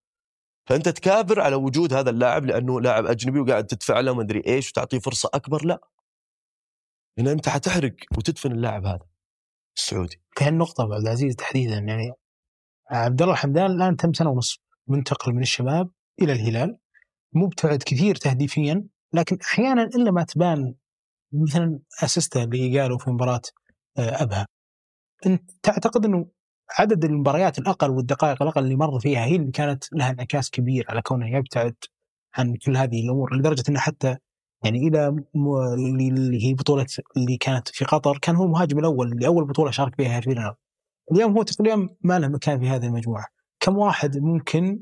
فأنت 0.68 0.89
تكابر 0.89 1.41
على 1.41 1.55
وجود 1.55 1.93
هذا 1.93 2.09
اللاعب 2.09 2.45
لأنه 2.45 2.82
لاعب 2.82 3.05
أجنبي 3.05 3.39
وقاعد 3.39 3.65
تدفع 3.65 3.99
له 3.99 4.13
ما 4.13 4.22
أدري 4.22 4.43
إيش 4.47 4.70
وتعطيه 4.70 4.99
فرصة 4.99 5.30
أكبر 5.34 5.65
لا. 5.65 5.80
هنا 7.20 7.32
أنت 7.32 7.49
حتحرق 7.49 7.95
وتدفن 8.18 8.51
اللاعب 8.51 8.86
هذا 8.86 9.05
السعودي. 9.78 10.22
في 10.38 10.45
هالنقطة 10.45 10.84
أبو 10.84 10.93
عبد 10.93 11.03
العزيز 11.03 11.36
تحديدا 11.36 11.78
يعني 11.78 12.11
عبد 12.91 13.22
الله 13.22 13.34
الحمدان 13.34 13.72
الآن 13.72 13.97
تم 13.97 14.13
سنة 14.13 14.30
ونصف 14.30 14.57
منتقل 14.88 15.34
من 15.34 15.41
الشباب 15.41 15.89
إلى 16.22 16.34
الهلال 16.34 16.78
مبتعد 17.34 17.84
كثير 17.84 18.15
تهديفيا 18.15 18.88
لكن 19.13 19.38
أحيانا 19.41 19.84
إلا 19.84 20.11
ما 20.11 20.24
تبان 20.24 20.76
مثلا 21.34 21.80
اسيسته 22.03 22.43
اللي 22.43 22.82
قالوا 22.82 22.97
في 22.97 23.09
مباراة 23.09 23.41
آه، 23.97 24.24
أبها. 24.24 24.47
أنت 25.26 25.51
تعتقد 25.63 26.05
إنه 26.05 26.26
عدد 26.80 27.05
المباريات 27.05 27.59
الأقل 27.59 27.89
والدقائق 27.89 28.41
الأقل 28.41 28.63
اللي 28.63 28.76
مر 28.76 28.99
فيها 28.99 29.26
هي 29.26 29.36
اللي 29.36 29.51
كانت 29.51 29.84
لها 29.93 30.09
انعكاس 30.09 30.49
كبير 30.49 30.86
على 30.89 31.01
كونه 31.01 31.38
يبتعد 31.38 31.76
عن 32.36 32.55
كل 32.55 32.78
هذه 32.78 33.05
الأمور 33.05 33.36
لدرجة 33.36 33.63
إنه 33.70 33.80
حتى 33.80 34.18
يعني 34.63 34.88
إلى 34.88 35.26
اللي 35.78 36.45
هي 36.45 36.53
بطولة 36.53 36.86
اللي 37.18 37.38
كانت 37.38 37.68
في 37.68 37.86
قطر 37.86 38.18
كان 38.18 38.36
هو 38.36 38.45
المهاجم 38.45 38.80
الأول 38.80 39.11
اللي 39.11 39.28
أول 39.28 39.45
بطولة 39.45 39.72
شارك 39.72 39.95
فيها 39.95 40.22
في 40.22 40.32
الهلال. 40.32 40.55
اليوم 41.11 41.38
هو 41.38 41.43
تقريبا 41.43 41.89
ما 42.01 42.20
له 42.20 42.28
مكان 42.28 42.59
في 42.59 42.70
هذه 42.70 42.86
المجموعة. 42.86 43.26
كم 43.59 43.78
واحد 43.78 44.18
ممكن 44.18 44.80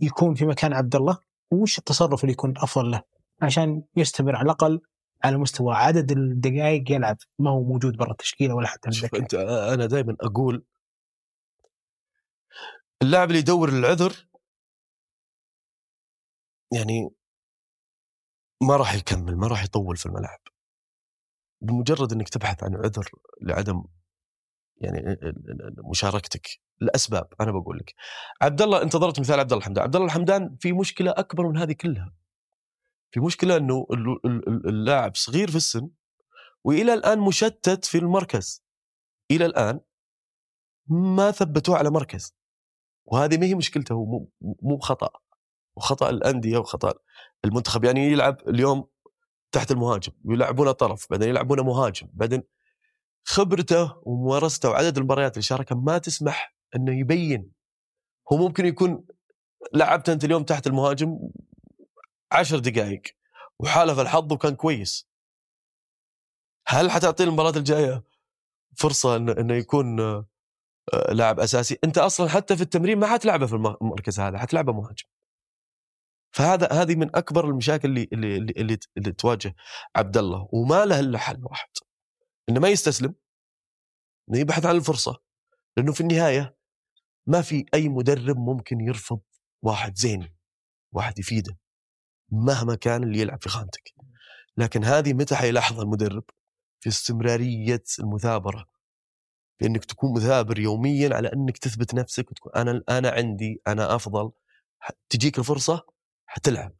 يكون 0.00 0.34
في 0.34 0.46
مكان 0.46 0.72
عبد 0.72 0.96
الله 0.96 1.18
وش 1.50 1.78
التصرف 1.78 2.24
اللي 2.24 2.32
يكون 2.32 2.54
أفضل 2.56 2.90
له 2.90 3.02
عشان 3.42 3.82
يستمر 3.96 4.36
على 4.36 4.44
الأقل 4.44 4.80
على 5.24 5.38
مستوى 5.38 5.74
عدد 5.74 6.12
الدقائق 6.12 6.92
يلعب 6.92 7.16
ما 7.38 7.50
هو 7.50 7.62
موجود 7.62 7.96
برا 7.96 8.10
التشكيلة 8.10 8.54
ولا 8.54 8.66
حتى 8.66 8.92
شوف. 8.92 9.14
أنت 9.14 9.34
أنا 9.74 9.86
دائما 9.86 10.16
أقول 10.20 10.64
اللاعب 13.02 13.28
اللي 13.28 13.38
يدور 13.38 13.68
العذر 13.68 14.28
يعني 16.72 17.10
ما 18.62 18.76
راح 18.76 18.94
يكمل 18.94 19.36
ما 19.36 19.46
راح 19.46 19.64
يطول 19.64 19.96
في 19.96 20.06
الملعب. 20.06 20.38
بمجرد 21.60 22.12
إنك 22.12 22.28
تبحث 22.28 22.64
عن 22.64 22.74
عذر 22.76 23.10
لعدم 23.42 23.84
يعني 24.80 25.16
مشاركتك 25.90 26.46
الاسباب 26.82 27.28
أنا 27.40 27.50
بقول 27.52 27.76
لك. 27.78 27.94
عبد 28.42 28.62
الله 28.62 28.82
أنت 28.82 28.96
ضربت 28.96 29.20
مثال 29.20 29.40
عبد 29.40 29.52
الله 29.52 29.60
الحمدان 29.62 29.84
عبد 29.84 29.96
الله 29.96 30.06
الحمدان 30.06 30.56
في 30.60 30.72
مشكلة 30.72 31.10
أكبر 31.10 31.48
من 31.48 31.56
هذه 31.58 31.72
كلها. 31.72 32.14
في 33.10 33.20
مشكلة 33.20 33.56
إنه 33.56 33.86
ال- 33.90 34.26
ال- 34.26 34.48
ال- 34.48 34.68
اللاعب 34.68 35.14
صغير 35.16 35.50
في 35.50 35.56
السن 35.56 35.90
وإلى 36.64 36.94
الآن 36.94 37.18
مشتت 37.20 37.84
في 37.84 37.98
المركز. 37.98 38.64
إلى 39.30 39.46
الآن 39.46 39.80
ما 40.88 41.30
ثبتوه 41.30 41.76
على 41.78 41.90
مركز. 41.90 42.36
وهذه 43.06 43.38
ما 43.38 43.46
هي 43.46 43.54
مشكلته 43.54 43.92
هو 43.92 44.26
مو 44.40 44.78
خطأ 44.78 45.10
وخطأ 45.76 46.10
الأندية 46.10 46.58
وخطأ 46.58 46.94
المنتخب. 47.44 47.84
يعني 47.84 48.06
يلعب 48.06 48.48
اليوم 48.48 48.88
تحت 49.52 49.70
المهاجم 49.70 50.12
ويلعبونه 50.24 50.72
طرف 50.72 51.06
بعدين 51.10 51.28
يلعبونه 51.28 51.62
مهاجم 51.62 52.08
بعدين 52.12 52.42
خبرته 53.24 53.98
وممارسته 54.02 54.70
وعدد 54.70 54.98
المباريات 54.98 55.32
اللي 55.32 55.42
شاركها 55.42 55.74
ما 55.74 55.98
تسمح 55.98 56.56
إنه 56.76 56.98
يبين. 57.00 57.52
هو 58.32 58.36
ممكن 58.36 58.66
يكون 58.66 59.06
لعبت 59.74 60.08
أنت 60.08 60.24
اليوم 60.24 60.42
تحت 60.42 60.66
المهاجم 60.66 61.18
عشر 62.32 62.58
دقائق 62.58 63.02
وحالف 63.58 63.98
الحظ 63.98 64.32
وكان 64.32 64.54
كويس. 64.54 65.08
هل 66.66 66.90
حتعطيه 66.90 67.24
المباراة 67.24 67.56
الجاية 67.56 68.04
فرصة 68.76 69.16
إنه 69.16 69.54
يكون 69.54 69.96
لاعب 71.10 71.40
أساسي. 71.40 71.78
أنت 71.84 71.98
أصلا 71.98 72.28
حتى 72.28 72.56
في 72.56 72.62
التمرين 72.62 72.98
ما 72.98 73.06
حتلعبه 73.06 73.46
في 73.46 73.52
الم- 73.52 73.76
المركز 73.82 74.20
هذا 74.20 74.38
حتلعبه 74.38 74.72
مهاجم. 74.72 75.04
فهذا 76.34 76.68
هذه 76.72 76.94
من 76.94 77.16
أكبر 77.16 77.44
المشاكل 77.48 77.88
اللي 77.88 78.08
اللي 78.12 78.36
اللي, 78.36 78.52
اللي, 78.56 78.78
اللي 78.96 79.12
تواجه 79.12 79.54
عبد 79.96 80.16
الله 80.16 80.48
وما 80.52 80.84
له 80.84 81.00
إلا 81.00 81.18
حل 81.18 81.44
واحد. 81.44 81.68
إنه 82.48 82.60
ما 82.60 82.68
يستسلم 82.68 83.14
إنه 84.30 84.38
يبحث 84.38 84.66
عن 84.66 84.76
الفرصة. 84.76 85.16
لأنه 85.76 85.92
في 85.92 86.00
النهاية 86.00 86.56
ما 87.26 87.42
في 87.42 87.64
أي 87.74 87.88
مدرب 87.88 88.36
ممكن 88.36 88.80
يرفض 88.80 89.20
واحد 89.62 89.96
زين 89.96 90.34
واحد 90.92 91.18
يفيده 91.18 91.58
مهما 92.32 92.74
كان 92.74 93.02
اللي 93.02 93.18
يلعب 93.20 93.42
في 93.42 93.48
خانتك. 93.48 93.94
لكن 94.56 94.84
هذه 94.84 95.12
متى 95.12 95.36
حيلاحظها 95.36 95.82
المدرب 95.82 96.24
في 96.80 96.88
استمرارية 96.88 97.84
المثابرة؟ 98.00 98.75
في 99.58 99.66
انك 99.66 99.84
تكون 99.84 100.12
مثابر 100.16 100.58
يوميا 100.58 101.14
على 101.16 101.28
أنك 101.28 101.58
تثبت 101.58 101.94
نفسك 101.94 102.30
وتكون 102.30 102.52
أنا 102.56 102.82
أنا 102.88 103.10
عندي 103.10 103.62
أنا 103.66 103.94
أفضل. 103.94 104.30
تجيك 105.08 105.38
الفرصة 105.38 105.86
حتلعب. 106.26 106.72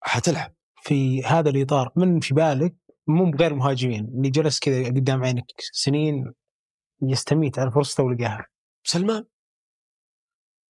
حتلعب. 0.00 0.54
في 0.82 1.24
هذا 1.24 1.50
الإطار 1.50 1.92
من 1.96 2.20
في 2.20 2.34
بالك 2.34 2.74
مو 3.06 3.30
بغير 3.30 3.54
مهاجمين 3.54 4.04
اللي 4.04 4.30
جلس 4.30 4.58
كذا 4.58 4.86
قدام 4.86 5.24
عينك 5.24 5.52
سنين 5.72 6.32
يستميت 7.02 7.58
على 7.58 7.70
فرصته 7.70 8.02
ولقاها 8.04 8.46
سلمان. 8.84 9.24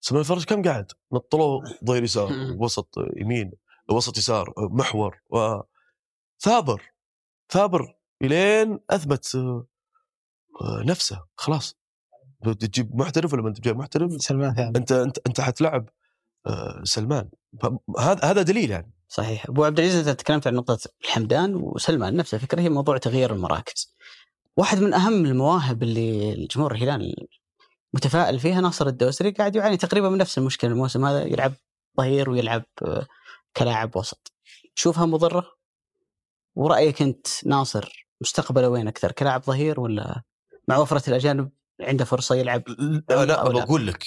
سلمان 0.01 0.21
الفرج 0.21 0.45
كم 0.45 0.63
قاعد؟ 0.63 0.93
نطلوه 1.13 1.63
ظهير 1.87 2.03
يسار 2.03 2.33
وسط 2.59 2.95
يمين 3.17 3.53
وسط 3.91 4.19
يسار 4.19 4.55
محور 4.59 5.21
وثابر 5.31 6.93
ثابر 7.49 7.97
إلين 8.23 8.79
أثبت 8.91 9.37
نفسه 10.63 11.25
خلاص. 11.37 11.77
تجيب 12.61 12.97
محترف 12.97 13.33
ولا 13.33 13.43
ما 13.43 13.49
انت 13.49 13.61
جايب 13.61 13.77
محترف 13.77 14.23
سلمان 14.23 14.55
ثاني. 14.55 14.79
أنت 14.79 14.93
أنت 14.93 15.19
أنت 15.27 15.41
حتلعب 15.41 15.89
آه، 16.47 16.81
سلمان. 16.85 17.29
هذا 17.99 18.25
هذا 18.25 18.43
دليل 18.43 18.71
يعني. 18.71 18.93
صحيح. 19.09 19.47
أبو 19.47 19.65
عبد 19.65 19.81
العزيز 19.81 20.09
أنت 20.09 20.21
تكلمت 20.21 20.47
عن 20.47 20.55
نقطة 20.55 20.79
الحمدان 21.05 21.55
وسلمان 21.55 22.17
نفس 22.17 22.35
الفكرة 22.35 22.61
هي 22.61 22.69
موضوع 22.69 22.99
تغيير 22.99 23.33
المراكز. 23.33 23.97
واحد 24.57 24.79
من 24.79 24.95
أهم 24.95 25.27
المواهب 25.27 25.83
اللي 25.83 26.33
الجمهور 26.33 26.75
الهلال 26.75 27.27
متفائل 27.95 28.39
فيها 28.39 28.61
ناصر 28.61 28.87
الدوسري 28.87 29.31
قاعد 29.31 29.57
يعاني 29.57 29.77
تقريبا 29.77 30.09
من 30.09 30.19
نفس 30.19 30.39
المشكلة 30.39 30.71
الموسم 30.71 31.05
هذا 31.05 31.25
يلعب 31.25 31.53
ظهير 31.99 32.31
ويلعب 32.31 32.65
آه، 32.83 33.07
كلاعب 33.57 33.97
وسط. 33.97 34.33
تشوفها 34.77 35.07
مضرة؟ 35.07 35.47
ورأيك 36.55 37.03
أنت 37.03 37.27
ناصر 37.47 38.09
مستقبله 38.21 38.69
وين 38.69 38.89
أكثر 38.89 39.13
كلاعب 39.13 39.43
ظهير 39.43 39.81
ولا 39.81 40.23
مع 40.69 40.79
وفرة 40.79 41.09
الأجانب 41.09 41.53
عنده 41.81 42.05
فرصة 42.05 42.35
يلعب 42.35 42.63
أو 43.11 43.23
لا؟ 43.23 43.43
بقول 43.43 43.87
لك 43.87 44.05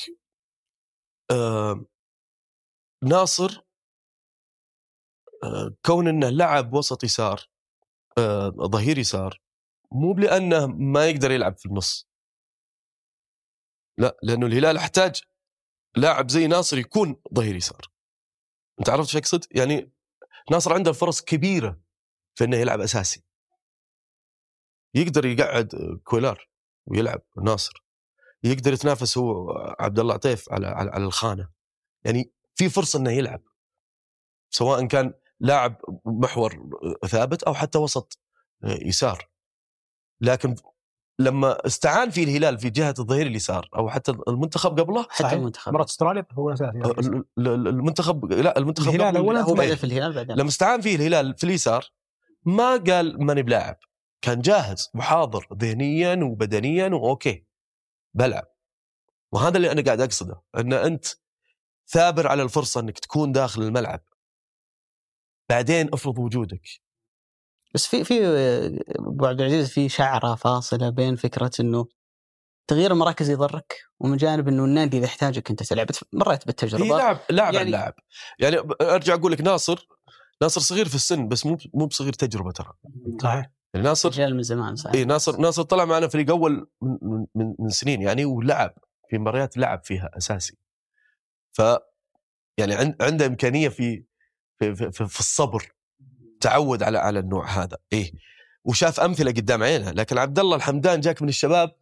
آه 1.32 1.86
ناصر 3.04 3.62
آه 5.44 5.76
كون 5.86 6.08
إنه 6.08 6.30
لعب 6.30 6.74
وسط 6.74 7.04
يسار 7.04 7.50
آه 8.18 8.50
ظهير 8.50 8.98
يسار 8.98 9.42
مو 9.92 10.14
لأنه 10.14 10.68
ما 10.68 11.06
يقدر 11.06 11.32
يلعب 11.32 11.58
في 11.58 11.66
النص 11.66 12.10
لا 13.98 14.18
لأنه 14.24 14.46
الهلال 14.46 14.78
أحتاج 14.78 15.22
لاعب 15.98 16.30
زي 16.30 16.48
ناصر 16.48 16.78
يكون 16.78 17.22
ظهير 17.34 17.56
يسار 17.56 17.92
أنت 18.80 18.90
عرفت 18.90 19.16
إيش 19.16 19.16
أقصد؟ 19.16 19.46
يعني 19.52 19.92
ناصر 20.52 20.74
عنده 20.74 20.92
فرص 20.92 21.22
كبيرة 21.22 21.82
في 22.36 22.44
إنه 22.44 22.58
يلعب 22.58 22.80
أساسي 22.82 23.24
يقدر 24.94 25.26
يقعد 25.26 25.70
كويلار 26.04 26.50
ويلعب 26.86 27.22
ناصر. 27.44 27.84
يقدر 28.44 28.74
يتنافس 28.74 29.18
هو 29.18 29.52
عبد 29.80 30.00
الله 30.00 30.14
عطيف 30.14 30.52
على 30.52 30.68
على, 30.68 30.92
على 30.92 31.04
الخانة. 31.04 31.50
يعني 32.06 32.32
في 32.56 32.70
فرصة 32.70 33.00
إنه 33.00 33.12
يلعب. 33.12 33.42
سواء 34.50 34.86
كان 34.86 35.14
لاعب 35.40 35.76
محور 36.06 36.70
ثابت 37.08 37.44
أو 37.44 37.54
حتى 37.54 37.78
وسط 37.78 38.20
يسار. 38.64 39.30
لكن 40.22 40.56
لما 41.20 41.66
استعان 41.66 42.10
فيه 42.10 42.24
الهلال 42.24 42.58
في 42.58 42.70
جهة 42.70 42.96
الظهير 43.00 43.28
اليسار 43.28 43.70
أو 43.76 43.90
حتى 43.90 44.12
المنتخب 44.28 44.80
قبله 44.80 45.04
حتى 45.04 45.24
صحيح. 45.24 45.34
المنتخب. 45.34 45.70
مباراه 45.72 45.86
أستراليا 45.86 46.26
هو 46.34 46.50
ال- 46.52 47.26
المنتخب 47.68 48.26
لا 48.34 48.58
المنتخب 48.58 48.88
الهلال 48.96 49.18
أولاً 49.18 49.42
هو 49.42 49.54
بعدين. 49.54 49.76
في 49.76 49.84
الهلال 49.84 50.14
بعدين. 50.14 50.36
لما 50.36 50.48
استعان 50.50 50.82
فيه 50.82 50.96
الهلال 50.96 51.38
في 51.38 51.44
اليسار 51.44 51.86
ما 52.46 52.78
قال 52.78 53.26
ماني 53.26 53.44
بلاعب. 53.44 53.76
كان 54.22 54.42
جاهز 54.42 54.90
وحاضر 54.96 55.48
ذهنيا 55.54 56.20
وبدنيا 56.24 56.88
وأوكي 56.88 57.46
بلعب. 58.14 58.46
وهذا 59.32 59.58
اللي 59.58 59.72
أنا 59.72 59.82
قاعد 59.82 60.02
أقصده 60.02 60.42
إن 60.58 60.74
أنت 60.74 61.06
ثابر 61.88 62.28
على 62.28 62.44
الفرصة 62.44 62.82
إنك 62.82 63.00
تكون 63.00 63.32
داخل 63.32 63.62
الملعب. 63.62 64.02
بعدين 65.50 65.90
افرض 65.94 66.20
وجودك. 66.20 66.68
بس 67.74 67.88
في 67.88 68.04
في 68.04 68.20
أبو 69.00 69.26
عبد 69.26 69.42
العزيز 69.42 69.70
في 69.70 69.90
شعرة 69.90 70.36
فاصلة 70.36 70.90
بين 70.90 71.16
فكرة 71.16 71.52
إنه 71.60 71.86
تغيير 72.68 72.92
المراكز 72.92 73.30
يضرك 73.30 73.82
ومن 74.00 74.18
جانب 74.18 74.48
إنه 74.48 74.66
النادي 74.66 74.98
إذا 74.98 75.06
احتاجك 75.06 75.50
أنت 75.50 75.64
تلعب. 75.64 75.88
مريت 76.14 76.46
بالتجربة. 76.46 76.86
لاعب 76.98 77.20
لاعب 77.30 77.54
يعني- 77.54 77.58
يعني 77.58 77.72
لاعب 77.72 77.94
يعني 78.40 78.58
أرجع 78.82 79.14
أقول 79.14 79.32
لك 79.32 79.42
ناصر 79.42 79.88
ناصر 80.42 80.62
صغير 80.62 80.88
في 80.88 80.96
السن 80.96 81.28
بس 81.28 81.46
مو 81.46 81.58
مو 81.74 81.86
بصغير 81.86 82.14
تجربة 82.14 82.52
ترى. 82.52 82.74
صحيح. 83.22 83.52
ناصر 83.76 84.10
رجال 84.10 84.36
من 84.36 84.44
زمان 84.44 84.76
صحيح. 84.76 84.96
اي 84.96 85.06
ناصر 85.06 85.38
ناصر 85.38 85.64
طلع 85.64 85.86
معنا 85.86 86.08
فريق 86.08 86.30
أول 86.30 86.70
من, 86.82 87.26
من, 87.36 87.56
من 87.60 87.70
سنين 87.70 88.02
يعني 88.02 88.26
ولعب 88.26 88.74
في 89.10 89.18
مباريات 89.18 89.58
لعب 89.58 89.84
فيها 89.84 90.10
أساسي. 90.18 90.58
ف 91.52 91.62
يعني 92.58 92.76
عند 92.76 92.96
عنده 93.02 93.26
إمكانية 93.26 93.70
في 93.70 94.04
في, 94.60 94.76
في, 94.76 94.92
في, 94.92 95.08
في 95.08 95.20
الصبر 95.20 95.72
تعود 96.42 96.84
على 96.84 96.98
على 96.98 97.20
النوع 97.20 97.46
هذا. 97.48 97.78
إيه. 97.94 98.12
وشاف 98.66 99.00
أمثلة 99.00 99.32
قدام 99.32 99.64
عينه 99.64 99.92
لكن 99.92 100.18
عبد 100.18 100.40
الله 100.40 100.56
الحمدان 100.56 101.00
جاك 101.00 101.22
من 101.22 101.30
الشباب 101.30 101.76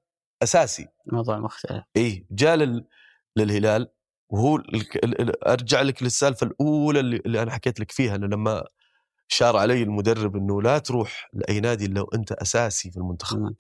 أساسي. 0.43 0.87
موضوع 1.05 1.39
مختلف. 1.39 1.83
إيه. 1.95 2.25
جاء 2.31 2.55
لل... 2.55 2.85
للهلال 3.35 3.89
وهو 4.29 4.55
ال... 4.55 4.75
ال... 5.03 5.21
ال... 5.21 5.47
أرجع 5.47 5.81
لك 5.81 6.03
للسالفة 6.03 6.47
الأولى 6.47 6.99
اللي, 6.99 7.17
اللي 7.25 7.41
أنا 7.41 7.51
حكيت 7.51 7.79
لك 7.79 7.91
فيها 7.91 8.15
إنه 8.15 8.27
لما 8.27 8.67
شار 9.27 9.57
علي 9.57 9.83
المدرب 9.83 10.35
إنه 10.35 10.61
لا 10.61 10.77
تروح 10.79 11.29
لأي 11.33 11.59
نادي 11.59 11.85
إلا 11.85 12.01
وأنت 12.01 12.31
أساسي 12.31 12.91
في 12.91 12.97
المنتخب. 12.97 13.55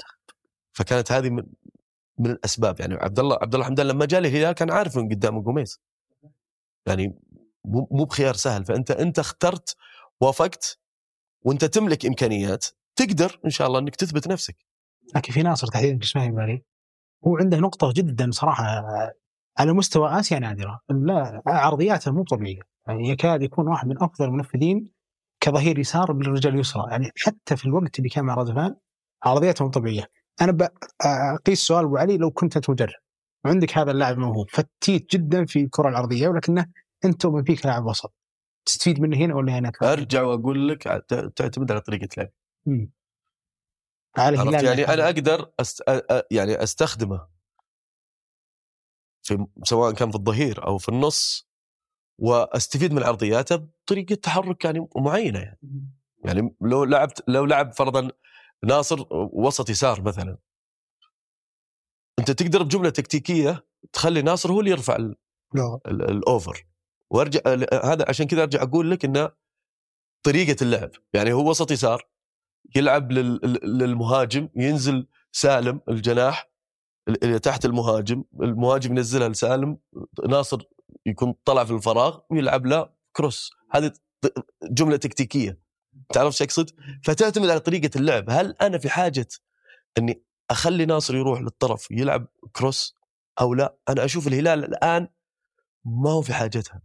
فكانت 0.71 1.11
هذه 1.11 1.29
من 1.29 1.43
من 2.19 2.31
الأسباب. 2.31 2.79
يعني 2.79 2.95
عبد 2.95 3.19
الله 3.19 3.37
عبد 3.41 3.53
الله 3.53 3.65
حمدان 3.65 3.87
لما 3.87 4.05
جاء 4.05 4.19
للهلال 4.19 4.51
كان 4.51 4.71
عارف 4.71 4.97
من 4.97 5.09
قدام 5.09 5.43
قميص 5.43 5.81
يعني 6.87 7.19
مو 7.65 7.87
مو 7.91 8.05
بخيار 8.05 8.33
سهل. 8.33 8.65
فأنت 8.65 8.91
أنت 8.91 9.19
اخترت 9.19 9.75
وافقت 10.21 10.79
وأنت 11.41 11.65
تملك 11.65 12.05
إمكانيات 12.05 12.65
تقدر 12.95 13.39
إن 13.45 13.49
شاء 13.49 13.67
الله 13.67 13.79
إنك 13.79 13.95
تثبت 13.95 14.27
نفسك. 14.27 14.55
لكن 15.15 15.33
في 15.33 15.43
ناصر 15.43 15.67
تحديدا 15.67 16.03
اسمه 16.03 16.29
بالي 16.29 16.63
هو 17.27 17.37
عنده 17.37 17.57
نقطة 17.57 17.93
جدا 17.95 18.31
صراحة 18.31 18.63
على 19.57 19.73
مستوى 19.73 20.19
آسيا 20.19 20.39
نادرة. 20.39 20.81
لا 20.89 21.41
عرضياته 21.45 22.11
مو 22.11 22.23
طبيعية. 22.23 22.61
يعني 22.87 23.09
يكاد 23.09 23.41
يكون 23.41 23.67
واحد 23.67 23.87
من 23.87 24.03
أفضل 24.03 24.25
المنفذين 24.25 24.96
كظهير 25.47 25.79
يسار 25.79 26.11
بالرجال 26.11 26.53
اليسرى. 26.53 26.83
يعني 26.91 27.11
حتى 27.25 27.57
في 27.57 27.65
الوقت 27.65 27.99
اللي 27.99 28.09
كان 28.09 28.25
مع 28.25 28.33
رادفان 28.33 28.75
عرضياته 29.23 29.65
مو 29.65 29.71
طبيعية. 29.71 30.11
أنا 30.41 30.51
بقيس 30.51 31.59
سؤال 31.59 31.85
أبو 31.85 31.97
علي 31.97 32.17
لو 32.17 32.31
كنت 32.31 32.55
أنت 32.55 32.69
مدرب 32.69 32.99
وعندك 33.45 33.77
هذا 33.77 33.91
اللاعب 33.91 34.17
موهوب. 34.17 34.49
فتيت 34.49 35.15
جدا 35.15 35.45
في 35.45 35.59
الكرة 35.59 35.89
العرضية 35.89 36.27
ولكنه 36.27 36.65
أنت 37.05 37.25
ومن 37.25 37.43
فيك 37.43 37.65
لاعب 37.65 37.85
وسط. 37.85 38.13
تستفيد 38.65 38.99
منه 38.99 39.17
هنا 39.17 39.35
ولا 39.35 39.59
هناك؟ 39.59 39.83
أرجع 39.83 40.21
وأقول 40.21 40.67
لك 40.67 40.83
تعتمد 41.35 41.71
على 41.71 41.81
طريقة 41.81 42.07
لعب. 42.17 42.31
على 44.17 44.51
يعني. 44.53 44.87
أنا 44.87 45.05
أقدر 45.05 45.51
أست... 45.59 45.83
يعني 46.31 46.63
أستخدمه 46.63 47.27
في 49.23 49.47
سواء 49.63 49.93
كان 49.93 50.11
في 50.11 50.17
الظهير 50.17 50.67
أو 50.67 50.77
في 50.77 50.89
النص 50.89 51.46
واستفيد 52.17 52.93
من 52.93 53.03
عرضياته 53.03 53.55
بطريقة 53.55 54.15
تحرك 54.15 54.65
يعني 54.65 54.87
معينة 54.95 55.39
يعني. 55.39 55.59
يعني 56.25 56.55
لو 56.61 56.83
لعبت 56.83 57.23
لو 57.27 57.45
لعب 57.45 57.71
فرضا 57.73 58.11
ناصر 58.65 59.05
وسط 59.11 59.69
يسار 59.69 60.01
مثلا. 60.01 60.37
أنت 62.19 62.31
تقدر 62.31 62.63
بجملة 62.63 62.89
تكتيكية 62.89 63.65
تخلي 63.93 64.21
ناصر 64.21 64.51
هو 64.51 64.59
اللي 64.59 64.71
يرفع 64.71 64.95
ال-. 64.95 65.15
ال- 65.87 66.09
الأوفر. 66.09 66.67
وأرجع 67.11 67.39
هذا 67.83 68.05
عشان 68.09 68.27
كذا 68.27 68.43
أرجع 68.43 68.63
أقول 68.63 68.91
لك 68.91 69.05
إنه 69.05 69.31
طريقة 70.23 70.63
اللعب. 70.63 70.89
يعني 71.13 71.33
هو 71.33 71.49
وسط 71.49 71.71
يسار 71.71 72.07
يلعب 72.75 73.11
لل- 73.11 73.39
للمهاجم 73.63 74.49
ينزل 74.55 75.07
سالم 75.31 75.81
الجناح 75.89 76.49
تحت 77.43 77.65
المهاجم. 77.65 78.23
المهاجم 78.41 78.91
ينزلها 78.97 79.29
لسالم 79.29 79.77
ناصر 80.29 80.63
يكون 81.05 81.33
طلع 81.45 81.63
في 81.65 81.71
الفراغ 81.73 82.19
ويلعب 82.29 82.65
له 82.65 82.89
كروس. 83.11 83.51
هذه 83.71 83.91
جملة 84.71 84.97
تكتيكية. 84.97 85.59
تعرف 86.13 86.27
إيش 86.27 86.41
اقصد؟ 86.41 86.69
فتعتمد 87.03 87.49
على 87.49 87.59
طريقة 87.59 87.97
اللعب. 87.97 88.29
هل 88.29 88.55
أنا 88.61 88.77
في 88.77 88.89
حاجة 88.89 89.27
إني 89.97 90.23
أخلي 90.51 90.85
ناصر 90.85 91.15
يروح 91.15 91.41
للطرف 91.41 91.91
يلعب 91.91 92.27
كروس 92.51 92.95
أو 93.41 93.53
لا؟ 93.53 93.75
أنا 93.89 94.05
أشوف 94.05 94.27
الهلال 94.27 94.63
الآن 94.63 95.07
ما 95.85 96.11
هو 96.11 96.21
في 96.21 96.33
حاجتها. 96.33 96.81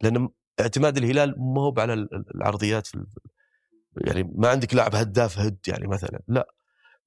لأن 0.00 0.28
اعتماد 0.60 0.96
الهلال 0.96 1.34
ما 1.38 1.60
هو 1.60 1.74
على 1.78 1.92
ال- 1.92 2.14
ال- 2.14 2.34
العرضيات 2.36 2.86
في 2.86 3.06
يعني 4.06 4.32
ما 4.34 4.48
عندك 4.48 4.74
لاعب 4.74 4.94
هداف 4.94 5.38
هد 5.38 5.58
يعني 5.68 5.86
مثلا. 5.86 6.20
لا. 6.28 6.54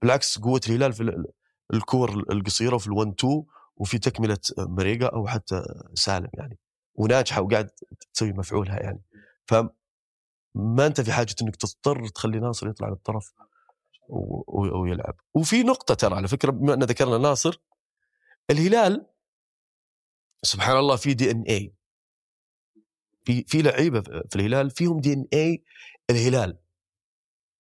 بالعكس 0.02 0.40
قوة 0.40 0.62
الهلال 0.68 0.94
في 0.94 1.04
ال- 1.04 1.26
الكور 1.74 2.10
القصيرة 2.32 2.76
وفي 2.76 2.90
ال1 2.90 3.08
2 3.20 3.44
وفي 3.78 4.00
تكملة 4.00 4.38
مريقا 4.58 5.08
أو 5.16 5.28
حتى 5.28 5.64
سالم 5.94 6.30
يعني 6.34 6.58
وناجحة 6.96 7.42
وقاعد 7.42 7.70
تسوي 8.14 8.34
مفعولها 8.34 8.80
يعني. 8.80 9.02
فما 9.46 10.86
أنت 10.88 11.02
في 11.02 11.12
حاجة 11.12 11.36
إنك 11.42 11.56
تضطر 11.56 12.08
تخلي 12.08 12.40
ناصر 12.40 12.68
يطلع 12.70 12.90
للطرف 12.90 13.34
ويلعب. 14.10 15.16
وفي 15.34 15.64
نقطة 15.64 15.94
ترى 15.94 16.16
على 16.16 16.28
فكرة 16.28 16.52
بما 16.52 16.74
أن 16.74 16.84
ذكرنا 16.84 17.18
ناصر 17.18 17.62
الهلال 18.50 19.06
سبحان 20.44 20.78
الله 20.78 20.96
في 20.96 21.14
دي 21.14 21.32
ان 21.32 21.42
اي 21.42 21.74
في 23.26 23.44
في 23.48 23.62
لعيبة 23.62 24.02
في 24.02 24.36
الهلال 24.36 24.70
فيهم 24.70 25.00
دي 25.00 25.14
ان 25.14 25.26
اي 25.34 25.64
الهلال. 26.10 26.58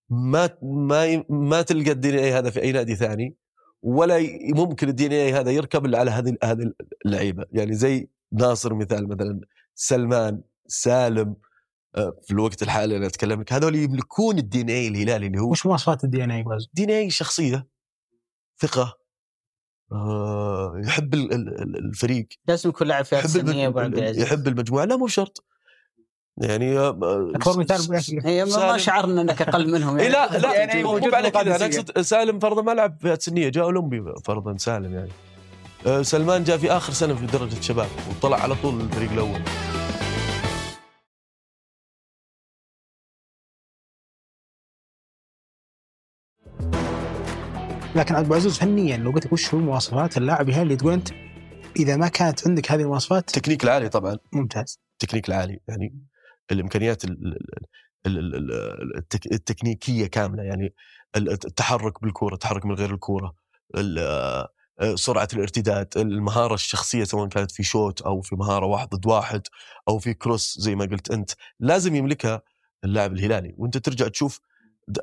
ما 0.09 0.57
ما 0.61 1.25
ما 1.29 1.61
تلقى 1.61 1.91
الدي 1.91 2.09
ان 2.09 2.15
اي 2.15 2.31
هذا 2.33 2.49
في 2.49 2.61
أي 2.61 2.71
نادي 2.71 2.95
ثاني. 2.95 3.35
ولا 3.83 4.19
ممكن 4.55 4.89
ال 4.89 5.05
DNA 5.05 5.33
هذا 5.33 5.51
يركب 5.51 5.85
الا 5.85 5.99
على 5.99 6.11
هذه 6.11 6.37
هذه 6.43 6.73
اللعيبة. 7.05 7.45
يعني 7.51 7.73
زي 7.73 8.09
ناصر 8.31 8.73
مثال 8.73 9.07
مثلا 9.07 9.41
سلمان 9.75 10.41
سالم 10.67 11.35
آه، 11.95 12.19
في 12.23 12.31
الوقت 12.31 12.63
الحالي 12.63 12.97
أنا 12.97 13.07
أتكلم 13.07 13.41
لك 13.41 13.53
هذول 13.53 13.75
يملكون 13.75 14.37
ال 14.37 14.61
DNA 14.61 14.87
الهلالي 14.87 15.27
اللي 15.27 15.39
هو 15.39 15.51
وش 15.51 15.65
مواصفات 15.65 16.03
ال 16.03 16.23
DNA 16.23 16.31
DNA 16.31 17.09
شخصية 17.09 17.67
ثقة 18.59 18.97
آه، 19.91 20.81
يحب 20.85 21.13
ال- 21.13 21.33
ال- 21.33 21.61
ال- 21.61 21.77
الفريق. 21.85 22.27
لازم 22.47 22.69
يكون 22.69 22.87
لاعب 22.87 23.05
فئات 23.05 23.19
يحب 23.25 23.29
سنية 23.29 23.67
ابو 23.67 23.79
عبد 23.79 23.87
المج... 23.93 24.03
العزيز 24.03 24.23
يحب 24.23 24.47
المجموعة. 24.47 24.85
لا 24.85 24.95
مو 24.95 25.05
بشرط. 25.05 25.45
يعني 26.37 26.77
آه، 26.79 26.89
أكبر 27.35 27.59
مثال. 27.59 28.01
هي 28.25 28.45
ما- 28.45 28.71
ما. 28.71 28.77
شعرنا 28.77 29.21
إنك 29.21 29.41
أقل 29.41 29.71
منهم 29.71 29.97
إيه 29.99 30.03
يعني 30.11 30.13
لا 30.31 30.37
لا 30.37 30.53
يعني 30.55 30.83
مو 30.83 30.91
موجود 30.91 31.13
على 31.13 31.31
كذا 31.31 31.55
أنا. 31.55 31.65
أقصد 31.65 32.01
سالم 32.01 32.39
فرضا 32.39 32.61
ما 32.61 32.71
لعب 32.71 32.97
فئات 33.01 33.21
سنيه 33.21 33.49
جاء 33.49 33.63
أولمبي 33.63 34.03
فرضا 34.25 34.57
سالم 34.57 34.93
يعني. 34.93 35.09
آه، 35.87 36.01
سلمان 36.01 36.43
جاء 36.43 36.57
في 36.57 36.71
آخر 36.71 36.93
سنة 36.93 37.15
في 37.15 37.25
درجة 37.25 37.57
الشباب 37.59 37.87
وطلع 38.09 38.37
على 38.43 38.55
طول 38.55 38.81
الفريق 38.81 39.11
الأول. 39.11 39.39
لكن 47.95 48.15
ابو 48.15 48.33
عزوز 48.33 48.57
فنيا 48.57 48.97
لو 48.97 49.11
قلت 49.11 49.25
لك 49.25 49.33
وش 49.33 49.53
هو 49.53 49.59
مواصفات 49.59 50.17
اللاعب 50.17 50.49
اللي 50.49 50.75
تقول 50.75 50.93
أنت 50.93 51.09
إذا 51.79 51.95
ما 51.97 52.07
كانت 52.07 52.47
عندك 52.47 52.71
هذه 52.71 52.81
المواصفات؟ 52.81 53.27
التكنيك 53.37 53.63
العالي 53.63 53.89
طبعا. 53.89 54.17
ممتاز. 54.33 54.79
التكنيك 55.01 55.29
العالي 55.29 55.59
يعني. 55.67 55.93
الإمكانيات 56.51 57.05
ال- 57.05 57.11
ال- 57.11 58.17
ال- 58.17 58.35
ال- 58.35 58.51
ال- 58.51 58.97
التك- 58.97 59.31
التكنيكية 59.31 60.07
كاملة 60.07 60.43
يعني 60.43 60.73
ال- 61.15 61.29
التحرك 61.31 62.01
بالكورة 62.01 62.33
التحرك 62.33 62.65
من 62.65 62.75
غير 62.75 62.93
الكورة 62.93 63.35
ال- 63.77 64.47
سرعة 64.95 65.27
الارتداد 65.33 65.97
المهارة 65.97 66.53
الشخصية 66.53 67.03
سواء 67.03 67.27
كانت 67.27 67.51
في 67.51 67.63
شوت 67.63 68.01
أو 68.01 68.21
في 68.21 68.35
مهارة 68.35 68.65
واحد 68.65 68.89
ضد 68.89 69.05
واحد 69.05 69.41
أو 69.89 69.99
في 69.99 70.13
كروس 70.13 70.57
زي 70.59 70.75
ما 70.75 70.85
قلت 70.85 71.11
أنت 71.11 71.31
لازم 71.59 71.95
يملكها 71.95 72.41
اللاعب 72.83 73.13
الهلالي 73.13 73.55
وأنت 73.57 73.77
ترجع 73.77 74.07
تشوف 74.07 74.39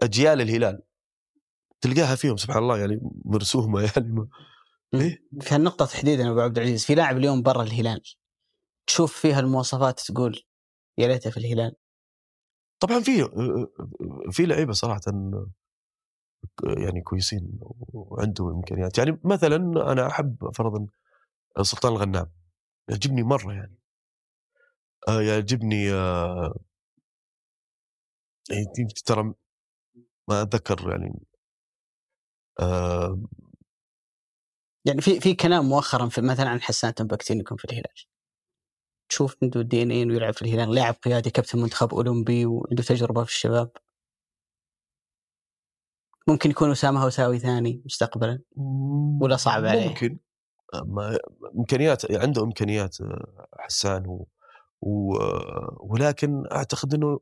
أجيال 0.02 0.40
الهلال 0.40 0.82
تلقاها 1.80 2.14
فيهم 2.14 2.36
سبحان 2.36 2.62
الله 2.62 2.78
يعني 2.78 3.00
مرسومة 3.24 3.80
يعني 3.96 4.12
ما- 4.12 4.28
إيه؟ 4.94 5.22
في 5.40 5.54
هالنقطه 5.54 5.86
تحديدا 5.86 6.30
أبو 6.30 6.40
عبد 6.40 6.58
العزيز 6.58 6.84
في 6.84 6.94
لاعب 6.94 7.16
اليوم 7.16 7.42
برا 7.42 7.62
الهلال 7.62 8.02
تشوف 8.86 9.16
فيها 9.20 9.40
المواصفات 9.40 10.00
تقول 10.00 10.42
يا 11.00 11.08
ليته 11.08 11.30
في 11.30 11.36
الهلال. 11.36 11.76
طبعا 12.80 13.00
في 13.00 13.28
في 14.30 14.46
لعيبة 14.46 14.72
صراحة 14.72 15.00
يعني 16.64 17.00
كويسين 17.00 17.58
وعنده 17.92 18.50
إمكانيات. 18.50 18.98
يعني 18.98 19.20
مثلا 19.24 19.56
أنا 19.92 20.06
أحب 20.06 20.50
فرضا 20.54 20.86
سلطان 21.62 21.92
الغنام. 21.92 22.32
يعجبني 22.88 23.22
مرة 23.22 23.52
يعني. 23.52 23.78
آه، 25.08 25.22
يعجبني 25.22 25.92
آه، 25.92 26.54
يعني 28.50 28.88
ترى 29.06 29.34
ما 30.28 30.42
أتذكر 30.42 30.90
يعني 30.90 31.26
آه، 32.60 33.20
يعني 34.84 35.00
في 35.00 35.20
في 35.20 35.34
كلام 35.34 35.64
مؤخرا 35.64 36.08
في 36.08 36.20
مثلا 36.20 36.48
عن 36.48 36.60
حسان 36.62 36.94
تنبكتي 36.94 37.34
يكون 37.34 37.56
في 37.56 37.64
الهلال. 37.64 38.09
تشوف 39.10 39.36
عنده 39.42 39.62
دي 39.62 39.82
إن 39.82 39.90
اي 39.90 40.02
إنه 40.02 40.14
يلعب 40.14 40.34
في 40.34 40.42
الهلال 40.42 40.74
لاعب 40.74 40.94
قيادي 40.94 41.30
كابتن 41.30 41.58
منتخب 41.58 41.94
أولمبي 41.94 42.46
وعنده 42.46 42.82
تجربة 42.82 43.24
في 43.24 43.30
الشباب 43.30 43.70
ممكن 46.28 46.50
يكون 46.50 46.70
أسامة 46.70 47.04
هوساوي 47.04 47.38
ثاني 47.38 47.82
مستقبلا 47.84 48.42
ولا 49.20 49.36
صعب 49.36 49.64
عليه؟ 49.64 49.88
ممكن 49.88 50.18
إمكانيات 51.58 52.12
عنده 52.12 52.42
إمكانيات 52.42 53.00
آه، 53.00 53.46
حسان 53.58 54.06
و... 54.06 54.28
و... 54.80 55.18
ولكن 55.80 56.44
أعتقد 56.52 56.94
إنه 56.94 57.18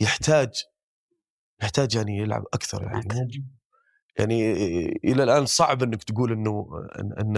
يحتاج 0.00 0.64
يحتاج 1.62 1.94
يعني 1.94 2.18
يلعب 2.18 2.44
أكثر 2.54 2.82
يعني 2.82 2.98
أكثر. 2.98 3.42
يعني 4.18 4.52
إلى 5.04 5.22
الآن 5.22 5.46
صعب 5.46 5.82
إنك 5.82 6.04
تقول 6.04 6.32
إنه 6.32 6.68
إن, 6.98 7.12
إن 7.12 7.36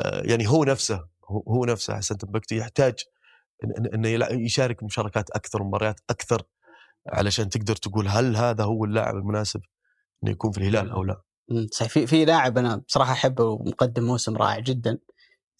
آه، 0.00 0.22
يعني 0.24 0.48
هو 0.48 0.64
نفسه 0.64 1.08
هو 1.30 1.64
نفسه 1.64 1.96
حسن 1.96 2.18
تنبكتي 2.18 2.56
يحتاج 2.56 2.94
إن- 3.64 3.68
إن- 3.80 3.94
إنه 3.94 4.08
يلع- 4.08 4.30
يشارك 4.32 4.82
مشاركات 4.82 5.30
أكثر 5.30 5.62
ومباريات 5.62 6.00
أكثر 6.10 6.42
علشان 7.08 7.48
تقدر 7.48 7.76
تقول 7.76 8.08
هل 8.08 8.36
هذا 8.36 8.64
هو 8.64 8.84
اللاعب 8.84 9.14
المناسب 9.16 9.60
إنه 10.24 10.32
يكون 10.32 10.52
في 10.52 10.58
الهلال 10.58 10.90
أو 10.90 11.04
لا. 11.04 11.22
صحيح. 11.72 11.92
في 11.92 12.06
في 12.06 12.24
لاعب 12.24 12.58
أنا 12.58 12.76
بصراحة 12.76 13.12
أحبه 13.12 13.44
ومقدم 13.44 14.02
موسم 14.04 14.36
رائع 14.36 14.58
جدا 14.58 14.98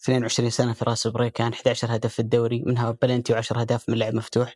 22 0.03 0.49
سنة 0.49 0.73
في 0.73 0.85
راس 0.85 1.05
البريكان 1.05 1.53
11 1.53 1.95
هدف 1.95 2.13
في 2.13 2.19
الدوري 2.19 2.63
منها 2.65 2.91
بلنتي 3.01 3.41
و10 3.41 3.57
اهداف 3.57 3.89
من 3.89 3.97
لعب 3.97 4.13
مفتوح. 4.13 4.55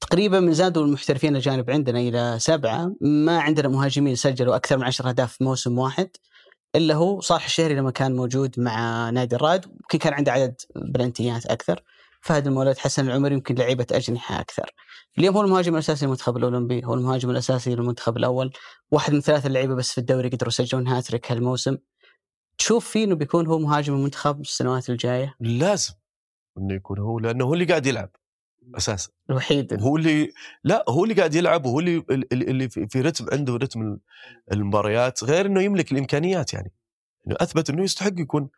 تقريبا 0.00 0.40
من 0.40 0.52
زادوا 0.52 0.84
المحترفين 0.84 1.30
الاجانب 1.32 1.70
عندنا 1.70 1.98
إلى 1.98 2.36
سبعة 2.38 2.94
ما 3.00 3.38
عندنا 3.40 3.68
مهاجمين 3.68 4.14
سجلوا 4.14 4.56
أكثر 4.56 4.76
من 4.78 4.84
10 4.84 5.08
اهداف 5.08 5.32
في 5.32 5.44
موسم 5.44 5.78
واحد. 5.78 6.10
إلا 6.76 6.94
هو 6.94 7.20
صالح 7.20 7.44
الشهري 7.44 7.74
لما 7.74 7.90
كان 7.90 8.16
موجود 8.16 8.60
مع 8.60 9.10
نادي 9.10 9.36
الرائد 9.36 9.64
يمكن 9.64 9.98
كان 9.98 10.14
عنده 10.14 10.32
عدد 10.32 10.54
بلنتيات 10.76 11.46
أكثر. 11.46 11.82
فهد 12.20 12.46
المولد 12.46 12.78
حسن 12.78 13.08
العمري 13.08 13.34
يمكن 13.34 13.54
لعيبة 13.54 13.86
أجنحة 13.92 14.40
أكثر. 14.40 14.70
اليوم 15.18 15.36
هو 15.36 15.42
المهاجم 15.42 15.74
الأساسي 15.74 16.04
للمنتخب 16.04 16.36
الأولمبي 16.36 16.84
هو 16.84 16.94
المهاجم 16.94 17.30
الأساسي 17.30 17.74
للمنتخب 17.74 18.16
الأول. 18.16 18.52
واحد 18.90 19.12
من 19.12 19.20
ثلاثة 19.20 19.48
لعيبة 19.48 19.74
بس 19.74 19.92
في 19.92 19.98
الدوري 19.98 20.28
قدروا 20.28 20.48
يسجلون 20.48 20.88
هاتريك 20.88 21.32
هالموسم. 21.32 21.76
تشوف 22.58 22.88
فيه 22.88 23.04
إنه 23.04 23.14
بيكون 23.14 23.46
هو 23.46 23.58
مهاجم 23.58 23.94
المنتخب 23.94 24.40
السنوات 24.40 24.90
الجاية؟ 24.90 25.34
لازم 25.40 25.94
إنه 26.58 26.74
يكون 26.74 26.98
هو 26.98 27.18
لأنه 27.18 27.44
هو 27.44 27.54
اللي 27.54 27.64
قاعد 27.64 27.86
يلعب. 27.86 28.10
أساسا. 28.76 29.10
الوحيد 29.30 29.82
هو 29.82 29.96
اللي 29.96 30.32
لا 30.64 30.84
هو 30.88 31.04
اللي 31.04 31.14
قاعد 31.14 31.34
يلعب 31.34 31.66
وهو 31.66 31.80
اللي 31.80 32.04
اللي 32.32 32.68
في 32.68 33.00
رتم 33.00 33.26
عنده 33.32 33.56
رتم 33.56 33.98
المباريات 34.52 35.24
غير 35.24 35.46
إنه 35.46 35.62
يملك 35.62 35.92
الإمكانيات 35.92 36.54
يعني. 36.54 36.72
إنه 37.26 37.36
أثبت 37.40 37.70
إنه 37.70 37.82
يستحق 37.82 38.12
يكون 38.20 38.48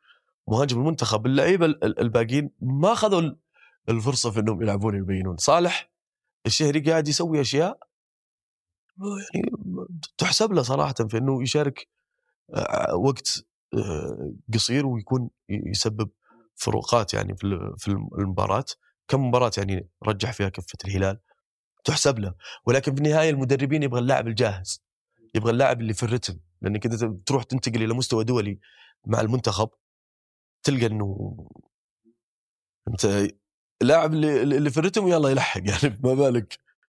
مهاجم 0.48 0.80
المنتخب. 0.80 1.26
اللعيبة 1.26 1.66
ال- 1.66 1.84
ال- 1.84 2.00
الباقيين 2.00 2.50
ما 2.61 2.92
أخذوا 2.92 3.20
ال- 3.20 3.38
الفرصة 3.88 4.30
في 4.30 4.40
إنهم 4.40 4.62
يلعبون 4.62 4.96
يبينون. 4.98 5.36
صالح 5.36 5.90
الشهري 6.46 6.80
قاعد 6.80 7.09
يسوي 7.09 7.40
أشياء 7.40 7.78
يعني 9.34 9.50
تحسب 10.18 10.52
له 10.52 10.62
صراحة 10.62 10.94
في 10.94 11.18
إنه 11.18 11.42
يشارك 11.42 11.88
آه، 12.54 12.94
وقت 12.96 13.44
آه، 13.74 14.32
قصير 14.54 14.86
ويكون 14.86 15.30
يسبب 15.48 16.11
فروقات 16.54 17.14
يعني 17.14 17.36
في 17.76 17.86
المباراة. 18.18 18.64
كم 19.09 19.28
مباراة 19.28 19.50
يعني 19.59 19.88
رجح 20.07 20.32
فيها 20.32 20.48
كفة 20.48 20.78
الهلال؟ 20.84 21.18
تحسب 21.84 22.18
له. 22.18 22.34
ولكن 22.66 22.94
في 22.94 22.98
النهاية 22.98 23.30
المدربين 23.30 23.82
يبغى 23.82 24.00
اللاعب 24.00 24.28
الجاهز 24.28 24.82
يبغى 25.34 25.50
اللاعب 25.50 25.80
اللي 25.80 25.94
في 25.94 26.02
الرتم 26.02 26.38
لأنك 26.62 26.86
أنت 26.86 27.04
تروح 27.28 27.42
تنتقل 27.42 27.82
إلى 27.82 27.94
مستوى 27.94 28.24
دولي 28.24 28.59
مع 29.07 29.20
المنتخب 29.20 29.68
تلقى 30.62 30.86
إنه 30.86 31.36
أنت 32.88 33.28
اللاعب 33.82 34.12
اللي, 34.12 34.42
اللي 34.42 34.70
في 34.70 34.78
الرتم 34.78 35.09
يلا 35.09 35.28
يلحق 35.28 35.61
يعني 35.64 35.98
ما 36.04 36.14
بالك؟ 36.14 36.59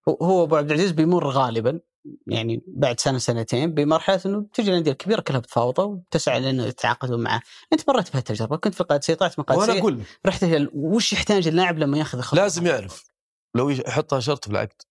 هو- 0.09 0.43
أبو 0.43 0.55
عبد 0.55 0.71
العزيز 0.71 0.91
بيمر 0.91 1.27
غالبا 1.29 1.79
يعني 2.27 2.63
بعد 2.67 2.99
سنة 2.99 3.17
سنتين 3.17 3.73
بمرحلة 3.73 4.21
إنه 4.25 4.45
تجي 4.53 4.71
الأندية 4.71 4.91
الكبيرة 4.91 5.21
كلها 5.21 5.39
بتفاوضه 5.39 5.83
وتسعى 5.83 6.39
لأنه 6.39 6.65
يتعاقدون 6.65 7.23
معه، 7.23 7.41
أنت 7.73 7.89
مريت 7.89 8.13
بهالتجربة 8.13 8.57
كنت 8.57 8.73
في 8.73 8.81
القادسيه 8.81 9.13
طلعت 9.13 9.39
من 9.39 9.45
وأنا 9.47 9.63
القادسيه 9.63 9.81
أقول 9.81 9.99
لك. 9.99 10.05
رحت 10.25 10.43
الهلال 10.43 10.71
وش 10.73 11.13
يحتاج 11.13 11.47
اللاعب 11.47 11.77
لما 11.77 11.97
يأخذ 11.97 12.17
الخطوه؟ 12.17 12.41
لازم 12.41 12.65
يعرف. 12.67 13.11
لو 13.55 13.69
يحطها 13.69 14.19
شرط 14.19 14.45
في 14.45 14.51
العقد. 14.51 14.81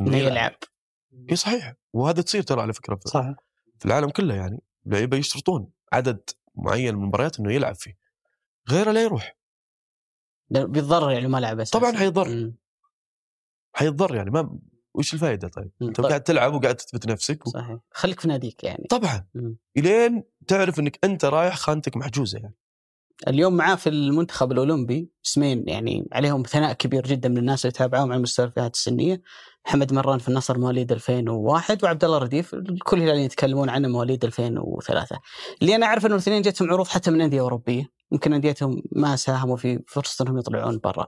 إنه 0.00 0.16
يلعب. 0.16 0.54
اي 1.30 1.36
صحيح. 1.36 1.74
وهذا 1.92 2.22
تصير 2.22 2.42
ترى 2.42 2.62
على 2.62 2.72
فكرة 2.72 2.94
في, 2.94 3.08
صح 3.08 3.34
في 3.78 3.84
العالم 3.86 4.10
كله 4.10 4.34
يعني. 4.34 4.62
لعيبة 4.86 5.16
يشترطون 5.16 5.68
عدد 5.92 6.30
معين 6.54 6.94
من 6.94 7.02
المباريات 7.02 7.40
إنه 7.40 7.52
يلعب 7.52 7.74
فيه. 7.74 7.96
غيره 8.70 8.90
لا 8.90 9.02
يروح. 9.02 9.36
بيتضرر 10.50 11.10
يعني 11.10 11.28
ما 11.28 11.38
لعب 11.38 11.62
طبعاً 11.62 11.96
حيضر. 11.96 12.28
مم. 12.28 12.56
حيتضر 13.74 14.14
يعني 14.14 14.30
ما 14.30 14.58
وش 14.94 15.14
الفائده 15.14 15.48
طيب؟ 15.48 15.70
أنت 15.82 15.96
طيب. 16.00 16.06
قاعد 16.06 16.22
تلعب 16.22 16.54
وقاعد 16.54 16.76
تثبت 16.76 17.06
نفسك 17.06 17.46
و... 17.46 17.50
صحيح. 17.50 17.78
خليك 17.90 18.20
في 18.20 18.28
ناديك 18.28 18.64
يعني. 18.64 18.86
طبعا. 18.90 19.26
مم. 19.34 19.56
إلين 19.76 20.22
تعرف 20.46 20.80
إنك 20.80 20.98
أنت 21.04 21.24
رايح 21.24 21.56
خانتك 21.56 21.96
محجوزة 21.96 22.38
يعني. 22.38 22.54
اليوم 23.28 23.54
معاه 23.54 23.74
في 23.74 23.88
المنتخب 23.88 24.52
الأولمبي 24.52 25.10
اسمين 25.26 25.68
يعني 25.68 26.08
عليهم 26.12 26.42
ثناء 26.42 26.72
كبير 26.72 27.02
جدا 27.06 27.28
من 27.28 27.38
الناس 27.38 27.64
اللي 27.64 27.72
تابعوهم 27.72 28.12
على 28.12 28.22
مستوى 28.22 28.46
الفئات 28.46 28.74
السنية. 28.74 29.22
محمد 29.66 29.92
مران 29.92 30.18
في 30.18 30.28
النصر 30.28 30.58
مواليد 30.58 30.92
2001 30.92 31.84
وعبد 31.84 32.04
الله 32.04 32.18
رديف 32.18 32.54
الكل 32.54 33.00
هلاليين 33.02 33.24
يتكلمون 33.24 33.68
عنه 33.68 33.88
مواليد 33.88 34.24
2003 34.24 35.18
اللي 35.62 35.74
أنا 35.74 35.86
أعرف 35.86 36.06
إنه 36.06 36.14
الاثنين 36.14 36.42
جتهم 36.42 36.70
عروض 36.70 36.86
حتى 36.86 37.10
من 37.10 37.20
أندية 37.20 37.40
أوروبية. 37.40 37.84
يمكن 38.12 38.32
أنديتهم 38.32 38.82
ما 38.92 39.16
ساهموا 39.16 39.56
في 39.56 39.82
فرصة 39.88 40.22
إنهم 40.22 40.38
يطلعون 40.38 40.80
برا. 40.84 41.06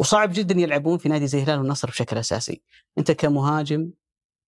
وصعب 0.00 0.30
جدا 0.32 0.54
يلعبون 0.54 0.98
في 0.98 1.08
نادي 1.08 1.26
زي 1.26 1.38
الهلال 1.38 1.58
والنصر 1.58 1.88
بشكل 1.88 2.18
أساسي. 2.18 2.62
أنت 2.98 3.10
كمهاجم 3.10 3.92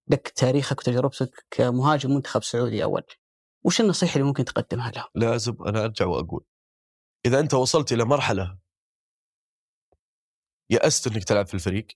لك 0.08 0.28
تاريخك 0.28 0.78
وتجربتك 0.78 1.46
كمهاجم 1.50 2.10
منتخب 2.10 2.42
سعودي 2.42 2.84
أول 2.84 3.02
وش 3.64 3.80
النصيحة 3.80 4.14
اللي 4.14 4.26
ممكن 4.26 4.44
تقدمها 4.44 4.90
له؟ 4.90 5.08
لازم 5.14 5.56
أنا 5.66 5.84
أرجع 5.84 6.06
وأقول 6.06 6.44
إذا 7.26 7.40
أنت 7.40 7.54
وصلت 7.54 7.92
إلى 7.92 8.04
مرحلة 8.04 8.58
يأست 10.70 11.06
إنك 11.06 11.24
تلعب 11.24 11.46
في 11.46 11.54
الفريق 11.54 11.86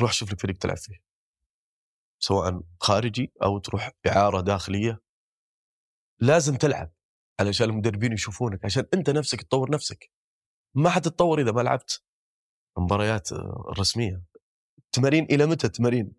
روح 0.00 0.12
شوف 0.12 0.32
لك 0.32 0.40
فريق 0.40 0.56
تلعب 0.56 0.76
فيه 0.76 1.02
سواء 2.18 2.60
خارجي 2.80 3.32
أو 3.42 3.58
تروح 3.58 3.90
اعاره 4.06 4.40
داخلية. 4.40 5.00
لازم 6.20 6.56
تلعب 6.56 6.92
علشان 7.40 7.70
المدربين 7.70 8.12
يشوفونك 8.12 8.64
عشان 8.64 8.86
أنت 8.94 9.10
نفسك 9.10 9.42
تطور 9.42 9.70
نفسك. 9.70 10.10
ما 10.76 10.90
حتتطور 10.90 11.40
إذا 11.40 11.52
ما 11.52 11.60
لعبت. 11.60 12.02
مباريات 12.78 13.32
آه، 13.32 13.72
رسمية. 13.78 14.22
تمارين 14.92 15.24
إلى 15.24 15.46
متى 15.46 15.68
تمارين؟ 15.68 16.12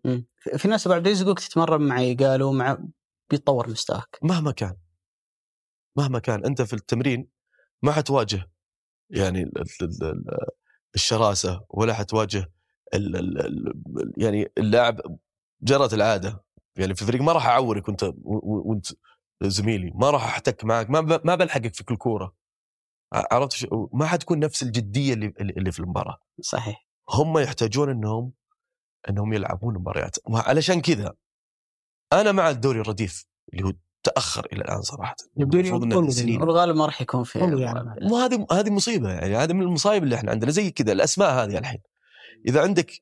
في 0.56 0.68
ناس 0.68 0.86
ابو 0.86 0.94
عبد 0.94 1.06
العزيز 1.06 1.22
يقولك 1.22 1.40
تتمرن 1.40 1.82
معي 1.82 2.14
قالوا 2.14 2.52
مع 2.52 2.78
بيتطور 3.30 3.70
مستواك. 3.70 4.18
مهما 4.22 4.52
كان. 4.52 4.76
مهما 5.96 6.18
كان. 6.18 6.44
أنت 6.44 6.62
في 6.62 6.72
التمرين 6.72 7.28
ما 7.82 7.92
حتواجه 7.92 8.50
يعني 9.10 9.42
ال- 9.42 9.58
ال- 9.58 10.04
ال- 10.04 10.24
الشراسة 10.94 11.64
ولا 11.70 11.94
حتواجه 11.94 12.52
يعني 14.16 14.52
اللاعب 14.58 15.00
جرت 15.62 15.94
العادة. 15.94 16.44
يعني 16.76 16.94
في 16.94 17.02
الفريق 17.02 17.22
ما 17.22 17.32
راح 17.32 17.46
أعورك 17.46 17.88
وأنت 17.88 18.12
وأنت 18.24 18.86
زميلي. 19.42 19.90
ما 19.94 20.10
راح 20.10 20.24
أحتك 20.24 20.64
معك. 20.64 20.90
ما 20.90 21.00
ما 21.24 21.34
بلحقك 21.34 21.74
في 21.74 21.84
كل 21.84 21.96
كورة. 21.96 22.34
عرفت 23.12 23.52
شو- 23.52 23.88
ما 23.92 24.06
حتكون 24.06 24.38
نفس 24.38 24.62
الجدية 24.62 25.14
اللي 25.14 25.32
اللي 25.40 25.72
في 25.72 25.80
المباراة. 25.80 26.18
صحيح. 26.40 26.86
هم 27.10 27.38
يحتاجون 27.38 27.90
إنهم 27.90 28.32
إنهم 29.10 29.32
يلعبون 29.32 29.74
مباريات. 29.74 30.16
وعلشان 30.24 30.80
كذا 30.80 31.14
أنا 32.12 32.32
مع 32.32 32.50
الدوري 32.50 32.80
الرديف 32.80 33.26
اللي 33.52 33.64
هو 33.64 33.72
تأخر 34.02 34.46
إلى 34.52 34.62
الآن 34.62 34.82
صراحة. 34.82 35.14
يبدو 35.36 35.58
لي. 35.58 35.70
والغالب 36.38 36.76
ما 36.76 36.86
راح 36.86 37.02
يكون 37.02 37.24
في 37.24 37.38
يعني. 37.38 37.94
مو 38.02 38.16
هذه 38.16 38.46
هذه 38.52 38.70
مصيبة 38.70 39.10
يعني. 39.10 39.36
هذه 39.36 39.52
من 39.52 39.62
المصايب 39.62 40.04
اللي 40.04 40.14
إحنا 40.14 40.30
عندنا. 40.30 40.50
زي 40.50 40.70
كذا 40.70 40.92
الأسماء 40.92 41.30
هذه 41.44 41.58
الحين. 41.58 41.80
إذا 42.48 42.62
عندك 42.62 42.92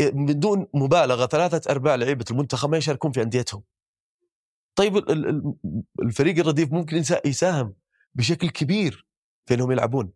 بدون 0.00 0.66
مبالغة 0.74 1.26
ثلاثة 1.26 1.70
أرباع 1.72 1.94
لعيبة 1.94 2.24
المنتخب 2.30 2.70
ما 2.70 2.76
يشاركون 2.76 3.12
في 3.12 3.22
أنديتهم. 3.22 3.62
طيب 4.76 4.96
ال- 4.96 5.10
ال- 5.10 5.28
ال- 5.28 5.54
الفريق 6.02 6.38
الرديف 6.38 6.72
ممكن 6.72 6.96
يسا- 6.96 7.26
يساهم 7.26 7.74
بشكل 8.14 8.50
كبير. 8.50 9.05
في 9.46 9.54
انهم 9.54 9.72
يلعبون 9.72 10.12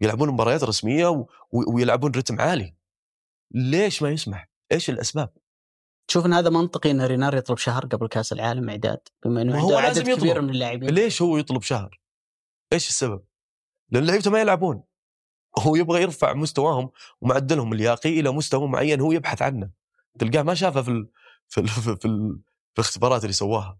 يلعبون 0.00 0.28
مباريات 0.28 0.64
رسمية 0.64 1.06
و- 1.06 1.26
و- 1.52 1.74
ويلعبون 1.74 2.10
رتم 2.16 2.40
عالي 2.40 2.74
ليش 3.54 4.02
ما 4.02 4.10
يسمح؟ 4.10 4.48
إيش 4.72 4.90
الأسباب؟ 4.90 5.32
تشوف 6.08 6.26
إن 6.26 6.32
هذا 6.32 6.50
منطقي 6.50 6.90
إن 6.90 7.02
رينار 7.02 7.34
يطلب 7.36 7.58
شهر 7.58 7.86
قبل 7.86 8.08
كأس 8.08 8.32
العالم 8.32 8.70
اعداد 8.70 9.00
بما 9.24 9.42
إنه 9.42 9.60
هو 9.60 9.76
عدد 9.76 9.96
يطلب. 9.96 10.18
كبير 10.18 10.40
من 10.40 10.50
اللاعبين 10.50 10.90
ليش 10.90 11.22
هو 11.22 11.36
يطلب 11.38 11.62
شهر؟ 11.62 12.00
إيش 12.72 12.88
السبب؟ 12.88 13.24
لأن 13.90 14.04
لعيبته 14.06 14.30
ما 14.30 14.40
يلعبون 14.40 14.82
هو 15.58 15.76
يبغى 15.76 16.02
يرفع 16.02 16.32
مستواهم 16.34 16.90
ومعدلهم 17.20 17.72
اللياقي 17.72 18.20
إلى 18.20 18.30
مستوى 18.30 18.68
معين 18.68 19.00
هو 19.00 19.12
يبحث 19.12 19.42
عنه 19.42 19.70
تلقاه 20.18 20.42
ما 20.42 20.54
شافه 20.54 20.82
في 20.82 20.90
ال... 20.90 21.08
في 21.48 21.60
ال... 21.60 21.68
في, 21.68 21.78
ال... 21.90 21.96
في, 21.98 22.04
ال... 22.08 22.40
في 22.74 22.78
الاختبارات 22.80 23.22
اللي 23.22 23.32
سواها 23.32 23.78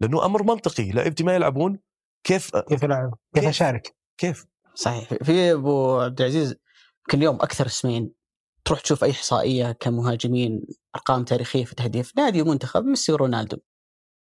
لأنه 0.00 0.24
أمر 0.26 0.42
منطقي 0.42 0.90
لعيبتي 0.90 1.24
ما 1.24 1.34
يلعبون 1.34 1.78
كيف 2.24 2.56
كيف 2.56 2.84
العب؟ 2.84 3.14
كيف 3.34 3.42
كيف؟ 3.44 3.48
أشارك؟ 3.48 3.96
كيف؟ 4.18 4.46
صحيح. 4.74 5.14
في 5.14 5.52
أبو 5.52 6.00
عبد 6.00 6.20
العزيز 6.20 6.50
يمكن 7.00 7.18
اليوم 7.18 7.36
أكثر 7.36 7.66
اسمين 7.66 8.12
تروح 8.64 8.80
تشوف 8.80 9.04
أي 9.04 9.10
إحصائية 9.10 9.72
كمهاجمين 9.72 10.62
أرقام 10.96 11.24
تاريخية 11.24 11.64
في 11.64 11.74
تهديف 11.74 12.12
نادي 12.16 12.42
ومنتخب 12.42 12.84
ميسي 12.84 13.12
ورونالدو. 13.12 13.56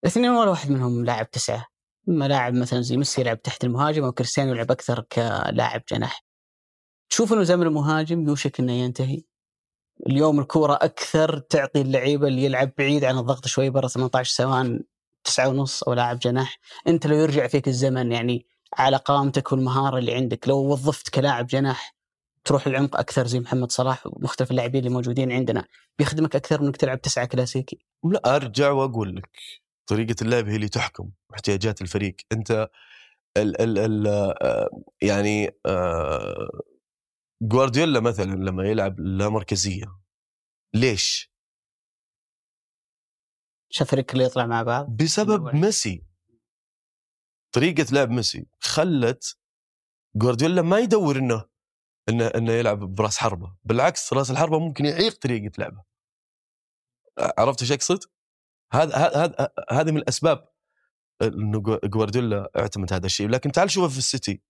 الاثنين 0.03 0.29
ولا 0.29 0.49
واحد 0.49 0.71
منهم 0.71 1.05
لاعب 1.05 1.31
تسعة. 1.31 1.65
أما 2.09 2.27
لاعب 2.27 2.53
مثلا 2.53 2.81
زي 2.81 2.97
ميسي 2.97 3.21
يلعب 3.21 3.41
تحت 3.41 3.63
المهاجم 3.63 4.03
أو 4.03 4.11
كريستيانو 4.11 4.51
يلعب 4.53 4.71
أكثر 4.71 5.01
كلاعب 5.01 5.81
جناح. 5.91 6.23
تشوف 7.09 7.33
إنه 7.33 7.43
زمن 7.43 7.67
المهاجم 7.67 8.27
يوشك 8.27 8.59
إنه 8.59 8.71
ينتهي. 8.71 9.23
اليوم 10.07 10.39
الكورة 10.39 10.73
أكثر 10.73 11.39
تعطي 11.39 11.81
اللعيبة 11.81 12.27
اللي 12.27 12.43
يلعب 12.43 12.71
بعيد 12.77 13.03
عن 13.03 13.17
الضغط 13.17 13.47
شوي 13.47 13.69
برا 13.69 13.87
18 13.87 14.33
سواء 14.33 14.79
تسعة 15.23 15.49
ونص 15.49 15.83
أو 15.83 15.93
لاعب 15.93 16.19
جناح. 16.19 16.59
أنت 16.87 17.07
لو 17.07 17.15
يرجع 17.15 17.47
فيك 17.47 17.67
الزمن 17.67 18.11
يعني 18.11 18.47
على 18.77 18.97
قامتك 18.97 19.51
والمهارة 19.51 19.97
اللي 19.97 20.13
عندك. 20.15 20.47
لو 20.47 20.57
وظفت 20.57 21.09
كلاعب 21.09 21.47
جناح 21.47 21.95
تروح 22.45 22.67
العمق 22.67 22.97
أكثر 22.97 23.27
زي 23.27 23.39
محمد 23.39 23.71
صلاح 23.71 24.07
ومختلف 24.07 24.51
اللاعبين 24.51 24.79
اللي 24.79 24.93
موجودين 24.93 25.31
عندنا. 25.31 25.67
بيخدمك 25.99 26.35
أكثر 26.35 26.61
من 26.61 26.65
إنك 26.65 26.77
تلعب 26.77 27.01
تسعة 27.01 27.25
كلاسيكي. 27.25 27.85
لا 28.03 28.35
أرجع 28.35 28.71
وأقول 28.71 29.15
لك 29.15 29.29
طريقة 29.87 30.15
اللعب 30.21 30.47
هي 30.47 30.55
اللي 30.55 30.69
تحكم 30.69 31.09
احتياجات 31.33 31.81
الفريق. 31.81 32.15
أنت 32.31 32.69
ال 33.37 33.61
ال 33.61 33.77
ال 33.77 34.07
آه، 34.07 34.69
يعني 35.01 35.49
آه، 35.65 36.49
جوارديولا 37.41 37.99
مثلا 37.99 38.31
لما 38.35 38.63
يلعب 38.63 38.99
لا 38.99 39.29
مركزية 39.29 39.85
ليش؟ 40.73 41.33
شاف 43.69 43.93
اللي 43.93 44.23
يطلع 44.23 44.45
مع 44.45 44.63
بعض؟ 44.63 44.89
بسبب. 44.89 45.55
ميسي. 45.55 46.03
طريقة 47.53 47.85
لعب 47.91 48.09
ميسي 48.09 48.45
خلت 48.59 49.37
جوارديولا 50.15 50.61
ما 50.61 50.79
يدور 50.79 51.17
إنه 51.17 51.45
إنه 52.09 52.27
إنه 52.27 52.51
يلعب 52.51 52.79
براس 52.79 53.17
حربة. 53.17 53.55
بالعكس 53.63 54.13
راس 54.13 54.31
الحربة 54.31 54.59
ممكن 54.59 54.85
يعيق 54.85 55.17
طريقة 55.19 55.51
لعبه. 55.57 55.83
عرفت 57.37 57.61
إيش 57.61 57.71
أقصد؟ 57.71 57.99
هذا 58.73 58.95
هذا 58.95 59.49
هذه 59.71 59.91
من 59.91 59.97
الأسباب 59.97 60.49
إنه 61.21 61.59
جو- 61.61 61.79
جوارديولا 61.83 62.51
اعتمد 62.57 62.93
هذا 62.93 63.05
الشيء. 63.05 63.29
لكن 63.29 63.51
تعال 63.51 63.71
شوفه 63.71 63.87
في 63.87 63.97
السيتي. 63.97 64.41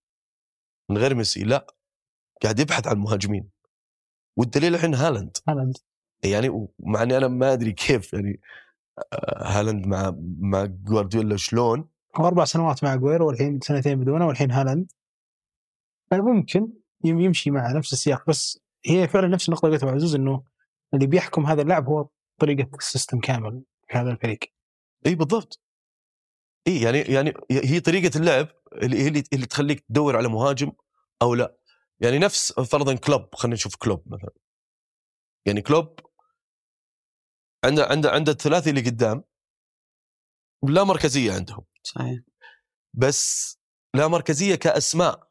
من 0.89 0.97
غير 0.97 1.15
ميسي 1.15 1.43
لا. 1.43 1.67
قاعد 2.43 2.59
يبحث 2.59 2.87
عن 2.87 2.97
مهاجمين. 2.97 3.49
والدليل 4.37 4.75
الحين 4.75 4.95
هالاند. 4.95 5.37
هالاند. 5.47 5.77
يعني 6.25 6.67
مع 6.79 7.03
إني 7.03 7.17
أنا 7.17 7.27
ما 7.27 7.53
أدري 7.53 7.71
كيف 7.71 8.13
يعني 8.13 8.41
هالاند 9.37 9.87
مع 9.87 10.13
مع 10.39 10.65
جوارديولا 10.65 11.37
شلون؟ 11.37 11.89
أربع 12.19 12.45
سنوات 12.45 12.83
مع 12.83 12.95
جويرو 12.95 13.27
والحين 13.27 13.59
سنتين 13.61 13.99
بدونه 13.99 14.27
والحين 14.27 14.51
هالاند. 14.51 14.91
ممكن 16.13 16.67
يم- 17.03 17.19
يمشي 17.19 17.51
مع 17.51 17.71
نفس 17.71 17.93
السياق 17.93 18.29
بس 18.29 18.59
هي 18.85 19.07
فعلا 19.07 19.27
نفس 19.27 19.49
النقطة 19.49 19.65
اللي 19.65 19.77
قلتها 19.77 19.91
عزوز 19.91 20.15
إنه 20.15 20.43
اللي 20.93 21.07
بيحكم 21.07 21.45
هذا 21.45 21.61
اللعب 21.61 21.87
هو 21.87 22.09
طريقة 22.39 22.77
ال 22.77 22.83
system 22.83 23.19
كامل 23.19 23.63
في 23.87 23.97
هذا 23.97 24.11
الفريق. 24.11 24.39
إي 25.05 25.15
بالضبط. 25.15 25.59
إي 26.67 26.81
يعني 26.81 26.99
يعني 26.99 27.33
هي 27.51 27.79
طريقة 27.79 28.17
اللعب 28.19 28.47
اللي 28.73 28.97
هي 29.03 29.07
اللي 29.07 29.45
تخليك 29.45 29.79
تدور 29.79 30.17
على 30.17 30.27
مهاجم 30.27 30.71
أو 31.21 31.33
لا. 31.35 31.55
يعني 31.99 32.19
نفس 32.19 32.53
فرضا 32.53 32.95
كلوب 32.95 33.35
خلينا 33.35 33.53
نشوف 33.55 33.75
كلوب 33.75 34.03
مثلا. 34.13 34.31
يعني 35.45 35.61
كلوب 35.61 35.99
عنده 37.65 37.85
عنده 37.85 38.11
عنده 38.11 38.31
الثلاثي 38.31 38.69
اللي 38.69 38.81
قدام 38.81 39.23
لا 40.63 40.83
مركزية 40.83 41.33
عندهم. 41.33 41.63
صحيح. 41.83 42.19
بس 42.93 43.53
لا 43.93 44.07
مركزية 44.07 44.55
كأسماء. 44.55 45.27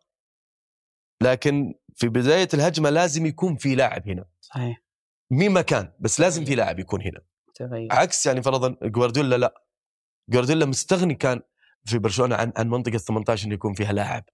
لكن 1.22 1.74
في 1.96 2.09
بداية 2.09 2.48
الهجمة 2.55 2.90
لازم 2.90 3.26
يكون 3.26 3.57
في 3.57 3.74
لاعب 3.74 4.09
هنا. 4.09 4.24
صحيح. 4.40 4.82
مين 5.30 5.53
ما 5.53 5.62
كان 5.62 5.92
بس 6.00 6.20
لازم 6.20 6.44
في 6.44 6.55
لاعب 6.55 6.78
يكون 6.78 7.03
هنا. 7.03 7.20
تغير. 7.55 7.92
عكس 7.92 8.26
يعني 8.26 8.42
فرضا 8.42 8.76
جوارديولا 8.82 9.36
لا. 9.36 9.64
جوارديولا 10.28 10.66
مستغني 10.66 11.14
كان 11.14 11.40
في 11.84 11.98
برشلونة 11.98 12.36
عن 12.36 12.53
عن 12.57 12.68
منطقة 12.68 12.98
18 12.98 13.46
انه 13.46 13.55
يكون 13.55 13.74
فيها 13.74 13.92
لاعب. 13.92 14.24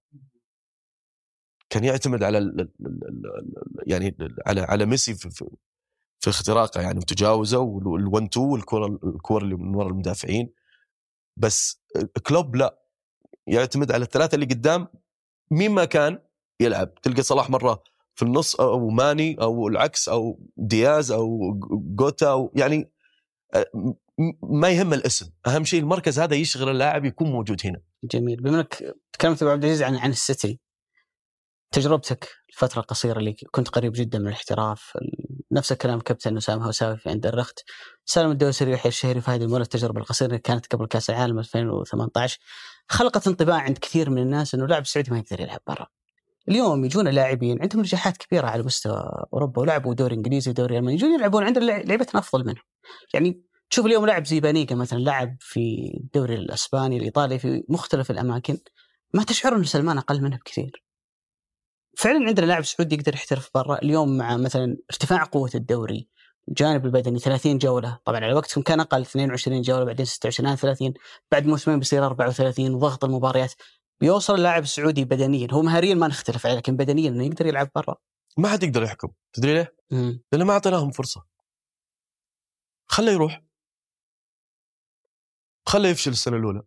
كان 1.70 1.84
يعتمد 1.84 2.22
على 2.22 2.38
ال 2.38 2.60
ال 2.60 2.70
ال 2.80 3.26
ال 3.26 3.90
يعني 3.90 4.16
على 4.46 4.60
على 4.60 4.86
ميسي 4.86 5.14
في, 5.14 5.30
في, 5.30 5.44
في 6.20 6.30
اختراقه 6.30 6.80
يعني 6.80 6.98
وتجاوزه 6.98 7.58
وال1 7.58 8.22
2 8.24 8.46
والكرة 8.46 8.86
الكور 8.86 9.42
اللي 9.42 9.54
من 9.54 9.74
وراء 9.74 9.88
المدافعين. 9.88 10.52
بس 11.38 11.82
كلوب 12.26 12.56
لا 12.56 12.82
يعتمد 13.46 13.92
على 13.92 14.04
الثلاثة 14.04 14.34
اللي 14.34 14.46
قدام 14.46 14.88
مين 15.50 15.70
ما 15.70 15.84
كان 15.84 16.18
يلعب. 16.60 16.94
تلقى 16.94 17.22
صلاح 17.22 17.50
مرة 17.50 17.82
في 18.14 18.22
النص 18.24 18.54
أو 18.60 18.88
ماني 18.88 19.36
أو 19.40 19.68
العكس 19.68 20.08
أو 20.08 20.40
دياز 20.56 21.10
أو 21.12 21.38
جوتا 21.96 22.30
أو 22.30 22.52
يعني 22.56 22.92
م- 23.74 23.92
ما 24.42 24.70
يهم 24.70 24.92
الاسم. 24.92 25.30
أهم 25.46 25.64
شيء 25.64 25.80
المركز 25.80 26.18
هذا 26.20 26.34
يشغل 26.34 26.68
اللاعب 26.68 27.04
يكون 27.04 27.30
موجود 27.30 27.60
هنا. 27.64 27.80
جميل. 28.04 28.42
بما 28.42 28.56
إنك 28.60 28.94
تكلمت 29.12 29.42
أبو 29.42 29.50
عبد 29.52 29.64
العزيز 29.64 29.82
عن 29.82 29.96
عن 29.96 30.10
السيتي 30.10 30.60
تجربتك 31.72 32.28
الفترة 32.48 32.80
القصيرة 32.80 33.18
اللي 33.18 33.32
كنت 33.50 33.68
قريب 33.68 33.92
جدا 33.92 34.18
من 34.18 34.26
الاحتراف 34.28 34.92
ال- 34.96 35.38
نفس 35.52 35.72
الكلام 35.72 36.00
كابتن 36.00 36.36
أسامة 36.36 36.66
هوساوي 36.66 36.96
في 36.96 37.08
عند 37.10 37.26
الرخت. 37.26 37.58
سالم 38.10 38.30
الدوسري 38.30 38.70
ويحيى 38.70 38.88
الشهري 38.88 39.22
هذه 39.26 39.42
المرة 39.42 39.62
التجربة 39.62 40.00
القصيرة 40.00 40.28
اللي 40.28 40.38
كانت 40.38 40.66
قبل 40.66 40.86
كأس 40.86 41.10
العالم 41.10 41.38
2018 41.38 42.38
خلقت 42.88 43.26
انطباع 43.26 43.56
عند 43.56 43.78
كثير 43.78 44.10
من 44.10 44.22
الناس 44.22 44.54
إنه 44.54 44.66
لاعب 44.66 44.86
سعودي 44.86 45.10
ما 45.10 45.18
يقدر 45.18 45.40
يلعب 45.40 45.60
برا. 45.66 45.86
اليوم 46.48 46.84
يجونا 46.84 47.10
لاعبين 47.10 47.62
عندهم 47.62 47.80
نجاحات 47.82 48.16
كبيرة 48.16 48.46
على 48.46 48.62
مستوى 48.62 49.26
أوروبا 49.32 49.62
ولعبوا 49.62 49.94
دوري 49.94 50.14
إنجليزي 50.16 50.50
ودوري 50.50 50.78
ألماني 50.78 50.94
يجون 50.94 51.14
يلعبون 51.14 51.44
عندنا 51.44 51.64
لع- 51.64 51.82
لعيبتنا 51.82 52.20
أفضل 52.20 52.44
منهم. 52.46 52.62
يعني 53.14 53.42
تشوف 53.70 53.86
اليوم 53.86 54.06
لاعب 54.06 54.26
زي 54.26 54.40
بانيجا 54.40 54.74
مثلا 54.76 54.98
لاعب 54.98 55.36
في 55.40 55.92
الدوري 56.04 56.34
الأسباني 56.34 56.96
الإيطالي 56.96 57.38
في 57.38 57.64
مختلف 57.68 58.10
الأماكن 58.10 58.58
ما 59.14 59.24
تشعر 59.24 59.56
انه 59.56 59.64
سلمان 59.64 59.98
أقل 59.98 60.22
منه 60.22 60.36
بكثير. 60.36 60.84
فعلا 61.96 62.26
عندنا 62.28 62.46
لاعب 62.46 62.64
سعودي 62.64 62.94
يقدر 62.94 63.14
يحترف 63.14 63.50
برا. 63.54 63.78
اليوم 63.82 64.16
مع 64.16 64.36
مثلا 64.36 64.76
ارتفاع 64.90 65.24
قوة 65.24 65.50
الدوري 65.54 66.08
الجانب 66.48 66.86
البدني 66.86 67.18
30 67.18 67.58
جولة. 67.58 68.00
طبعا 68.04 68.20
على 68.20 68.32
وقتهم 68.32 68.64
كان 68.64 68.80
أقل 68.80 69.00
22 69.00 69.62
جولة 69.62 69.84
بعدين 69.84 70.06
26 70.06 70.56
30 70.56 70.94
بعد 71.32 71.46
موسمين 71.46 71.78
بيصير 71.78 72.06
34 72.06 72.74
وضغط 72.74 73.04
المباريات. 73.04 73.54
بيوصل 74.00 74.34
اللاعب 74.34 74.62
السعودي 74.62 75.04
بدنيا. 75.04 75.48
هو 75.52 75.62
مهاريا 75.62 75.94
ما 75.94 76.08
نختلف 76.08 76.46
عليه 76.46 76.56
لكن 76.56 76.76
بدنيا 76.76 77.08
إنه 77.08 77.24
يقدر 77.24 77.46
يلعب 77.46 77.70
برا. 77.74 77.96
ما 78.38 78.48
حد 78.48 78.62
يقدر 78.62 78.82
يحكم. 78.82 79.08
تدري 79.32 79.54
ليه؟ 79.54 79.76
مم. 79.90 80.22
لأن 80.32 80.42
ما 80.42 80.52
أعطيناهم 80.52 80.90
فرصة. 80.90 81.24
خله 82.86 83.12
يروح. 83.12 83.42
خله 85.66 85.88
يفشل 85.88 86.10
السنة 86.10 86.36
الأولى. 86.36 86.62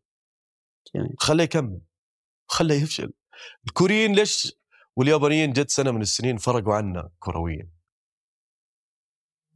خله 1.19 1.43
يكمل. 1.43 1.81
خله 2.47 2.75
يفشل. 2.75 3.13
الكوريين 3.67 4.15
ليش 4.15 4.53
واليابانيين 4.95 5.53
جت 5.53 5.69
سنة 5.69 5.91
من 5.91 6.01
السنين 6.01 6.37
فرقوا 6.37 6.73
عنا 6.73 7.09
كرويا؟ 7.19 7.80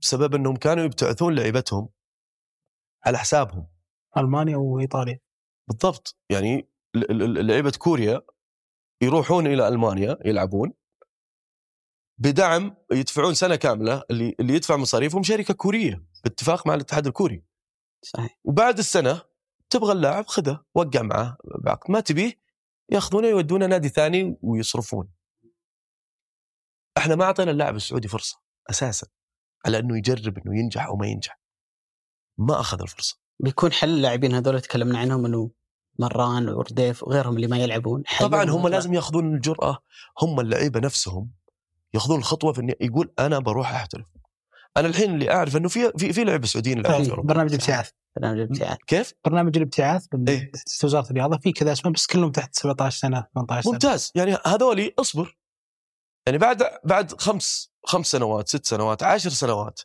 بسبب 0.01 0.35
إنهم 0.35 0.55
كانوا 0.55 0.83
يبتعثون 0.83 1.35
لعيبتهم 1.35 1.89
على 3.05 3.17
حسابهم. 3.17 3.67
ألمانيا 4.17 4.57
وإيطاليا. 4.57 5.19
بالضبط. 5.67 6.17
يعني 6.29 6.69
لعيبة 7.19 7.71
كوريا 7.71 8.21
يروحون 9.01 9.47
إلى 9.47 9.67
ألمانيا 9.67 10.17
يلعبون. 10.25 10.73
بدعم 12.17 12.77
يدفعون 12.91 13.33
سنة 13.33 13.55
كاملة 13.55 14.03
اللي 14.11 14.35
اللي 14.39 14.53
يدفع 14.53 14.75
مصاريفهم 14.75 15.23
شركة 15.23 15.53
كورية 15.53 16.05
باتفاق 16.23 16.67
مع 16.67 16.73
الاتحاد 16.73 17.07
الكوري. 17.07 17.43
صحيح. 18.01 18.39
وبعد 18.43 18.77
السنة 18.77 19.21
تبغى 19.69 19.91
اللاعب 19.91 20.25
خذه 20.25 20.63
وقع 20.75 21.01
معه 21.01 21.37
بعقد. 21.63 21.91
ما 21.91 21.99
تبيه 21.99 22.33
يأخذونه 22.89 23.27
يودونه 23.27 23.65
نادي 23.65 23.89
ثاني 23.89 24.37
ويصرفون. 24.41 25.13
إحنا 26.97 27.15
ما 27.15 27.23
أعطينا 27.23 27.51
اللاعب 27.51 27.75
السعودي 27.75 28.07
فرصة 28.07 28.41
أساسا. 28.69 29.07
على 29.65 29.79
أنه 29.79 29.97
يجرب 29.97 30.37
إنه 30.37 30.59
ينجح 30.59 30.85
أو 30.85 30.95
ما 30.95 31.07
ينجح. 31.07 31.39
ما 32.37 32.59
أخذ 32.59 32.81
الفرصة. 32.81 33.17
بيكون 33.39 33.71
حل 33.71 33.89
اللاعبين 33.89 34.33
هذول 34.33 34.61
تكلمنا 34.61 34.99
عنهم 34.99 35.25
إنه 35.25 35.51
مران 35.99 36.49
ورديف 36.49 37.03
وغيرهم 37.03 37.35
اللي 37.35 37.47
ما 37.47 37.57
يلعبون. 37.57 38.03
طبعا 38.19 38.49
هم. 38.49 38.67
لازم 38.67 38.93
يأخذون 38.93 39.35
الجرأة. 39.35 39.77
هم 40.21 40.39
اللعيبة 40.39 40.79
نفسهم 40.79 41.31
يأخذون 41.93 42.19
الخطوة 42.19 42.53
في 42.53 42.61
انه 42.61 42.73
يقول 42.81 43.13
أنا 43.19 43.39
بروح 43.39 43.73
أحترف. 43.73 44.05
أنا 44.77 44.87
الحين 44.87 45.13
اللي 45.13 45.31
أعرف 45.31 45.57
إنه 45.57 45.69
في 45.69 45.91
في 45.97 46.13
في 46.13 46.23
لعيبة 46.23 46.47
سعوديين 46.47 46.85
أوروبا. 46.85 47.21
برنامج 47.21 47.53
الابتعاث. 47.53 47.89
برنامج 48.15 48.39
الابتعاث. 48.39 48.77
كيف؟ 48.87 49.13
برنامج 49.25 49.57
الابتعاث 49.57 50.07
إيه. 50.27 50.51
وزارة 50.83 51.09
الرياضة 51.09 51.37
في 51.37 51.51
كذا 51.51 51.71
اسماء 51.71 51.93
بس 51.93 52.07
كلهم 52.07 52.31
تحت 52.31 52.55
17 52.55 52.99
سنة 52.99 53.25
18 53.33 53.63
سنة. 53.63 53.73
ممتاز. 53.73 54.11
يعني 54.15 54.37
هذولي 54.45 54.93
اصبر. 54.99 55.37
يعني 56.27 56.37
بعد 56.37 56.63
بعد 56.83 57.11
خمس 57.21 57.73
خمس 57.85 58.07
سنوات 58.07 58.47
ست 58.49 58.65
سنوات 58.65 59.03
عشر 59.03 59.29
سنوات 59.29 59.81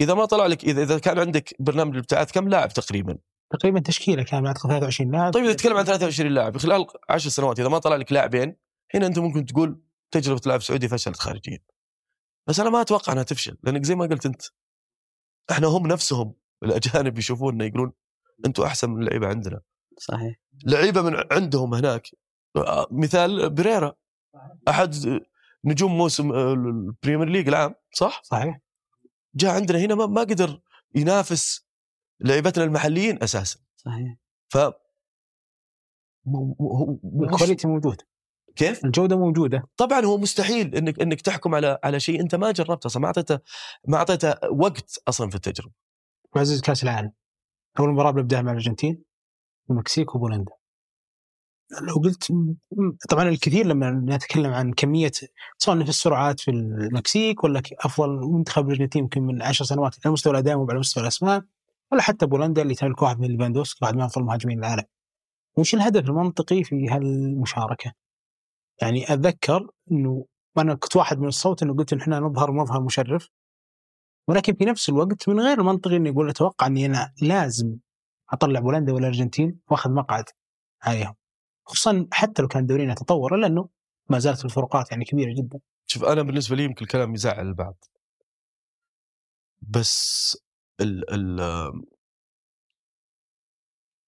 إذا 0.00 0.14
ما 0.14 0.24
طلع 0.24 0.46
لك 0.46 0.64
إذا 0.64 0.82
إذا 0.82 0.98
كان 0.98 1.18
عندك 1.18 1.54
برنامج 1.60 1.94
الابتعاث 1.94 2.32
كم 2.32 2.48
لاعب 2.48 2.68
تقريبا؟ 2.68 3.18
تقريبا 3.50 3.80
تشكيلة 3.80 4.22
كان 4.22 4.46
أعتقد 4.46 4.68
23 4.68 5.12
لاعب. 5.12 5.32
طيب 5.32 5.44
إذا 5.44 5.52
تتكلم 5.52 5.76
عن 5.76 5.84
23 5.84 6.30
لاعب 6.32 6.56
خلال 6.56 6.86
10 7.08 7.30
سنوات 7.30 7.60
إذا 7.60 7.68
ما 7.68 7.78
طلع 7.78 7.96
لك 7.96 8.12
لاعبين 8.12 8.56
هنا 8.94 9.06
أنت 9.06 9.18
ممكن 9.18 9.46
تقول 9.46 9.82
تجربة 10.10 10.40
لاعب 10.46 10.62
سعودي 10.62 10.88
فشلت 10.88 11.16
خارجيا. 11.16 11.58
بس 12.48 12.60
أنا 12.60 12.70
ما 12.70 12.80
أتوقع 12.80 13.12
إنها 13.12 13.22
تفشل 13.22 13.56
لأنك 13.62 13.84
زي 13.84 13.94
ما 13.94 14.06
قلت 14.06 14.26
أنت 14.26 14.42
إحنا 15.50 15.66
هم 15.66 15.86
نفسهم 15.86 16.34
الأجانب 16.64 17.18
يشوفوننا 17.18 17.64
يقولون 17.64 17.92
أنتم 18.46 18.62
أحسن 18.62 18.90
من 18.90 19.02
اللعيبه 19.02 19.26
عندنا. 19.26 19.60
صحيح. 19.98 20.36
لعيبة 20.66 21.02
من 21.02 21.24
عندهم 21.32 21.74
هناك 21.74 22.08
آه، 22.56 22.86
مثال 22.90 23.50
بريرا. 23.50 23.94
أحد 24.68 25.20
نجوم 25.64 25.98
موسم 25.98 26.32
آه، 26.32 26.52
ال 26.52 26.61
Premier 26.61 27.28
League 27.28 27.48
العام 27.48 27.74
صح؟ 27.94 28.22
صحيح. 28.24 28.60
جاء 29.34 29.54
عندنا 29.54 29.78
هنا 29.78 29.94
ما- 29.94 30.20
قدر 30.20 30.60
ينافس 30.94 31.66
لعيبتنا 32.20 32.64
المحليين 32.64 33.22
أساسا. 33.22 33.58
صحيح. 33.76 34.16
ف 34.48 34.58
ال 37.22 37.28
quality 37.28 37.68
موجود. 37.68 38.02
كيف؟ 38.56 38.84
الجودة 38.84 39.16
موجودة. 39.16 39.62
طبعا 39.76 40.00
هو 40.04 40.18
مستحيل 40.18 40.74
إنك 40.76 41.00
إنك 41.00 41.20
تحكم 41.20 41.54
على 41.54 41.78
على 41.84 42.00
شيء 42.00 42.20
أنت 42.20 42.34
ما 42.34 42.50
جربته 42.50 42.86
أصلا 42.86 43.02
ما 43.02 43.06
أعطيته 43.06 43.38
ما 43.88 43.96
أعطيته 43.96 44.34
وقت 44.52 45.02
أصلا 45.08 45.30
في 45.30 45.36
التجربة. 45.36 45.72
معزز 46.36 46.60
كأس 46.60 46.82
العالم. 46.82 47.12
أول 47.80 47.90
مباراة 47.92 48.10
بنبداها 48.10 48.42
مع 48.42 48.50
الأرجنتين 48.50 49.04
المكسيك 49.70 50.14
وبولندا. 50.14 50.52
لو 51.82 51.94
قلت 51.94 52.32
طبعا 53.08 53.28
الكثير 53.28 53.66
لما 53.66 53.90
نتكلم 53.90 54.52
عن 54.52 54.72
كمية 54.72 55.10
سواء 55.58 55.82
في 55.82 55.88
السرعات 55.88 56.40
في 56.40 56.50
المكسيك 56.50 57.44
ولا 57.44 57.62
أفضل 57.80 58.08
منتخب 58.10 58.66
الارجنتين 58.66 59.02
يمكن 59.02 59.22
من 59.22 59.42
10 59.42 59.66
سنوات 59.66 59.96
على 60.04 60.12
مستوى 60.12 60.32
الأداء 60.32 60.56
وعلى 60.56 60.78
مستوى 60.78 61.02
الأسماء 61.02 61.42
ولا 61.92 62.02
حتى 62.02 62.26
بولندا 62.26 62.62
اللي 62.62 62.74
تملك 62.74 63.02
واحد 63.02 63.20
من 63.20 63.28
ليفاندوسكي 63.28 63.78
واحد 63.82 63.94
من 63.94 64.02
أفضل 64.02 64.24
مهاجمين 64.24 64.58
العالم. 64.58 64.84
وش 65.56 65.74
الهدف 65.74 66.08
المنطقي 66.08 66.64
في 66.64 66.88
هالمشاركة؟ 66.88 67.92
يعني 68.82 69.12
أتذكر 69.12 69.66
إنه 69.92 70.26
وأنا 70.56 70.74
كنت 70.74 70.96
واحد 70.96 71.18
من 71.18 71.28
الصوت 71.28 71.62
إنه 71.62 71.74
قلت 71.74 71.92
إن 71.92 72.00
إحنا 72.00 72.20
نظهر 72.20 72.52
مظهر 72.52 72.82
مشرف 72.82 73.28
ولكن 74.28 74.54
في 74.54 74.64
نفس 74.64 74.88
الوقت 74.88 75.28
من 75.28 75.40
غير 75.40 75.60
المنطقي 75.60 75.96
إني 75.96 76.10
أقول 76.10 76.28
أتوقع 76.28 76.66
إني 76.66 76.86
أنا 76.86 77.12
لازم 77.22 77.76
أطلع 78.30 78.60
بولندا 78.60 78.92
والارجنتين 78.92 79.60
وأخذ 79.70 79.90
مقعد 79.90 80.24
عليهم 80.82 81.14
خصوصا 81.70 82.06
حتى 82.12 82.42
لو 82.42 82.48
كان 82.48 82.66
دورينا 82.66 82.94
تطور 82.94 83.34
الا 83.34 83.46
انه 83.46 83.68
ما 84.10 84.18
زالت 84.18 84.44
الفروقات 84.44 84.90
يعني 84.90 85.04
كبيرة 85.04 85.34
جدا. 85.38 85.60
شوف 85.86 86.04
أنا 86.04 86.22
بالنسبة 86.22 86.56
لي 86.56 86.64
يمكن 86.64 86.84
الكلام 86.84 87.14
يزعل 87.14 87.46
البعض. 87.48 87.84
بس 89.62 90.36
ال 90.80 91.14
ال 91.14 91.40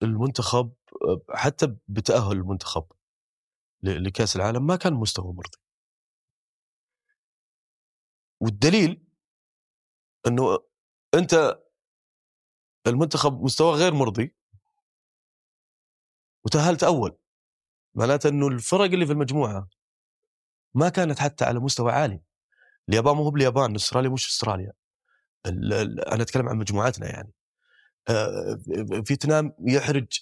المنتخب 0.02 0.72
حتى 1.30 1.76
بتأهل 1.88 2.32
المنتخب 2.32 2.84
لكأس 3.82 4.36
العالم 4.36 4.66
ما 4.66 4.76
كان 4.76 4.92
مستوى 4.94 5.32
مرضي. 5.32 5.58
والدليل 8.40 9.04
إنه 10.26 10.58
أنت 11.14 11.62
المنتخب 12.86 13.42
مستوى 13.42 13.72
غير 13.74 13.94
مرضي 13.94 14.34
وتأهلت 16.44 16.84
أول. 16.84 17.18
معناته 17.94 18.28
إنه 18.28 18.48
الفرق 18.48 18.84
اللي 18.84 19.06
في 19.06 19.12
المجموعة 19.12 19.68
ما 20.74 20.88
كانت 20.88 21.18
حتى 21.18 21.44
على 21.44 21.60
مستوى 21.60 21.92
عالي. 21.92 22.20
اليابان 22.88 23.16
مو 23.16 23.30
باليابان 23.30 23.74
إستراليا 23.74 24.10
مش 24.10 24.28
إستراليا. 24.28 24.72
ال- 25.46 25.72
ال- 25.72 26.00
أنا 26.08 26.22
أتكلم 26.22 26.48
عن 26.48 26.56
مجموعتنا 26.56 27.06
يعني. 27.06 27.32
آه، 28.08 28.58
فيتنام 29.06 29.52
يحرج 29.66 30.20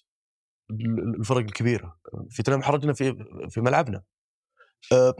ال- 0.71 1.15
الفرق 1.21 1.39
الكبيرة. 1.39 1.99
فيتنام 2.31 2.63
حرجنا 2.63 2.93
في 2.93 3.17
في 3.51 3.61
ملعبنا. 3.61 4.03
آه، 4.93 5.15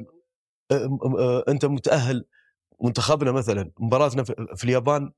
آه، 0.73 1.45
أنت 1.49 1.65
متأهل 1.65 2.25
منتخبنا 2.83 3.33
مثلا 3.33 3.71
مباراتنا 3.79 4.25
في 4.57 4.65
اليابان 4.65 5.13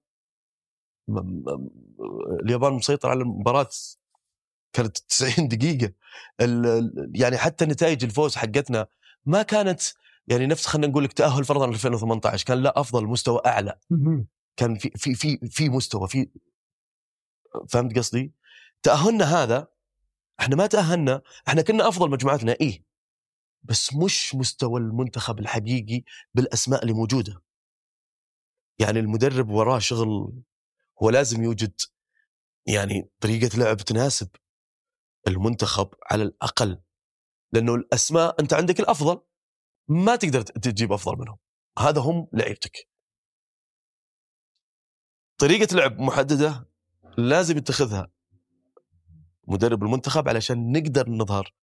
اليابان 2.45 2.73
مسيطر 2.73 3.09
على 3.09 3.21
المباراة 3.23 3.69
كانت 4.73 4.99
90 4.99 5.49
دقيقة. 5.49 5.93
يعني 7.15 7.37
حتى 7.39 7.65
نتائج 7.65 8.05
الفوز 8.05 8.37
حقتنا 8.37 8.87
ما 9.27 9.43
كانت 9.43 9.81
يعني 10.27 10.47
نفس 10.47 10.67
خلينا 10.67 10.87
نقول 10.87 11.05
لك 11.05 11.13
تأهل 11.13 11.45
فرضا 11.45 11.65
2018 11.65 12.47
كان 12.47 12.59
لا 12.63 12.81
أفضل 12.81 13.07
مستوى 13.07 13.41
أعلى. 13.47 13.79
كان 14.57 14.75
في 14.79 14.91
في 14.97 15.15
في 15.15 15.39
في 15.51 15.69
مستوى 15.69 16.09
في 16.09 16.29
فهمت 17.69 17.99
قصدي؟ 17.99 18.33
تأهلنا 18.83 19.25
هذا 19.43 19.69
إحنا 20.41 20.57
ما 20.57 20.67
تأهلنا 20.67 21.23
إحنا 21.49 21.63
كنا 21.63 21.89
أفضل 21.89 22.11
مجموعتنا 22.11 22.57
إيه. 22.61 22.85
بس 23.63 23.95
مش 23.95 24.35
مستوى 24.35 24.81
المنتخب 24.81 25.39
الحقيقي 25.39 26.03
بالأسماء 26.35 26.83
اللي 26.83 26.93
موجودة. 26.93 27.43
يعني 28.79 28.99
المدرب 28.99 29.51
وراه 29.51 29.79
شغل 29.79 30.33
هو 31.03 31.11
لازم 31.11 31.43
يوجد 31.43 31.81
يعني 32.67 33.09
طريقة 33.21 33.59
لعب 33.59 33.77
تناسب. 33.77 34.29
المنتخب 35.29 35.89
على 36.11 36.23
الأقل 36.23 36.83
لأنه 37.53 37.75
الأسماء 37.75 38.41
أنت 38.41 38.53
عندك 38.55 38.81
الأفضل. 38.81 39.21
ما 39.89 40.17
تقدر 40.17 40.43
تجيب 40.43 40.93
أفضل 40.93 41.19
منهم. 41.19 41.39
هذا 41.79 42.01
هم 42.01 42.29
لعيبتك. 42.33 42.89
طريقة 45.39 45.77
لعب 45.77 46.01
محددة 46.01 46.69
لازم 47.19 47.57
يتخذها 47.59 48.11
مدرب 49.49 49.83
المنتخب 49.83 50.29
علشان 50.29 50.73
نقدر 50.73 51.11
نظهر 51.11 51.55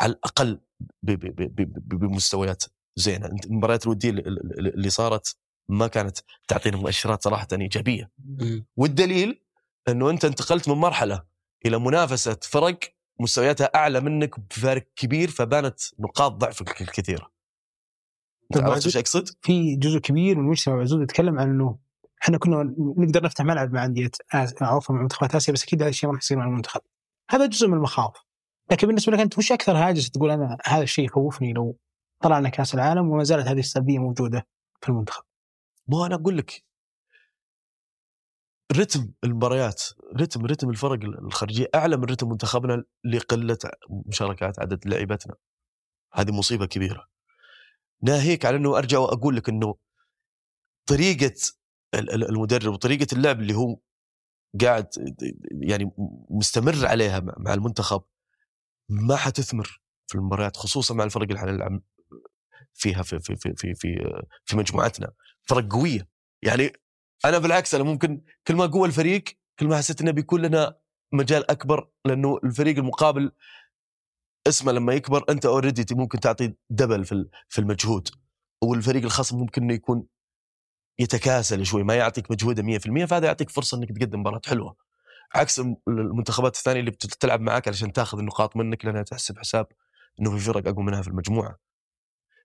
على 0.00 0.12
الأقل 0.12 0.60
بمستويات 1.02 2.64
زينة. 2.96 3.26
المباريات 3.26 3.86
الودية 3.86 4.10
اللي- 4.10 4.90
صارت 4.90 5.36
ما 5.68 5.86
كانت 5.86 6.18
تعطينا 6.48 6.76
مؤشرات 6.76 7.24
صراحة 7.24 7.48
إيجابية. 7.52 8.10
والدليل 8.76 9.44
إنه 9.88 10.10
أنت 10.10 10.24
انتقلت 10.24 10.68
من 10.68 10.74
مرحلة 10.74 11.29
إلى 11.66 11.78
منافسة 11.78 12.38
فرق 12.42 12.78
مستوياتها 13.20 13.70
أعلى 13.74 14.00
منك 14.00 14.40
بفارق 14.40 14.86
كبير 14.96 15.30
فبانت 15.30 15.80
نقاط 15.98 16.32
ضعفك 16.32 16.80
الكثيرة 16.80 17.30
طب 18.54 18.60
عرفت 18.64 18.86
إيش 18.86 18.96
أقصد؟ 18.96 19.28
في 19.42 19.76
جزء 19.76 19.98
كبير 19.98 20.36
من 20.36 20.44
المجتمع 20.44 20.76
معزوز 20.76 21.02
يتكلم 21.02 21.38
عن 21.38 21.50
إنه 21.50 21.78
إحنا 22.22 22.38
كنا 22.38 22.74
نقدر 22.78 23.22
نفتح 23.22 23.44
ملعب 23.44 23.72
مع 23.72 23.84
أندية 23.84 24.10
عفوا 24.60 24.94
مع 24.94 25.02
منتخبات 25.02 25.34
آسيا 25.34 25.52
بس 25.52 25.62
أكيد 25.64 25.82
هذا 25.82 25.90
الشيء 25.90 26.08
ما 26.08 26.14
راح 26.14 26.22
يصير 26.22 26.38
مع 26.38 26.44
المنتخب. 26.44 26.80
هذا 27.30 27.46
جزء 27.46 27.68
من 27.68 27.74
المخاوف. 27.74 28.16
لكن 28.70 28.86
بالنسبة 28.86 29.12
لك 29.12 29.20
أنت 29.20 29.38
وش 29.38 29.52
أكثر 29.52 29.76
هاجس 29.76 30.10
تقول 30.10 30.30
أنا 30.30 30.58
هذا 30.64 30.82
الشيء 30.82 31.04
يخوفني 31.04 31.52
لو 31.52 31.78
طلعنا 32.22 32.48
كأس 32.48 32.74
العالم 32.74 33.10
وما 33.10 33.24
زالت 33.24 33.46
هذه 33.46 33.58
السلبية 33.58 33.98
موجودة 33.98 34.46
في 34.80 34.88
المنتخب. 34.88 35.22
مو 35.88 36.06
أنا 36.06 36.14
أقول 36.14 36.38
لك 36.38 36.64
رتم 38.72 39.12
المباريات 39.24 39.82
رتم 40.20 40.46
رتم 40.46 40.70
الفرق 40.70 41.04
الخارجية 41.04 41.66
أعلى 41.74 41.96
من 41.96 42.04
رتم 42.04 42.28
منتخبنا 42.28 42.84
لقلة 43.04 43.58
مشاركات 44.06 44.60
عدد 44.60 44.88
لعيبتنا. 44.88 45.34
هذه 46.14 46.30
مصيبة 46.32 46.66
كبيرة. 46.66 47.06
ناهيك 48.02 48.44
على 48.46 48.56
إنه 48.56 48.78
أرجع 48.78 48.98
وأقول 48.98 49.36
لك 49.36 49.48
إنه 49.48 49.74
طريقة 50.86 51.34
ال- 51.94 52.10
ال- 52.14 52.28
المدرب 52.28 52.72
وطريقة 52.72 53.06
اللعب 53.12 53.40
اللي 53.40 53.54
هو 53.54 53.76
قاعد 54.60 54.86
يعني 55.62 55.90
مستمر 56.30 56.86
عليها 56.86 57.20
مع 57.38 57.54
المنتخب 57.54 58.02
ما 58.88 59.16
حتثمر 59.16 59.80
في 60.06 60.14
المباريات 60.14 60.56
خصوصا 60.56 60.94
مع 60.94 61.04
الفرق 61.04 61.22
اللي 61.22 61.38
حنلعب 61.38 61.80
فيها 62.74 63.02
في 63.02 63.18
في 63.20 63.36
في 63.36 63.54
في 63.56 63.74
في, 63.74 64.20
في 64.44 64.56
مجموعتنا. 64.56 65.12
فرق 65.48 65.72
قوية. 65.72 66.08
يعني 66.42 66.72
أنا 67.24 67.38
بالعكس 67.38 67.74
أنا 67.74 67.84
ممكن 67.84 68.22
كل 68.46 68.54
ما 68.56 68.66
قوى 68.66 68.88
الفريق 68.88 69.24
كل 69.58 69.66
ما 69.66 69.76
حسيت 69.76 70.00
إنه 70.00 70.10
بيكون 70.10 70.42
لنا 70.42 70.76
مجال 71.12 71.50
أكبر 71.50 71.88
لأنه 72.04 72.38
الفريق 72.44 72.76
المقابل 72.78 73.32
اسمه 74.46 74.72
لما 74.72 74.92
يكبر 74.94 75.24
أنت 75.30 75.46
already 75.46 75.94
ممكن 75.94 76.20
تعطي 76.20 76.54
double 76.70 77.04
في 77.04 77.28
في 77.48 77.58
المجهود 77.58 78.08
والفريق 78.62 79.02
الخصم 79.02 79.38
ممكن 79.38 79.62
إنه 79.62 79.74
يكون 79.74 80.06
يتكاسل 80.98 81.66
شوي 81.66 81.82
ما 81.82 81.94
يعطيك 81.94 82.30
مجهودة 82.30 82.62
100% 82.78 83.04
فهذا 83.04 83.26
يعطيك 83.26 83.50
فرصة 83.50 83.76
إنك 83.78 83.88
تقدم 83.98 84.20
مباراة 84.20 84.40
حلوة. 84.46 84.76
عكس 85.34 85.60
الم- 85.60 85.76
المنتخبات 85.88 86.56
الثانية 86.56 86.80
اللي 86.80 86.90
بتلعب 86.90 87.40
معك 87.40 87.68
علشان 87.68 87.92
تاخذ 87.92 88.18
النقاط 88.18 88.56
منك 88.56 88.84
لأنها 88.84 89.02
تحسب 89.02 89.38
حساب 89.38 89.66
إنه 90.20 90.30
في 90.38 90.44
فرق 90.44 90.68
أقوى 90.68 90.84
منها 90.84 91.02
في 91.02 91.08
المجموعة. 91.08 91.58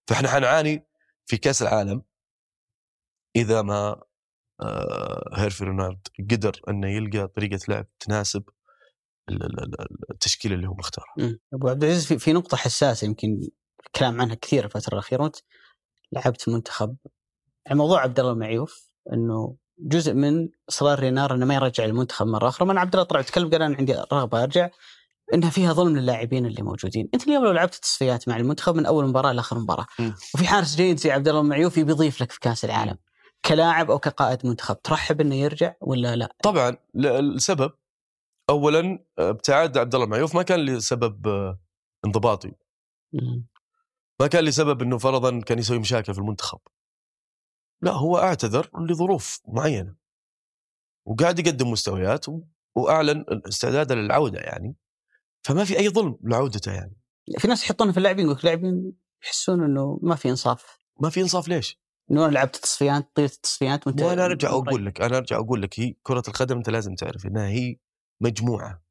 فإحنا 0.08 0.30
حنعاني 0.30 0.86
في 1.26 1.38
كأس 1.38 1.62
العالم 1.62 2.02
إذا 3.36 3.62
ما 3.62 4.02
هيرفي 5.34 5.64
رينارد 5.64 6.08
قدر 6.32 6.62
إنه 6.70 6.88
يلقى 6.88 7.28
طريقة 7.28 7.60
لعب 7.68 7.88
تناسب 8.00 8.44
ال- 9.30 9.44
ال- 9.44 9.64
ال- 9.64 10.12
التشكيل 10.12 10.54
اللي 10.54 10.68
هو 10.68 10.74
مختاره 10.74 11.06
مم. 11.18 11.40
أبو 11.54 11.70
عبد 11.70 11.84
العزيز 11.84 12.14
في, 12.14 12.34
نقطة 12.34 12.58
حساسة 12.58 13.06
يمكن 13.06 13.40
الكلام 13.86 14.22
عنها 14.22 14.36
كثير 14.36 14.66
الفترة 14.66 14.94
الأخيرة 14.94 15.24
وأنت 15.24 15.36
لعبت 16.12 16.50
منتخب 16.50 16.96
يعني 17.66 17.78
موضوع 17.78 18.02
عبد 18.02 18.20
الله 18.20 18.32
المعيوف 18.32 18.90
إنه 19.14 19.56
جزء 19.80 20.14
من 20.14 20.50
اصرار 20.70 21.00
رينار 21.00 21.34
إنه 21.34 21.46
ما 21.46 21.56
يرجع 21.56 21.86
المنتخب 21.86 22.28
مرة 22.28 22.48
أخرى 22.48 22.68
من 22.68 22.78
عبد 22.78 22.94
الله 22.96 23.06
طلع 23.06 23.20
يتكلم 23.20 23.50
قال 23.50 23.62
أنا 23.62 23.76
عندي 23.78 23.94
رغبة 23.94 24.44
أرجع 24.44 24.70
إنها 25.34 25.50
فيها 25.50 25.74
ظلم 25.74 25.98
للاعبين 25.98 26.46
اللي 26.46 26.62
موجودين، 26.62 27.10
أنت 27.14 27.28
اليوم 27.28 27.46
لو 27.46 27.52
لعبت 27.52 27.76
تصفيات 27.76 28.28
مع 28.28 28.38
المنتخب 28.38 28.76
من 28.76 28.86
أول 28.86 29.08
مباراة 29.08 29.32
لآخر 29.32 29.60
مباراة 29.60 29.86
مم. 30.00 30.16
وفي 30.36 30.48
حارس 30.48 30.76
جيد 30.76 30.98
زي 31.00 31.12
عبد 31.12 31.28
الله 31.28 31.42
المعيوف 31.42 31.78
يبي 31.78 31.92
يضيف 31.92 32.22
لك 32.22 32.32
في 32.32 32.40
كأس 32.40 32.66
العالم 32.66 32.98
كلاعب 33.46 33.92
أو 33.92 34.00
كقائد 34.00 34.46
منتخب 34.46 34.82
ترحب 34.82 35.22
إنه 35.22 35.36
يرجع 35.36 35.74
ولا 35.82 36.16
لا؟ 36.16 36.36
طبعا 36.44 36.78
السبب 36.96 37.72
اولا 38.50 39.06
آه، 39.20 39.30
ابتعاد 39.30 39.78
عبد 39.78 39.96
الله 39.96 40.08
معيوف 40.08 40.36
ما 40.36 40.44
كان 40.44 40.60
لسبب 40.60 41.28
آه، 41.28 41.60
انضباطي. 42.06 42.52
ما 44.20 44.28
كان 44.28 44.44
لسبب 44.44 44.82
إنه 44.82 44.98
فرضا 44.98 45.42
كان 45.42 45.60
يسوي 45.60 45.80
مشاكل 45.80 46.14
في 46.14 46.20
المنتخب 46.20 46.60
لا 47.82 47.92
هو 47.92 48.18
أعتذر 48.18 48.70
لظروف 48.80 49.42
معينة 49.48 49.96
وقاعد 51.06 51.40
يقدم 51.40 51.72
مستويات 51.72 52.26
وأعلن 52.76 53.26
استعداده 53.48 53.96
للعودة 53.96 54.40
يعني 54.40 54.76
فما 55.44 55.64
في 55.64 55.80
أي 55.80 55.90
ظلم 55.90 56.18
لعودته 56.24 56.72
يعني 56.72 56.96
في 57.38 57.48
ناس 57.48 57.64
يحطونها 57.64 57.92
في 57.92 57.98
اللاعبين 57.98 58.26
يقول 58.26 58.38
لك 58.38 58.46
لاعبين 58.46 58.94
يحسون 59.24 59.64
إنه 59.64 60.00
ما 60.02 60.16
في 60.16 60.30
إنصاف 60.30 60.78
ما 61.00 61.10
في 61.10 61.22
إنصاف 61.22 61.48
ليش؟ 61.48 61.85
أنا 62.12 62.28
لعبت 62.28 62.56
تصفيات 62.56 63.12
طيله 63.16 63.32
التصفيات 63.36 63.88
وأنت 63.88 64.02
وأنا 64.02 64.26
أرجع 64.26 64.50
أقول 64.50 64.86
لك 64.86 65.02
أنا 65.02 65.18
أرجع 65.18 65.36
أقول 65.36 65.62
لك 65.62 65.80
هي 65.80 65.96
كرة 66.04 66.24
القدم 66.28 66.58
أنت 66.58 66.70
لازم 66.70 66.96
تعرف 66.96 67.26
إنها 67.26 67.48
هي 67.48 67.78
مجموعة. 68.22 68.84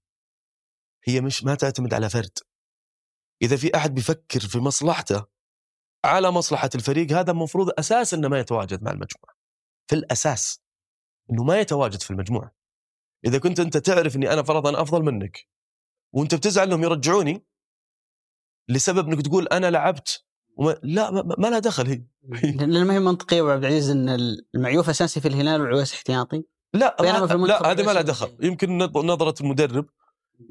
هي 1.05 1.21
مش 1.21 1.45
ما 1.45 1.55
تعتمد 1.55 1.95
على 1.95 2.11
فرد. 2.11 2.39
إذا 3.43 3.57
في 3.57 3.77
أحد 3.77 3.95
بيفكر 3.95 4.41
في 4.41 4.59
مصلحته 4.59 5.27
على 6.05 6.31
مصلحة 6.31 6.71
الفريق 6.75 7.13
هذا 7.13 7.31
المفروض 7.31 7.71
أساسا 7.79 8.17
إنه 8.17 8.29
ما 8.29 8.39
يتواجد 8.39 8.83
مع 8.83 8.91
المجموعة. 8.91 9.37
في 9.87 9.95
الأساس 9.95 10.63
إنه 11.31 11.45
ما 11.45 11.61
يتواجد 11.61 12.03
في 12.03 12.11
المجموعة. 12.11 12.55
إذا 13.25 13.39
كنت 13.39 13.61
أنت 13.61 13.77
تعرف 13.77 14.17
إني 14.17 14.33
أنا 14.33 14.43
فرضا 14.43 14.83
أفضل 14.83 15.03
منك 15.03 15.49
وأنت 16.15 16.35
بتزعل 16.35 16.67
إنهم 16.67 16.83
يرجعوني 16.83 17.47
لسبب 18.69 19.09
إنك 19.09 19.23
تقول 19.27 19.49
أنا 19.49 19.71
لعبت 19.71 20.24
وما 20.57 20.77
لا 20.83 21.11
ما, 21.11 21.35
ما 21.39 21.47
لها 21.49 21.59
دخل 21.59 21.87
هي. 21.87 22.03
لأن 22.53 22.85
ما 22.87 22.95
هي 22.95 23.01
منطقية 23.01 23.41
ابو 23.41 23.51
عبد 23.51 23.65
العزيز 23.65 23.91
إن 23.91 24.09
المعيوف 24.55 24.89
أساسي 24.91 25.21
في 25.21 25.29
الهلال 25.29 25.61
والعويس 25.61 25.93
احتياطي. 25.95 26.45
لا 26.75 26.97
لا 27.01 27.25
هذه 27.25 27.83
ما 27.83 27.93
لها 27.93 28.03
دخل. 28.03 28.29
يمكن 28.43 28.79
نظ- 28.87 28.97
نظرة 28.97 29.35
المدرب 29.43 29.87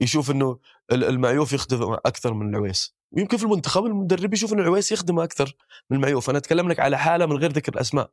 يشوف 0.01 0.31
إنه 0.31 0.59
ال- 0.91 1.03
المعيوف 1.03 1.53
يخدم 1.53 1.93
أكثر 1.93 2.33
من 2.33 2.49
العويس 2.49 2.95
ويمكن 3.11 3.37
في 3.37 3.43
المنتخب 3.43 3.85
المدرب 3.85 4.33
يشوف 4.33 4.53
إنه 4.53 4.61
العويس 4.61 4.91
يخدم 4.91 5.19
أكثر 5.19 5.55
من 5.89 5.97
المعيوف. 5.97 6.29
أنا 6.29 6.37
أتكلم 6.37 6.69
لك 6.69 6.79
على 6.79 6.97
حالة 6.97 7.25
من 7.25 7.37
غير 7.37 7.51
ذكر 7.51 7.73
الأسماء. 7.73 8.09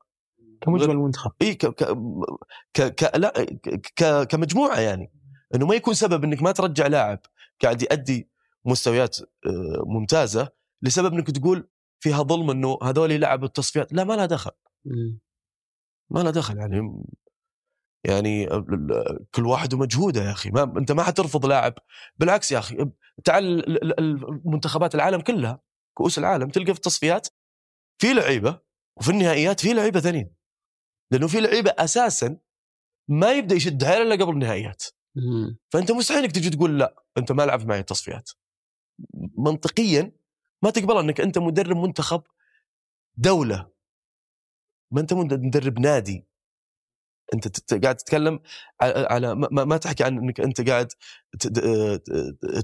كمجمل 0.60 0.90
المنتخب. 0.90 1.30
إي 1.42 1.54
ك 1.54 1.66
ك 1.66 1.84
ك 2.74 2.82
ك 2.94 3.16
لا 3.16 3.32
ك 3.62 3.92
ك 3.96 4.22
كمجموعة 4.28 4.80
يعني. 4.80 5.12
إنه 5.54 5.66
ما 5.66 5.74
يكون 5.74 5.94
سبب 5.94 6.24
إنك 6.24 6.42
ما 6.42 6.52
ترجع 6.52 6.86
لاعب 6.86 7.18
قاعد 7.62 7.82
يؤدي 7.82 8.28
مستويات 8.64 9.18
آه، 9.20 9.84
ممتازة 9.86 10.48
لسبب 10.82 11.12
إنك 11.12 11.30
تقول 11.30 11.68
فيها 12.00 12.22
ظلم 12.22 12.50
إنه 12.50 12.78
هذول 12.82 13.20
لعبوا 13.20 13.46
التصفيات. 13.46 13.92
لا 13.92 14.04
ما 14.04 14.14
لها 14.14 14.26
دخل. 14.26 14.50
مم. 14.84 15.18
ما 16.10 16.20
له 16.20 16.30
دخل 16.30 16.58
يعني 16.58 17.04
يعني 18.06 18.46
كل 19.34 19.46
واحد 19.46 19.74
ومجهوده 19.74 20.22
يا 20.22 20.30
أخي. 20.30 20.50
ما 20.50 20.62
أنت 20.62 20.92
ما 20.92 21.02
حترفض 21.02 21.46
لاعب. 21.46 21.74
بالعكس 22.16 22.52
يا 22.52 22.58
أخي 22.58 22.90
تعال 23.24 23.44
ال- 23.44 23.82
ال- 23.84 24.00
ال- 24.00 24.28
المنتخبات 24.28 24.94
العالم 24.94 25.20
كلها 25.20 25.60
كؤوس 25.96 26.18
العالم 26.18 26.48
تلقى 26.48 26.72
في 26.72 26.78
التصفيات 26.78 27.28
في 28.00 28.12
لعيبة 28.12 28.60
وفي 28.98 29.10
النهائيات 29.10 29.60
في 29.60 29.72
لعيبة 29.72 30.00
ثانيين. 30.00 30.34
لأنه 31.12 31.26
في 31.26 31.40
لعيبة 31.40 31.70
أساسا 31.78 32.38
ما 33.08 33.32
يبدأ 33.32 33.54
يشد 33.54 33.84
حيله 33.84 34.02
إلا 34.02 34.24
قبل 34.24 34.32
النهائيات. 34.32 34.84
مم. 35.16 35.58
فأنت 35.72 35.92
مستحيل 35.92 36.22
إنك 36.22 36.32
تجي 36.32 36.50
تقول 36.50 36.78
لا 36.78 37.04
أنت 37.18 37.32
ما 37.32 37.42
لعبت 37.42 37.64
معي 37.66 37.80
التصفيات. 37.80 38.30
منطقيا 39.38 40.12
ما 40.62 40.70
تقبل 40.70 40.96
أنك 40.98 41.20
أنت 41.20 41.38
مدرب 41.38 41.76
منتخب 41.76 42.22
دولة. 43.16 43.70
ما 44.90 45.00
أنت 45.00 45.12
مد- 45.12 45.40
مدرب 45.40 45.78
نادي. 45.78 46.26
أنت 47.34 47.74
قاعد 47.84 47.96
تتكلم 47.96 48.40
على 48.82 49.34
ما, 49.34 49.76
تحكي 49.76 50.04
عن 50.04 50.18
أنك 50.18 50.40
أنت 50.40 50.68
قاعد 50.70 50.92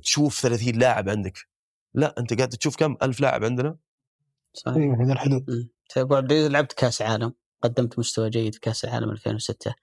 تشوف 0.02 0.40
30 0.42 0.78
لاعب 0.78 1.08
عندك. 1.08 1.38
لا 1.94 2.14
أنت 2.18 2.34
قاعد 2.34 2.48
تشوف 2.48 2.76
كم؟ 2.76 2.96
ألف 3.02 3.20
لاعب 3.20 3.44
عندنا. 3.44 3.76
صحيح. 4.52 4.76
أيوه 4.76 4.96
في 4.96 5.02
ذا 5.02 5.12
الحدود. 5.12 5.68
طيب 5.94 6.04
ابو 6.06 6.14
عبد 6.14 6.32
العزيز 6.32 6.50
لعبت 6.50 6.72
كأس 6.72 7.02
عالم 7.02 7.32
قدمت 7.62 7.98
مستوى 7.98 8.30
جيد 8.30 8.54
في 8.54 8.60
كأس 8.60 8.84
العالم 8.84 9.10
2006 9.10 9.74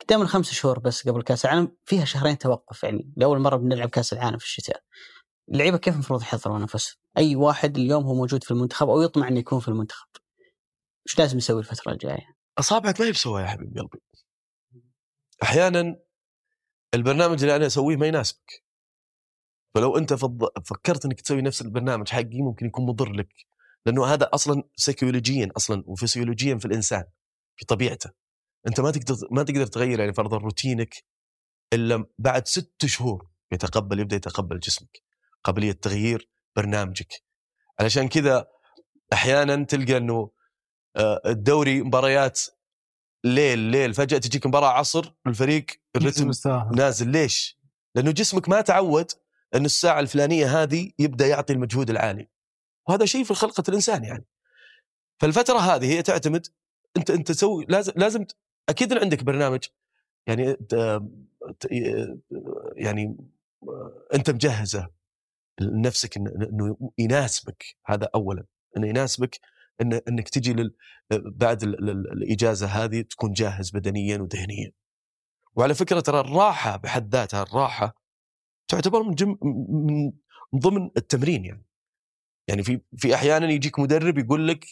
قدام 0.00 0.22
الخمس 0.22 0.52
شهور 0.52 0.78
بس 0.78 1.08
قبل 1.08 1.22
كأس 1.22 1.44
العالم 1.44 1.76
فيها 1.84 2.04
شهرين 2.04 2.38
توقف 2.38 2.82
يعني. 2.84 3.12
لأول 3.16 3.38
مرة 3.38 3.56
بنلعب 3.56 3.88
كأس 3.88 4.12
العالم 4.12 4.38
في 4.38 4.44
الشتاء. 4.44 4.82
اللعيبة 5.48 5.76
كيف 5.76 5.94
المفروض 5.94 6.22
يحضروا 6.22 6.58
نفسهم؟ 6.58 6.96
أي 7.18 7.36
واحد 7.36 7.76
اليوم 7.76 8.04
هو 8.04 8.14
موجود 8.14 8.44
في 8.44 8.50
المنتخب 8.50 8.88
أو 8.88 9.02
يطمع 9.02 9.28
إنه 9.28 9.38
يكون 9.38 9.60
في 9.60 9.68
المنتخب 9.68 10.08
إيش 11.08 11.18
لازم 11.18 11.38
يسوي 11.38 11.60
الفترة 11.60 11.92
الجاية؟ 11.92 12.36
أصابعك 12.58 13.00
ما 13.00 13.06
هي 13.06 13.42
يا 13.42 13.46
حبيب 13.46 13.78
قلبي 13.78 13.98
أحيانا 15.42 15.96
البرنامج 16.94 17.42
اللي 17.42 17.56
أنا 17.56 17.66
أسويه 17.66 17.96
ما 17.96 18.06
يناسبك 18.06 18.64
فلو 19.74 19.96
أنت. 19.98 20.14
فكرت 20.64 21.04
إنك 21.04 21.20
تسوي 21.20 21.42
نفس 21.42 21.62
البرنامج 21.62 22.08
حقي 22.08 22.42
ممكن 22.42 22.66
يكون 22.66 22.86
مضر 22.86 23.12
لك 23.12 23.32
لأنه 23.86 24.06
هذا 24.06 24.30
أصلا 24.34 24.62
سيكولوجيا 24.76 25.48
أصلا 25.56 25.84
وفسيولوجيا 25.86 26.58
في 26.58 26.64
الإنسان 26.64 27.04
في 27.56 27.66
طبيعته 27.66 28.10
أنت 28.66 28.80
ما 28.80 28.90
تقدر 28.90 29.16
ما 29.30 29.42
تقدر 29.42 29.66
تغير 29.66 30.00
يعني 30.00 30.12
فرضا 30.12 30.36
روتينك 30.36 30.94
إلا 31.72 32.06
بعد 32.18 32.48
ست 32.48 32.86
شهور 32.86 33.30
يتقبل 33.52 34.00
يبدأ 34.00 34.16
يتقبل 34.16 34.58
جسمك 34.58 35.02
قابلية 35.44 35.72
تغيير 35.72 36.28
برنامجك. 36.56 37.22
علشان 37.80 38.08
كذا 38.08 38.46
أحيانا 39.12 39.64
تلقى 39.64 39.96
إنه 39.96 40.30
آه، 40.96 41.22
الدوري 41.26 41.82
مباريات 41.82 42.40
ليل 43.24 43.58
ليل 43.58 43.94
فجأة 43.94 44.18
تجيك 44.18 44.46
مباراة 44.46 44.68
عصر 44.68 45.12
الفريق 45.26 45.66
الرتم. 45.96 46.24
نازل. 46.76 47.08
ليش؟ 47.08 47.58
لأنه 47.94 48.10
جسمك 48.10 48.48
ما 48.48 48.60
تعود 48.60 49.10
إن 49.54 49.64
الساعة 49.64 50.00
الفلانية 50.00 50.62
هذه 50.62 50.90
يبدأ 50.98 51.26
يعطي 51.26 51.52
المجهود 51.52 51.90
العالي. 51.90 52.28
وهذا 52.88 53.04
شيء 53.04 53.24
في 53.24 53.34
خلقة 53.34 53.64
الإنسان 53.68 54.04
يعني. 54.04 54.26
فالفترة 55.20 55.58
هذه 55.58 55.86
هي 55.92 56.02
تعتمد 56.02 56.46
أنت 56.96 57.10
أنت 57.10 57.28
تسوي 57.28 57.66
لازم 57.68 57.92
لازم 57.96 58.26
أكيد 58.68 58.98
عندك 58.98 59.22
برنامج 59.24 59.60
يعني 60.26 60.52
ت- 60.52 61.02
ت- 61.60 61.68
يعني 62.76 63.16
أنت 64.14 64.30
مجهزه. 64.30 64.88
لنفسك 65.60 66.16
إنه 66.16 66.76
يناسبك 66.98 67.64
هذا 67.86 68.08
اولا 68.14 68.44
إنه 68.76 68.86
يناسبك 68.88 69.40
إن 69.80 69.92
إنك 69.92 70.28
تجي 70.28 70.52
لل 70.52 70.74
بعد 71.10 71.62
ال- 71.62 71.90
ال- 71.90 72.12
الإجازة 72.12 72.66
هذه 72.66 73.00
تكون 73.00 73.32
جاهز 73.32 73.70
بدنيا 73.70 74.18
وذهنيا. 74.18 74.72
وعلى 75.54 75.74
فكرة 75.74 76.00
ترى 76.00 76.20
الراحة 76.20 76.76
بحد 76.76 77.14
ذاتها 77.14 77.42
الراحة 77.42 77.94
تعتبر 78.68 79.02
من 79.02 79.14
جم 79.14 79.38
من 79.42 80.12
ضمن 80.60 80.90
التمرين 80.96 81.44
يعني. 81.44 81.66
يعني 82.48 82.62
في 82.62 82.80
في 82.96 83.14
أحيانا 83.14 83.50
يجيك 83.50 83.78
مدرب 83.78 84.18
يقول 84.18 84.48
لك 84.48 84.66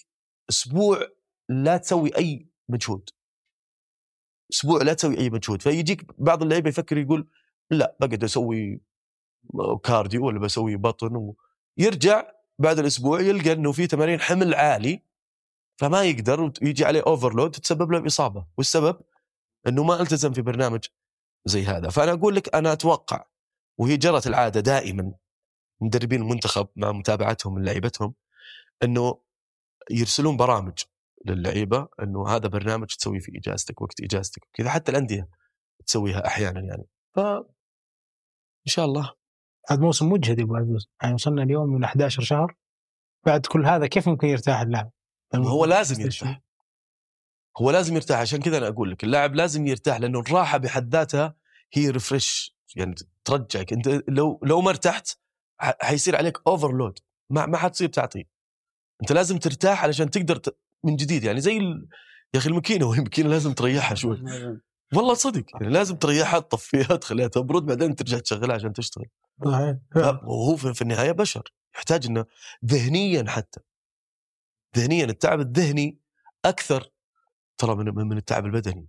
أسبوع 0.50 0.98
لا 1.48 1.76
تسوي 1.76 2.16
أي 2.16 2.48
مجهود. 2.68 3.10
أسبوع 4.52 4.82
لا 4.82 4.94
تسوي 4.94 5.18
أي 5.18 5.30
مجهود 5.30 5.62
فيجيك 5.62 6.20
بعض 6.20 6.42
اللعيبة 6.42 6.68
يفكر 6.68 6.98
يقول 6.98 7.30
لا 7.70 7.96
بقعد 8.00 8.24
أسوي 8.24 8.80
cardio 9.84 10.26
ولا 10.26 10.38
بسوي 10.40 10.76
بطن 10.76 11.34
ويرجع 11.78 12.32
بعد 12.58 12.78
الأسبوع 12.78 13.20
يلقى 13.20 13.52
إنه 13.52 13.72
في 13.72 13.86
تمارين 13.86 14.20
حمل 14.20 14.54
عالي 14.54 15.02
فما 15.80 16.02
يقدر 16.02 16.52
ويجي 16.62 16.84
عليه 16.84 17.02
اوفرلود 17.06 17.50
تسبب 17.50 17.92
له 17.92 17.98
باصابه 17.98 18.46
والسبب 18.58 19.00
إنه 19.66 19.84
ما 19.84 20.02
التزم 20.02 20.32
في 20.32 20.42
برنامج 20.42 20.84
زي 21.44 21.64
هذا. 21.64 21.88
فأنا 21.90 22.12
أقول 22.12 22.34
لك 22.34 22.54
أنا 22.54 22.72
أتوقع 22.72 23.24
وهي 23.78 23.96
جرت 23.96 24.26
العادة 24.26 24.60
دائما 24.60 25.12
مدربين 25.80 26.22
المنتخب 26.22 26.68
مع 26.76 26.92
متابعتهم 26.92 27.64
لعيبتهم 27.64 28.14
إنه 28.82 29.20
يرسلون 29.90 30.36
برامج 30.36 30.78
للعيبة 31.26 31.88
إنه 32.02 32.28
هذا 32.28 32.48
برنامج 32.48 32.86
تسويه 32.86 33.18
في 33.20 33.32
إجازتك 33.38 33.80
وقت 33.80 34.00
إجازتك 34.00 34.42
كذا 34.52 34.70
حتى 34.70 34.92
الأندية 34.92 35.28
تسويها 35.86 36.26
أحيانا 36.26 36.60
يعني. 36.60 36.84
ف 37.14 37.18
إن 38.66 38.66
شاء 38.66 38.84
الله. 38.84 39.19
هذا 39.68 39.80
موسم 39.80 40.08
مجهد 40.08 40.38
يا 40.38 40.44
أبو 40.44 40.56
عزوز. 40.56 40.88
يعني 41.02 41.14
وصلنا 41.14 41.42
اليوم 41.42 41.68
من 41.68 41.84
11 41.84 42.22
شهر. 42.22 42.56
بعد 43.26 43.46
كل 43.46 43.66
هذا 43.66 43.86
كيف 43.86 44.08
ممكن 44.08 44.28
يرتاح 44.28 44.60
اللاعب؟ 44.60 44.90
هو 45.34 45.64
لازم 45.64 46.00
يرتاح. 46.00 46.40
هو 47.60 47.70
لازم 47.70 47.94
يرتاح. 47.94 48.18
عشان 48.18 48.40
كذا 48.40 48.58
أنا 48.58 48.68
أقول 48.68 48.90
لك 48.90 49.04
اللاعب 49.04 49.34
لازم 49.34 49.66
يرتاح 49.66 50.00
لأنه 50.00 50.20
الراحة 50.20 50.58
بحد 50.58 50.94
ذاتها 50.94 51.34
هي 51.72 51.90
refresh 51.90 52.56
يعني 52.76 52.94
ترجعك. 53.24 53.72
أنت 53.72 54.02
لو 54.08 54.40
لو 54.42 54.60
ما 54.60 54.70
ارتحت 54.70 55.18
حيصير 55.60 56.16
عليك 56.16 56.38
overload 56.46 56.98
ما 57.30 57.46
ما 57.46 57.56
حتصير 57.58 57.88
تعطي. 57.88 58.26
أنت 59.02 59.12
لازم 59.12 59.38
ترتاح 59.38 59.84
علشان 59.84 60.10
تقدر 60.10 60.36
ت... 60.36 60.58
من 60.84 60.96
جديد. 60.96 61.24
يعني 61.24 61.40
زي 61.40 61.56
ال... 61.56 61.88
يا 62.34 62.38
أخي 62.38 62.48
الماكينه 62.48 62.86
وهي 62.88 62.98
الماكينه 62.98 63.28
لازم 63.28 63.52
تريحها 63.52 63.94
شوي. 63.94 64.22
والله 64.94 65.14
صدق. 65.14 65.44
يعني 65.54 65.72
لازم 65.72 65.96
تريحها 65.96 66.38
تطفيها 66.38 66.96
تخليها 66.96 67.28
تبرد 67.28 67.66
بعدين 67.66 67.96
ترجع 67.96 68.18
تشغلها 68.18 68.54
عشان 68.54 68.72
تشتغل. 68.72 69.06
صحيح. 69.44 69.76
وهو 70.24 70.56
في 70.56 70.82
النهاية 70.82 71.12
بشر. 71.12 71.52
يحتاج 71.76 72.06
إنه 72.06 72.24
ذهنيا 72.64 73.24
حتى. 73.28 73.60
ذهنيا 74.76 75.04
التعب 75.04 75.40
الذهني 75.40 75.98
أكثر 76.44 76.90
ترى 77.58 77.74
من 77.74 77.94
من 77.94 78.16
التعب 78.16 78.46
البدني. 78.46 78.88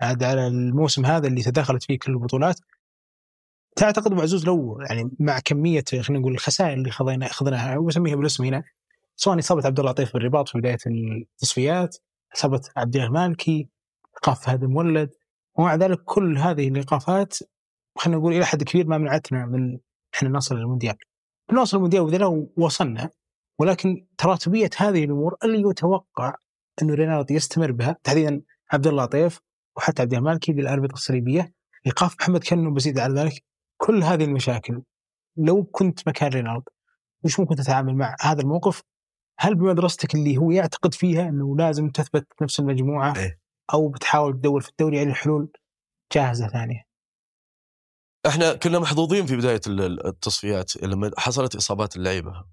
عاد 0.00 0.24
على 0.24 0.46
الموسم 0.46 1.06
هذا 1.06 1.26
اللي 1.26 1.42
تداخلت 1.42 1.82
فيه 1.82 1.98
كل 1.98 2.12
البطولات. 2.12 2.60
تعتقد 3.76 4.12
ابو 4.12 4.20
عزوز 4.20 4.46
لو 4.46 4.80
يعني 4.80 5.10
مع 5.20 5.38
كمية 5.38 5.84
خلينا 5.90 6.18
نقول 6.20 6.32
الخسائر 6.32 6.72
اللي 6.72 6.90
خضينا 6.90 7.26
اخذناها 7.26 7.78
وأسميها 7.78 8.16
بالاسم 8.16 8.44
هنا 8.44 8.64
سواء 9.16 9.38
إصابة 9.38 9.66
عبد 9.66 9.80
الله 9.80 9.90
لطيف 9.90 10.12
بالرباط 10.12 10.48
في 10.48 10.58
بداية 10.58 10.78
التصفيات 10.86 11.96
إصابة 12.34 12.60
عبد 12.76 12.96
الله 12.96 13.06
المالكي 13.06 13.68
إيقاف 14.16 14.46
فهد 14.46 14.62
المولد 14.62 15.10
ومع 15.58 15.74
ذلك 15.74 16.02
كل 16.04 16.38
هذه 16.38 16.68
الإيقافات 16.68 17.38
خلينا 17.98 18.20
نقول 18.20 18.32
إلى 18.32 18.46
حد 18.46 18.62
كبير 18.62 18.86
ما 18.86 18.98
منعتنا 18.98 19.46
من 19.46 19.78
إحنا 20.14 20.28
نصل 20.28 20.56
للمونديال. 20.56 20.96
نوصل 21.52 21.76
المونديال 21.76 22.02
وذا 22.02 22.46
وصلنا 22.56 23.10
ولكن 23.58 24.06
تراتبية 24.18 24.70
هذه 24.76 25.04
الأمور 25.04 25.36
اللي 25.44 25.70
يتوقع 25.70 26.34
انه 26.82 26.94
رينالدو 26.94 27.34
يستمر 27.34 27.72
بها 27.72 27.96
تحديدا 28.04 28.42
عبد 28.72 28.86
الله 28.86 29.04
لطيف 29.04 29.40
وحتى 29.76 30.02
عبد 30.02 30.14
المالكي 30.14 30.52
بالأربطة 30.52 30.92
الصليبية 30.92 31.52
إيقاف 31.86 32.16
محمد 32.20 32.44
كنو 32.44 32.74
بزيد 32.74 32.98
على 32.98 33.20
ذلك 33.20 33.44
كل 33.76 34.02
هذه 34.02 34.24
المشاكل 34.24 34.82
لو 35.36 35.64
كنت 35.64 36.08
مكان 36.08 36.30
رينالدو 36.30 36.70
وش 37.24 37.40
ممكن 37.40 37.56
تتعامل 37.56 37.94
مع 37.94 38.16
هذا 38.20 38.40
الموقف؟ 38.40 38.82
هل 39.38 39.54
بمدرستك 39.54 40.14
اللي 40.14 40.36
هو 40.36 40.50
يعتقد 40.50 40.94
فيها 40.94 41.28
إنه 41.28 41.56
لازم 41.56 41.88
تثبت 41.88 42.26
نفس 42.42 42.60
المجموعة 42.60 43.16
إيه. 43.16 43.39
أو 43.74 43.88
بتحاول 43.88 44.32
تدور 44.32 44.60
في 44.60 44.68
الدوري 44.68 45.00
على 45.00 45.14
حلول 45.14 45.52
جاهزة 46.12 46.48
ثانية؟ 46.48 46.84
إحنا 48.26 48.54
كنا 48.54 48.78
محظوظين 48.78 49.26
في 49.26 49.36
بداية 49.36 49.60
ال- 49.66 49.80
ال- 49.80 50.06
التصفيات 50.06 50.76
لما 50.82 51.10
حصلت 51.18 51.56
إصابات 51.56 51.96
اللعيبة 51.96 52.44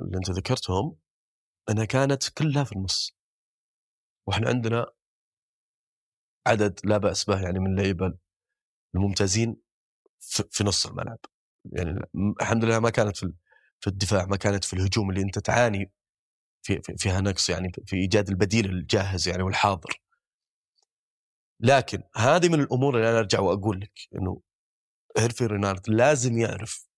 اللي 0.00 0.16
أنت 0.16 0.30
ذكرتهم 0.30 0.96
أنها 1.70 1.84
كانت 1.84 2.28
كلها 2.28 2.64
في 2.64 2.72
النص. 2.72 3.16
وإحنا 4.26 4.48
عندنا 4.48 4.86
عدد 6.46 6.80
لا 6.84 6.98
بأس 6.98 7.24
به 7.24 7.42
يعني 7.42 7.58
من 7.58 7.66
اللعيبة 7.66 8.14
الممتازين 8.94 9.56
في, 10.50 10.64
نص 10.64 10.86
الملعب. 10.86 11.18
يعني 11.72 12.00
الحمد 12.40 12.64
لله 12.64 12.78
ما 12.78 12.90
كانت 12.90 13.16
في 13.16 13.32
في 13.80 13.86
الدفاع 13.86 14.26
ما 14.26 14.36
كانت 14.36 14.64
في 14.64 14.72
الهجوم 14.72 15.10
اللي 15.10 15.22
أنت 15.22 15.38
تعاني 15.38 15.92
في- 16.62 16.80
فيها 16.98 17.20
نقص 17.20 17.50
يعني 17.50 17.72
في 17.86 17.96
إيجاد 17.96 18.28
البديل 18.28 18.66
الجاهز 18.70 19.28
يعني 19.28 19.42
والحاضر. 19.42 20.00
لكن 21.60 22.02
هذه 22.16 22.48
من 22.48 22.60
الأمور 22.60 22.96
اللي 22.96 23.10
أنا 23.10 23.18
أرجع 23.18 23.40
وأقول 23.40 23.80
لك 23.80 23.92
إنه 24.14 24.40
هيرفي 25.18 25.46
رينارد 25.46 25.90
لازم 25.90 26.38
يعرف 26.38 26.88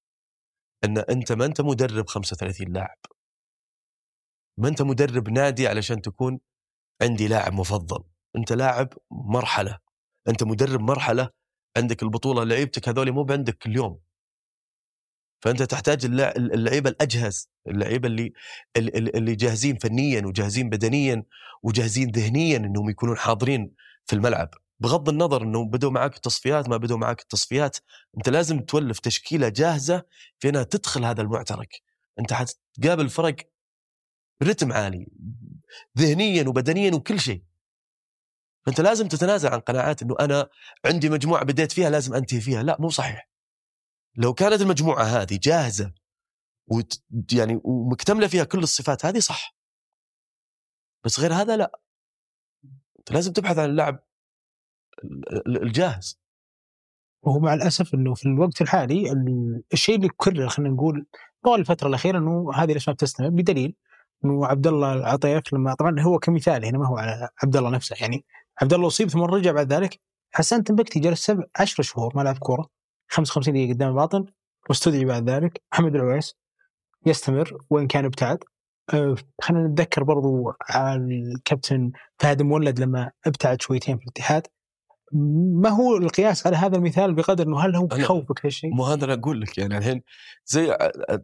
إن 0.84 0.98
أنت 0.98 1.32
ما 1.32 1.44
أنت 1.44 1.60
مدرب 1.60 2.08
35 2.08 2.72
لاعب. 2.72 2.98
ما 4.58 4.68
أنت 4.68 4.82
مدرب 4.82 5.28
نادي 5.28 5.68
علشان 5.68 6.02
تكون 6.02 6.40
عندي 7.02 7.28
لاعب 7.28 7.52
مفضل. 7.52 8.04
أنت 8.36 8.52
لاعب 8.52 8.88
مرحلة. 9.10 9.78
أنت 10.28 10.42
مدرب 10.42 10.80
مرحلة 10.80 11.30
عندك 11.76 12.02
البطولة 12.02 12.44
لعيبتك 12.44 12.88
هذول 12.88 13.12
مو 13.12 13.24
بعندك 13.24 13.58
كل 13.58 13.76
يوم 13.76 14.00
فأنت 15.44 15.62
تحتاج 15.62 16.04
اللع- 16.04 16.36
اللعيبة 16.36 16.90
الأجهز 16.90 17.50
اللعيبة 17.68 18.08
اللي 18.08 18.32
اللي 18.76 19.34
جاهزين 19.34 19.76
فنيا 19.78 20.26
وجاهزين 20.26 20.68
بدنيا 20.68 21.22
وجاهزين 21.62 22.10
ذهنيا 22.10 22.56
إنهم 22.56 22.90
يكونون 22.90 23.16
حاضرين 23.16 23.74
في 24.08 24.12
الملعب. 24.12 24.50
بغض 24.80 25.08
النظر 25.08 25.42
إنه 25.42 25.64
بدوا 25.64 25.90
معك 25.90 26.16
التصفيات 26.16 26.68
ما 26.68 26.76
بدوا 26.76 26.96
معك 26.96 27.20
التصفيات 27.20 27.76
أنت 28.18 28.28
لازم 28.28 28.60
تولف 28.60 28.98
تشكيلة 28.98 29.48
جاهزة 29.48 30.02
في 30.38 30.48
إنها 30.48 30.62
تدخل 30.62 31.04
هذا 31.04 31.22
المعترك. 31.22 31.82
أنت 32.20 32.32
حتقابل 32.32 33.08
فرق 33.08 33.36
رتم 34.42 34.72
عالي 34.72 35.06
ذهنيا 35.98 36.48
وبدنيا 36.48 36.94
وكل 36.94 37.20
شيء. 37.20 37.44
فأنت 38.66 38.80
لازم 38.80 39.08
تتنازل 39.08 39.48
عن 39.48 39.60
قناعات 39.60 40.02
إنه 40.02 40.14
أنا 40.20 40.48
عندي 40.84 41.10
مجموعة 41.10 41.44
بديت 41.44 41.72
فيها 41.72 41.90
لازم 41.90 42.14
أنتهي 42.14 42.40
فيها. 42.40 42.62
لا 42.62 42.76
مو 42.80 42.88
صحيح. 42.88 43.28
لو 44.16 44.34
كانت 44.34 44.62
المجموعة 44.62 45.02
هذه 45.04 45.38
جاهزة 45.42 45.92
وت 46.66 47.02
يعني 47.32 47.60
ومكتملة 47.64 48.26
فيها 48.26 48.44
كل 48.44 48.58
الصفات 48.58 49.06
هذه 49.06 49.18
صح. 49.18 49.56
بس 51.04 51.20
غير 51.20 51.34
هذا 51.34 51.56
لا. 51.56 51.80
لازم 53.12 53.32
تبحث 53.32 53.58
عن 53.58 53.70
اللاعب 53.70 54.00
ال- 55.04 55.46
ال- 55.48 55.62
الجاهز. 55.62 56.20
وهو 57.22 57.38
مع 57.38 57.54
الأسف 57.54 57.94
إنه 57.94 58.14
في 58.14 58.26
الوقت 58.26 58.60
الحالي 58.62 59.12
ال- 59.12 59.62
الشيء 59.72 59.94
اللي 59.96 60.06
يكرر 60.06 60.48
خلينا 60.48 60.74
نقول 60.74 61.06
طوال 61.44 61.60
الفترة 61.60 61.88
الأخيرة 61.88 62.18
إنه 62.18 62.52
هذه 62.54 62.72
الاسماء 62.72 62.94
بتستمر 62.94 63.28
بدليل 63.28 63.74
إنه 64.24 64.46
عبد 64.46 64.66
الله 64.66 64.92
العطيف 64.94 65.52
لما 65.52 65.74
طبعا 65.74 66.00
هو 66.00 66.18
كمثال 66.18 66.64
هنا 66.64 66.78
ما 66.78 66.86
هو 66.86 66.96
على 66.98 67.28
عبد 67.42 67.56
الله 67.56 67.70
نفسه. 67.70 67.96
يعني 68.00 68.24
عبد 68.62 68.72
الله 68.74 68.86
أصيب 68.86 69.08
ثم 69.08 69.22
رجع 69.22 69.52
بعد 69.52 69.72
ذلك 69.72 70.00
حسان 70.32 70.64
تنبكتي 70.64 71.00
جلس 71.00 71.24
سبع 71.26 71.44
10 71.56 71.82
شهور 71.82 72.12
ما 72.16 72.22
لعب 72.22 72.38
كورة 72.38 72.68
55 73.10 73.54
دقيقة 73.54 73.72
قدام 73.74 73.88
الباطن 73.88 74.26
واستدعي 74.68 75.04
بعد 75.04 75.30
ذلك 75.30 75.62
محمد 75.72 75.94
العويس 75.94 76.34
يستمر 77.06 77.58
وإن 77.70 77.86
كان 77.86 78.04
ابتعد. 78.04 78.38
خلينا 79.42 79.68
نتذكر 79.68 80.02
برضو 80.02 80.52
على 80.70 80.94
الكابتن 80.96 81.92
فهد 82.18 82.42
مولد 82.42 82.80
لما 82.80 83.10
ابتعد 83.26 83.62
شويتين 83.62 83.98
في 83.98 84.04
الاتحاد 84.04 84.46
ما 85.62 85.68
هو 85.68 85.96
القياس 85.96 86.46
على 86.46 86.56
هذا 86.56 86.76
المثال 86.76 87.14
بقدر 87.14 87.46
إنه 87.46 87.60
هل 87.60 87.76
هو 87.76 87.86
بيخوفك 87.86 88.46
هالشيء؟ 88.46 88.74
مو 88.74 88.84
هذا 88.84 89.04
أنا 89.04 89.14
أقول 89.14 89.40
لك 89.40 89.58
يعني 89.58 89.78
الحين 89.78 90.02
زي 90.46 90.76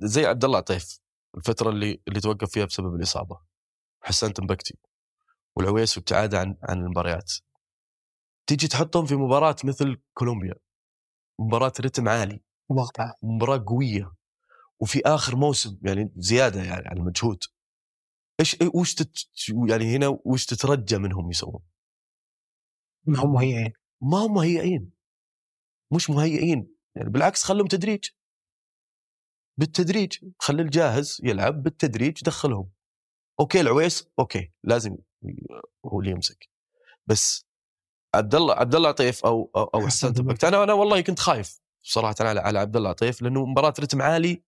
زي 0.03 0.27
عبد 0.27 0.45
الله 0.45 0.59
عطيف 0.59 0.99
الفترة 1.37 1.71
اللي 1.71 2.01
اللي 2.09 2.21
توقف 2.21 2.51
فيها 2.51 2.65
بسبب 2.65 2.95
الإصابة 2.95 3.39
حسان 4.03 4.33
تنبكتي 4.33 4.79
والعويس 5.57 5.99
وابتعاده 5.99 6.39
عن 6.41 6.57
عن 6.63 6.79
المباريات 6.79 7.33
تيجي 8.47 8.69
تحطهم 8.69 9.07
في 9.07 9.17
مباراة 9.17 9.57
مثل 9.65 9.97
كولومبيا 10.15 10.55
مباراة 11.39 11.73
رتم 11.81 12.09
عالي 12.09 12.41
ضغط. 12.73 12.97
مباراة 13.23 13.65
قوية 13.67 14.13
وفي 14.81 15.01
آخر 15.07 15.37
موسم 15.37 15.79
يعني 15.83 16.13
زيادة 16.17 16.63
يعني 16.63 16.89
على 16.89 17.01
المجهود 17.01 17.45
إيش 18.41 18.57
وش 18.75 18.95
تت 18.95 19.19
يعني 19.69 19.97
هنا 19.97 20.19
وش 20.25 20.47
تترجى 20.47 20.99
منهم 20.99 21.31
يسوون؟ 21.31 21.63
ما 23.07 23.25
هم 23.25 23.33
مهيئين. 23.33 23.73
ما 24.03 24.19
هم 24.19 24.35
مهيئين. 24.35 24.93
مش 25.93 26.11
مهيئين. 26.11 26.75
يعني 26.97 27.11
بالعكس 27.11 27.45
خلهم 27.45 27.67
تدريج. 27.67 28.05
بالتدريج. 29.59 30.19
خلي 30.39 30.63
الجاهز 30.63 31.21
يلعب 31.25 31.63
بالتدريج 31.63 32.23
دخلهم. 32.25 32.71
okay 33.41 33.61
العويس 33.61 34.09
okay 34.19 34.53
لازم 34.65 34.97
هو 35.87 36.01
اللي 36.01 36.11
يمسك. 36.11 36.49
بس 37.07 37.47
عبد 38.15 38.35
الله 38.35 38.55
عبد 38.55 38.75
الله 38.75 38.89
عطيف 38.89 39.25
أو 39.25 39.51
أو, 39.57 39.65
أو 39.65 39.87
حسن. 39.87 40.15
تمبكتي 40.15 40.45
أنا 40.45 40.63
أنا 40.65 40.73
والله 40.73 41.01
كنت 41.01 41.19
خايف 41.19 41.61
صراحة 41.83 42.15
على 42.21 42.41
على 42.41 42.59
عبد 42.59 42.77
الله 42.77 42.91
عطيف 42.91 43.23
لأنه 43.23 43.47
مباراة 43.47 43.75
رتم 43.81 44.03
عالي 44.03 44.45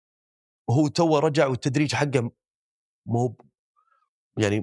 وهو 0.68 0.88
تو 0.88 1.18
رجع 1.18 1.46
والتدريج 1.46 1.94
حقه 1.94 2.30
مو 3.06 3.36
يعني 4.36 4.60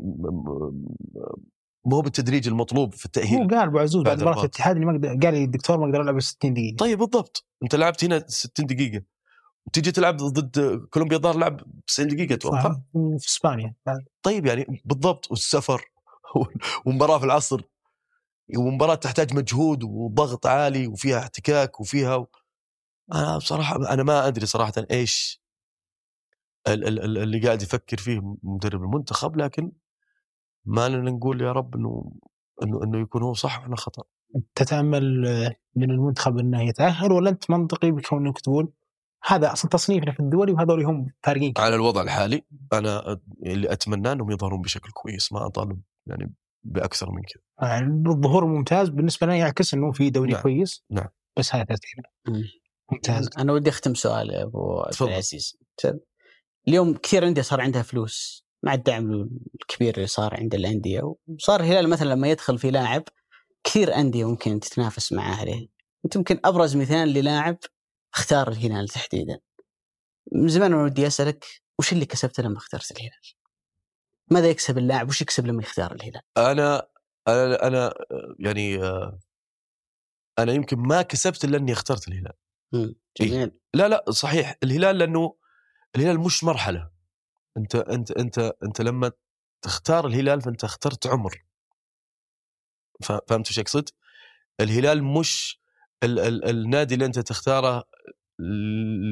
مو 1.85 2.01
بالتدريج 2.01 2.47
المطلوب 2.47 2.93
في 2.93 3.05
هو 3.05 3.05
التأهيل 3.05 3.47
قال 3.47 3.67
ابو 3.67 3.79
عزوز 3.79 4.03
بعد 4.03 4.21
مباراه. 4.21 4.39
الاتحاد 4.39 4.75
اني 4.75 4.85
ما 4.85 5.19
قال 5.23 5.33
لي 5.33 5.43
الدكتور 5.43 5.77
ما 5.77 5.85
أقدر 5.85 6.01
العب 6.01 6.19
60 6.19 6.53
دقيقة. 6.53 6.75
طيب 6.75 6.97
بالضبط. 6.97 7.45
أنت 7.63 7.75
لعبت 7.75 8.03
هنا 8.03 8.23
60 8.27 8.65
دقيقة. 8.65 9.03
وتيجي 9.65 9.91
تلعب 9.91 10.17
ضد 10.17 10.85
كولومبيا 10.89 11.17
الظاهر 11.17 11.37
لعب 11.37 11.61
90 11.87 12.09
دقيقة 12.09 12.33
أتوقع. 12.33 12.75
في 12.93 13.25
إسبانيا. 13.27 13.73
طيب 14.23 14.45
يعني 14.45 14.81
بالضبط. 14.85 15.31
والسفر 15.31 15.81
ومباراة 16.85 17.17
في 17.17 17.25
العصر. 17.25 17.61
ومباراة 18.57 18.95
تحتاج 18.95 19.33
مجهود 19.33 19.83
وضغط 19.83 20.47
عالي 20.47 20.87
وفيها 20.87 21.19
احتكاك 21.19 21.79
وفيها 21.79 22.27
أنا 23.13 23.37
بصراحة 23.37 23.93
أنا 23.93 24.03
ما 24.03 24.27
أدري 24.27 24.45
صراحة 24.45 24.73
إيش 24.91 25.40
اللي 26.67 27.39
قاعد 27.39 27.61
يفكر 27.61 27.97
فيه 27.97 28.21
مدرب 28.43 28.83
المنتخب 28.83 29.37
لكن 29.37 29.71
ما 30.65 30.89
لنا 30.89 31.11
نقول 31.11 31.41
يا 31.41 31.51
رب 31.51 31.75
إنه 31.75 32.11
إنه 32.63 32.83
إنه 32.83 33.01
يكون 33.01 33.23
هو 33.23 33.33
صح 33.33 33.59
وإحنا 33.59 33.75
خطأ 33.75 34.03
تتأمل 34.55 35.21
من 35.75 35.91
المنتخب 35.91 36.37
إنه 36.37 36.61
يتأهل 36.61 37.11
ولا 37.11 37.29
أنت 37.29 37.49
منطقي 37.49 37.91
بكون 37.91 38.25
إنك 38.25 38.39
تقول 38.39 38.73
هذا 39.25 39.53
أصلا 39.53 39.69
تصنيفنا 39.69 40.11
في 40.11 40.19
الدوري 40.19 40.51
وهذول 40.51 40.85
هم 40.85 41.07
فارقين 41.23 41.53
على 41.57 41.75
الوضع 41.75 42.01
الحالي 42.01 42.41
أنا 42.73 43.19
اللي 43.45 43.73
اتمناه 43.73 44.11
أنهم 44.11 44.31
يظهرون 44.31 44.61
بشكل 44.61 44.91
كويس 44.91 45.33
ما 45.33 45.45
أطالب 45.45 45.81
يعني 46.07 46.33
بأكثر 46.63 47.11
من 47.11 47.21
كذا 47.21 47.69
يعني 47.69 48.09
الظهور 48.09 48.45
ممتاز 48.45 48.89
بالنسبة 48.89 49.27
لنا 49.27 49.35
يعكس 49.35 49.73
إنه 49.73 49.91
في 49.91 50.09
دوري 50.09 50.31
نعم. 50.31 50.41
كويس 50.41 50.83
نعم. 50.89 51.07
بس 51.37 51.55
هذا. 51.55 51.65
ممتاز 52.91 53.29
أنا 53.37 53.53
ودي 53.53 53.69
أختم 53.69 53.93
سؤال 53.93 54.29
يا 54.29 54.43
أبو 54.43 54.79
عبد 54.79 54.91
تفضل. 54.91 55.09
العزيز 55.09 55.57
اليوم 56.67 56.93
كثير 56.93 57.27
انديه 57.27 57.41
صار 57.41 57.61
عندها 57.61 57.81
فلوس 57.81 58.45
مع 58.63 58.73
الدعم 58.73 59.29
الكبير 59.61 59.95
اللي 59.95 60.07
صار 60.07 60.35
عند 60.39 60.55
الأندية 60.55 61.15
وصار 61.27 61.59
الهلال 61.59 61.89
مثلا 61.89 62.09
لما 62.09 62.27
يدخل 62.27 62.57
في 62.57 62.71
لاعب 62.71 63.03
كثير 63.63 63.95
أندية 63.95 64.29
ممكن 64.29 64.59
تتنافس 64.59 65.13
معاه 65.13 65.35
عليه 65.35 65.67
أنت 66.05 66.15
يمكن 66.15 66.39
أبرز 66.45 66.75
مثال 66.75 67.09
للاعب 67.09 67.57
اختار 68.13 68.47
الهلال 68.47 68.87
تحديدا 68.87 69.39
من 70.31 70.47
زمان 70.47 70.73
أنا 70.73 70.83
ودي 70.83 71.07
أسألك 71.07 71.45
وش 71.79 71.93
اللي 71.93 72.05
كسبته 72.05 72.43
لما 72.43 72.57
اخترت 72.57 72.91
الهلال؟ 72.91 73.33
ماذا 74.31 74.49
يكسب 74.49 74.77
اللاعب؟ 74.77 75.09
وش 75.09 75.21
يكسب 75.21 75.47
لما 75.47 75.63
يختار 75.63 75.91
الهلال؟ 75.91 76.21
أنا 76.37 76.87
أنا 77.27 77.67
أنا 77.67 77.93
يعني 78.39 78.77
أنا 80.39 80.53
يمكن 80.53 80.77
ما 80.77 81.01
كسبت 81.01 81.43
إلا 81.43 81.57
إني 81.57 81.71
اخترت 81.71 82.07
الهلال 82.07 82.33
مم. 82.73 82.95
جميل 83.21 83.51
لا 83.73 83.87
لا 83.87 84.11
صحيح 84.11 84.55
الهلال 84.63 84.97
لأنه 84.97 85.35
الهلال 85.95 86.19
مش 86.19 86.43
مرحلة. 86.43 86.91
أنت 87.57 87.75
أنت 87.75 88.11
أنت 88.11 88.53
أنت 88.63 88.81
لما 88.81 89.11
تختار 89.61 90.07
الهلال 90.07 90.41
فأنت 90.41 90.63
اخترت 90.63 91.07
عمر. 91.07 91.45
فهمت 93.03 93.47
إيش 93.47 93.59
أقصد؟ 93.59 93.89
الهلال 94.61 95.03
مش 95.03 95.61
ال 96.03 96.19
ال 96.19 96.45
النادي 96.49 96.93
اللي 96.93 97.05
أنت 97.05 97.19
تختاره 97.19 97.83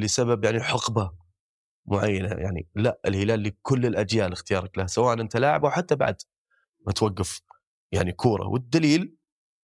لسبب 0.02 0.46
يعني 0.46 0.60
حقبة 0.64 1.12
معينة 1.86 2.28
يعني 2.30 2.68
لا 2.76 3.00
الهلال 3.06 3.44
لكل 3.44 3.86
الأجيال 3.86 4.32
اختيارك 4.32 4.78
له 4.78 4.86
سواء 4.86 5.22
أنت 5.22 5.38
لاعب 5.38 5.66
أو 5.66 5.72
حتى 5.72 5.96
بعد 5.96 6.16
ما 6.88 6.94
توقف 6.94 7.42
يعني 7.92 8.12
كورة. 8.12 8.48
والدليل 8.48 9.16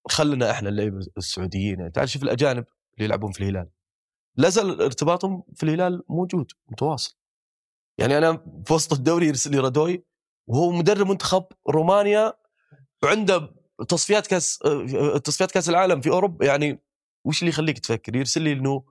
خلنا 0.10 0.52
إحنا 0.52 0.70
اللعيبة 0.70 1.00
السعوديين 1.18 1.80
يعني 1.80 1.92
تعال 1.92 2.10
شوف 2.10 2.24
الأجانب 2.24 2.66
اللي 2.96 3.06
يلعبون 3.06 3.32
في 3.32 3.42
الهلال. 3.42 3.70
لا 4.38 4.50
زال 4.50 4.82
ارتباطهم 4.82 5.44
في 5.56 5.64
الهلال 5.64 6.04
موجود 6.10 6.52
متواصل. 6.72 7.16
يعني 7.98 8.18
أنا 8.18 8.46
في 8.66 8.74
وسط 8.74 8.94
الدوري 8.94 9.28
يرسل 9.28 9.52
لي 9.52 9.60
رادوي 9.60 10.06
وهو 10.48 10.72
مدرب 10.72 11.08
منتخب 11.08 11.46
رومانيا 11.70 12.34
وعنده 13.04 13.56
تصفيات 13.88 14.28
كأس 14.28 14.60
آه، 14.66 15.18
تصفيات 15.18 15.52
كأس 15.52 15.70
العالم 15.70 16.02
في 16.02 16.10
أوروبا. 16.10 16.46
يعني 16.46 16.84
وش 17.26 17.42
اللي 17.42 17.50
يخليك 17.50 17.80
تفكر؟ 17.80 18.16
يرسل 18.16 18.42
لي 18.42 18.52
إنه 18.52 18.84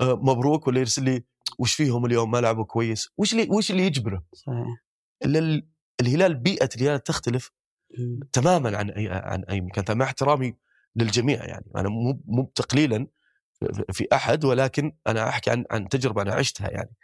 آه، 0.00 0.14
مبروك 0.14 0.66
ولا 0.66 0.80
يرسل 0.80 1.04
لي 1.04 1.24
وش 1.58 1.74
فيهم 1.74 2.06
اليوم؟ 2.06 2.30
ما 2.30 2.38
لعبوا 2.38 2.64
كويس. 2.64 3.08
وش 3.18 3.32
اللي 3.32 3.48
وش 3.50 3.70
اللي 3.70 3.82
يجبره؟ 3.86 4.24
صحيح. 4.32 4.66
الهلال 6.00 6.34
بيئة 6.34 6.68
الهلال 6.76 7.02
تختلف. 7.02 7.50
تماما 8.32 8.76
عن 8.76 8.90
أي 8.90 9.08
عن 9.08 9.44
أي 9.44 9.60
مكان. 9.60 9.98
مع 9.98 10.04
احترامي 10.04 10.56
للجميع 10.96 11.44
يعني. 11.44 11.66
أنا 11.76 11.88
مو 11.88 12.22
مو 12.26 12.52
تقليلا 12.54 13.06
في 13.92 14.06
أحد 14.12 14.44
ولكن 14.44 14.96
أنا 15.06 15.28
أحكي 15.28 15.50
عن 15.50 15.64
عن 15.70 15.88
تجربة 15.88 16.22
أنا 16.22 16.34
عشتها 16.34 16.70
يعني 16.70 16.94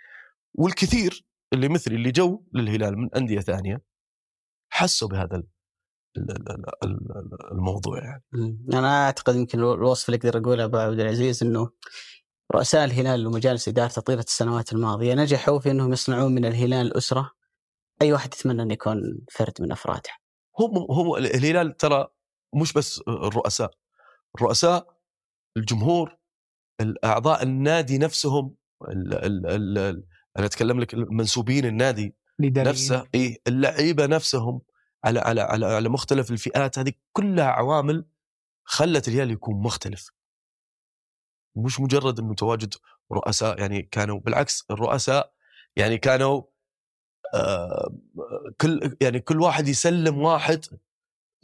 والكثير 0.54 1.24
اللي 1.52 1.68
مثلي 1.68 1.94
اللي 1.96 2.10
جو 2.10 2.44
للهلال 2.54 2.98
من 2.98 3.14
أندية 3.14 3.40
ثانية 3.40 3.82
حسوا 4.72 5.08
بهذا 5.08 5.36
ال- 5.36 5.46
ال- 6.18 6.50
ال- 6.50 6.64
ال- 6.84 7.52
الموضوع 7.52 7.98
يعني. 8.04 8.24
أنا 8.72 9.06
أعتقد 9.06 9.34
يمكن 9.36 9.58
الوصف 9.58 10.08
اللي 10.08 10.16
أقدر 10.18 10.38
أقوله 10.38 10.64
أبو 10.64 10.76
عبد 10.76 11.00
العزيز 11.00 11.42
إنه 11.42 11.70
رؤساء 12.54 12.84
الهلال 12.84 13.26
ومجالس 13.26 13.68
ادارته 13.68 14.02
طيلة 14.02 14.20
السنوات 14.22 14.72
الماضية 14.72 15.14
نجحوا 15.14 15.58
في 15.58 15.70
إنهم 15.70 15.92
يصنعون 15.92 16.34
من 16.34 16.44
الهلال 16.44 16.96
أسرة 16.96 17.30
أي 18.02 18.12
واحد 18.12 18.34
يتمنى 18.34 18.62
انه 18.62 18.72
يكون 18.72 19.18
فرد 19.30 19.52
من 19.60 19.72
افرادها. 19.72 20.18
هم 20.58 20.78
هم 20.90 21.14
الهلال 21.14 21.76
ترى 21.76 22.08
مش 22.54 22.72
بس 22.72 23.00
الرؤساء 23.08 23.70
الرؤساء 24.36 24.96
الجمهور 25.56 26.18
الأعضاء 26.80 27.42
النادي 27.42 27.98
نفسهم 27.98 28.54
ال 28.88 29.14
ال 29.14 29.46
ال 29.46 29.78
ال 29.78 30.04
أنا 30.38 30.46
أتكلم 30.46 30.80
لك 30.80 30.94
منسوبين 30.94 31.64
النادي 31.66 32.14
الإداريين. 32.40 32.70
نفسه 32.70 33.06
اي 33.14 33.42
اللعيبة 33.46 34.06
نفسهم 34.06 34.60
على 35.04 35.20
على 35.20 35.40
على 35.40 35.66
على 35.66 35.88
مختلف 35.88 36.30
الفئات 36.30 36.78
هذه 36.78 36.92
كلها 37.12 37.44
عوامل 37.44 38.04
خلت 38.64 39.08
الهلال 39.08 39.30
يكون 39.30 39.62
مختلف 39.62 40.10
مش 41.56 41.80
مجرد 41.80 42.20
إنه 42.20 42.34
تواجد 42.34 42.74
رؤساء 43.12 43.60
يعني 43.60 43.82
كانوا 43.82 44.20
بالعكس 44.20 44.64
الرؤساء 44.70 45.32
يعني 45.76 45.98
كانوا 45.98 46.42
آه 47.34 47.94
كل 48.60 48.96
يعني 49.00 49.20
كل 49.20 49.40
واحد 49.40 49.68
يسلم 49.68 50.18
واحد 50.18 50.64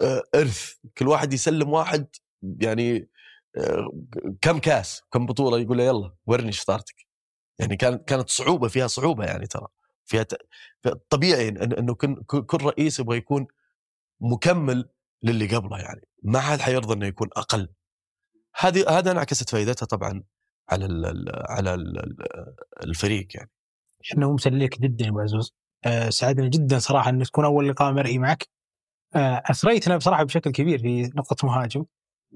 آه 0.00 0.22
إرث 0.34 0.74
كل 0.98 1.08
واحد 1.08 1.32
يسلم 1.32 1.72
واحد 1.72 2.06
يعني 2.60 3.08
كم 4.40 4.58
كاس 4.58 5.02
كم 5.12 5.26
بطولة 5.26 5.58
يقول 5.60 5.78
له 5.78 5.84
يلا 5.84 6.14
ورني 6.26 6.52
شطارتك. 6.52 7.06
يعني 7.58 7.76
كانت 7.76 8.08
كانت 8.08 8.28
صعوبة 8.28 8.68
فيها 8.68 8.86
صعوبة 8.86 9.24
يعني 9.24 9.46
ترى. 9.46 9.66
فيها. 10.04 10.26
طبيعي 11.10 11.48
إنه 11.48 11.94
كل 12.26 12.62
رئيس 12.62 13.00
يبغى 13.00 13.16
يكون 13.16 13.46
مكمل 14.20 14.88
للي 15.22 15.56
قبله 15.56 15.78
يعني. 15.78 16.00
ما 16.22 16.40
حد 16.40 16.60
حيرضى 16.60 16.94
إنه 16.94 17.06
يكون 17.06 17.28
أقل. 17.36 17.68
هذه 18.58 18.98
هذا 18.98 19.10
انعكست 19.10 19.50
فائدتها 19.50 19.86
طبعا 19.86 20.22
على 20.70 20.86
ال 20.86 21.06
ال 21.06 21.24
على 21.48 21.74
ال 21.74 22.16
الفريق 22.82 23.26
يعني. 23.34 23.50
إحنا 24.12 24.26
مسليك 24.26 24.80
جدا 24.80 25.04
يا 25.04 25.10
أبو 25.10 25.20
عزوز؟ 25.20 25.54
آه، 25.84 26.10
سعدنا 26.10 26.48
جدا 26.48 26.78
صراحة 26.78 27.10
ان 27.10 27.22
تكون 27.22 27.44
أول 27.44 27.68
لقاء 27.68 27.92
مرئي 27.92 28.18
معك. 28.18 28.48
آه، 29.16 29.42
أثريتنا 29.46 29.96
بصراحة 29.96 30.24
بشكل 30.24 30.50
كبير 30.50 30.78
في 30.78 31.02
نقطة 31.02 31.46
مهاجم. 31.46 31.84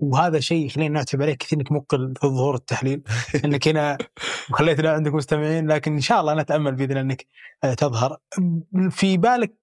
وهذا 0.00 0.40
شيء 0.40 0.66
يخلينا 0.66 0.94
نعتب 0.94 1.22
عليك 1.22 1.38
كثير 1.38 1.58
إنك 1.58 1.72
مقل 1.72 2.14
في 2.20 2.26
ظهور 2.26 2.54
التحليل. 2.54 3.02
إنك 3.44 3.68
هنا 3.68 3.98
وخليتنا 4.50 4.90
عندك 4.90 5.14
مستمعين 5.14 5.70
لكن 5.70 5.92
إن 5.92 6.00
شاء 6.00 6.20
الله 6.20 6.34
نتأمل 6.34 6.74
بإذن 6.74 6.90
الله 6.90 7.00
إنك 7.00 7.26
آه، 7.64 7.74
تظهر. 7.74 8.16
في 8.90 9.16
بالك 9.16 9.54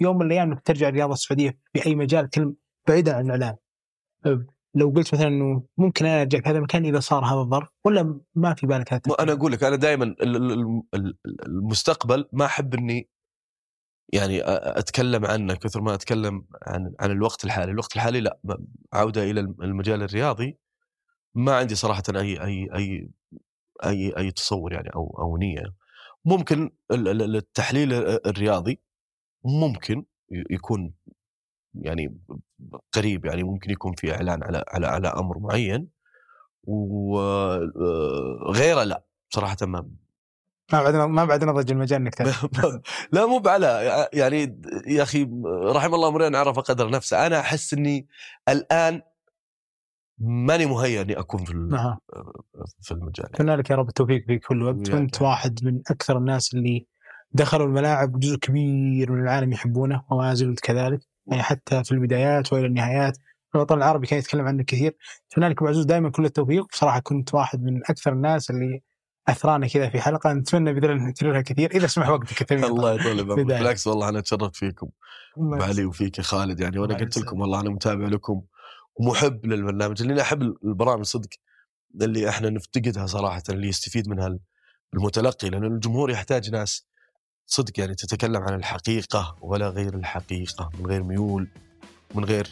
يوم 0.00 0.18
من 0.18 0.26
الأيام 0.26 0.50
إنك 0.50 0.62
ترجع 0.64 0.88
الرياضة 0.88 1.12
السعودية 1.12 1.58
في 1.72 1.86
اي 1.86 1.94
مجال 1.94 2.30
كلم 2.30 2.54
بعيدا 2.88 3.16
عن 3.16 3.24
الإعلام؟ 3.24 3.56
آه، 4.26 4.46
لو 4.74 4.90
قلت 4.90 5.14
مثلا 5.14 5.28
إنه 5.28 5.62
ممكن 5.78 6.06
أنا 6.06 6.22
أرجع 6.22 6.40
في 6.40 6.48
هذا 6.48 6.58
المكان 6.58 6.84
إذا 6.84 7.00
صار 7.00 7.24
هذا 7.24 7.40
الظرف 7.40 7.68
ولا 7.84 8.20
ما 8.34 8.54
في 8.54 8.66
بالك 8.66 8.92
هذا 8.92 9.02
أنا 9.20 9.32
أقول 9.32 9.52
لك 9.52 9.64
أنا 9.64 9.76
دائما 9.76 10.14
المستقبل 11.46 12.28
ما 12.32 12.44
أحب 12.44 12.74
إني 12.74 13.08
يعني 14.12 14.40
أتكلم 14.44 15.24
عنه 15.26 15.54
كثر 15.54 15.80
ما 15.80 15.94
أتكلم 15.94 16.46
عن 16.66 16.94
عن 17.00 17.10
الوقت 17.10 17.44
الحالي، 17.44 17.72
الوقت 17.72 17.96
الحالي 17.96 18.20
لا 18.20 18.38
عودة 18.92 19.22
إلى 19.30 19.40
المجال 19.40 20.02
الرياضي 20.02 20.58
ما 21.34 21.56
عندي 21.56 21.74
صراحة 21.74 22.02
أي 22.16 22.42
أي 22.44 22.68
أي 22.74 23.10
أي 23.84 24.16
أي 24.18 24.30
تصور 24.30 24.72
يعني 24.72 24.90
أو 24.94 25.16
أو 25.18 25.36
نية. 25.36 25.62
ممكن 26.24 26.70
ال- 26.90 27.08
ال- 27.08 27.36
التحليل 27.36 27.92
الرياضي 28.26 28.80
ممكن 29.44 30.04
يكون 30.50 30.94
يعني 31.74 32.18
قريب 32.92 33.24
يعني 33.24 33.42
ممكن 33.42 33.70
يكون 33.70 33.94
في 33.94 34.14
إعلان 34.14 34.42
على 34.42 34.64
على 34.68 34.86
على 34.86 35.08
أمر 35.08 35.38
معين 35.38 35.88
وغيره 37.46 38.84
لا 38.84 39.04
صراحة 39.30 39.56
ما 39.62 39.90
ما 40.72 40.82
بعد 40.82 40.94
ما 40.94 41.24
بعد 41.24 41.44
نضج 41.44 41.70
المجال 41.70 42.00
إنك. 42.00 42.20
لا 43.12 43.26
مو 43.26 43.38
بعلى 43.38 44.08
يعني 44.12 44.60
يا 44.86 45.02
أخي 45.02 45.28
رحم 45.64 45.94
الله 45.94 46.08
امرئ 46.08 46.36
عرف 46.36 46.58
قدر 46.58 46.90
نفسه. 46.90 47.26
أنا 47.26 47.40
أحس 47.40 47.74
إني 47.74 48.08
الآن 48.48 49.02
ماني 50.18 50.66
مهيأ 50.66 51.02
إني 51.02 51.18
أكون 51.18 51.44
في 51.44 51.68
أها. 51.72 52.00
في 52.80 52.92
المجال. 52.92 53.26
اتمنى 53.26 53.56
لك 53.56 53.70
يا 53.70 53.76
رب 53.76 53.88
التوفيق 53.88 54.26
في 54.26 54.38
كل 54.38 54.62
وقت. 54.62 54.90
وأنت 54.90 55.16
رب. 55.16 55.22
واحد 55.22 55.64
من 55.64 55.80
أكثر 55.90 56.18
الناس 56.18 56.54
اللي 56.54 56.86
دخلوا 57.32 57.66
الملاعب 57.66 58.20
جزء 58.20 58.36
كبير 58.36 59.12
من 59.12 59.22
العالم 59.22 59.52
يحبونه 59.52 60.02
وما 60.10 60.34
زلت 60.34 60.60
كذلك. 60.60 61.00
يعني 61.26 61.42
حتى 61.42 61.84
في 61.84 61.92
البدايات 61.92 62.52
وإلى 62.52 62.66
النهايات. 62.66 63.18
الوطن 63.54 63.76
العربي 63.76 64.06
كان 64.06 64.18
يتكلم 64.18 64.46
عنك 64.46 64.64
كثير. 64.64 64.96
أتمنى 65.32 65.48
لك 65.48 65.62
ابو 65.62 65.68
عزوز 65.68 65.84
دائما 65.84 66.10
كل 66.10 66.24
التوفيق. 66.24 66.66
بصراحة 66.72 67.00
كنت 67.00 67.34
واحد 67.34 67.62
من 67.62 67.80
أكثر 67.90 68.12
الناس 68.12 68.50
اللي 68.50 68.82
اثرانا 69.28 69.66
كذا 69.66 69.90
في 69.90 70.00
حلقة 70.00 70.32
نتمنى 70.32 70.72
باذن 70.72 70.90
الله 70.90 71.08
نكررها 71.08 71.40
كثير. 71.40 71.70
إذا 71.70 71.86
سمح 71.86 72.08
وقتك 72.08 72.52
الله 72.52 72.94
يطول 72.94 73.24
بعمرك. 73.24 73.46
بالعكس 73.46 73.86
والله 73.86 74.08
أنا 74.08 74.20
تشرفت 74.20 74.56
فيكم. 74.56 74.88
بعلي 75.36 75.84
وفيك 75.84 76.18
يا 76.18 76.22
خالد 76.22 76.60
يعني 76.60 76.78
وأنا 76.78 76.94
قلت. 76.94 77.18
لكم 77.18 77.40
والله 77.40 77.60
أنا 77.60 77.70
متابع 77.70 78.06
لكم 78.06 78.42
ومحب 78.96 79.46
للبرنامج. 79.46 80.02
اللي 80.02 80.12
أنا 80.12 80.22
أحب 80.22 80.42
البرامج 80.42 81.04
صدق 81.04 81.28
اللي 82.02 82.28
إحنا 82.28 82.50
نفتقدها 82.50 83.06
صراحة 83.06 83.42
اللي 83.48 83.68
يستفيد 83.68 84.08
منها 84.08 84.38
المتلقي 84.94 85.50
لأن 85.50 85.64
الجمهور 85.64 86.10
يحتاج 86.10 86.50
ناس 86.50 86.86
صدق 87.46 87.80
يعني 87.80 87.94
تتكلم 87.94 88.42
عن 88.42 88.54
الحقيقة 88.54 89.36
ولا 89.40 89.68
غير 89.68 89.94
الحقيقة 89.94 90.70
من 90.78 90.86
غير 90.86 91.02
ميول 91.02 91.48
من 92.14 92.24
غير 92.24 92.48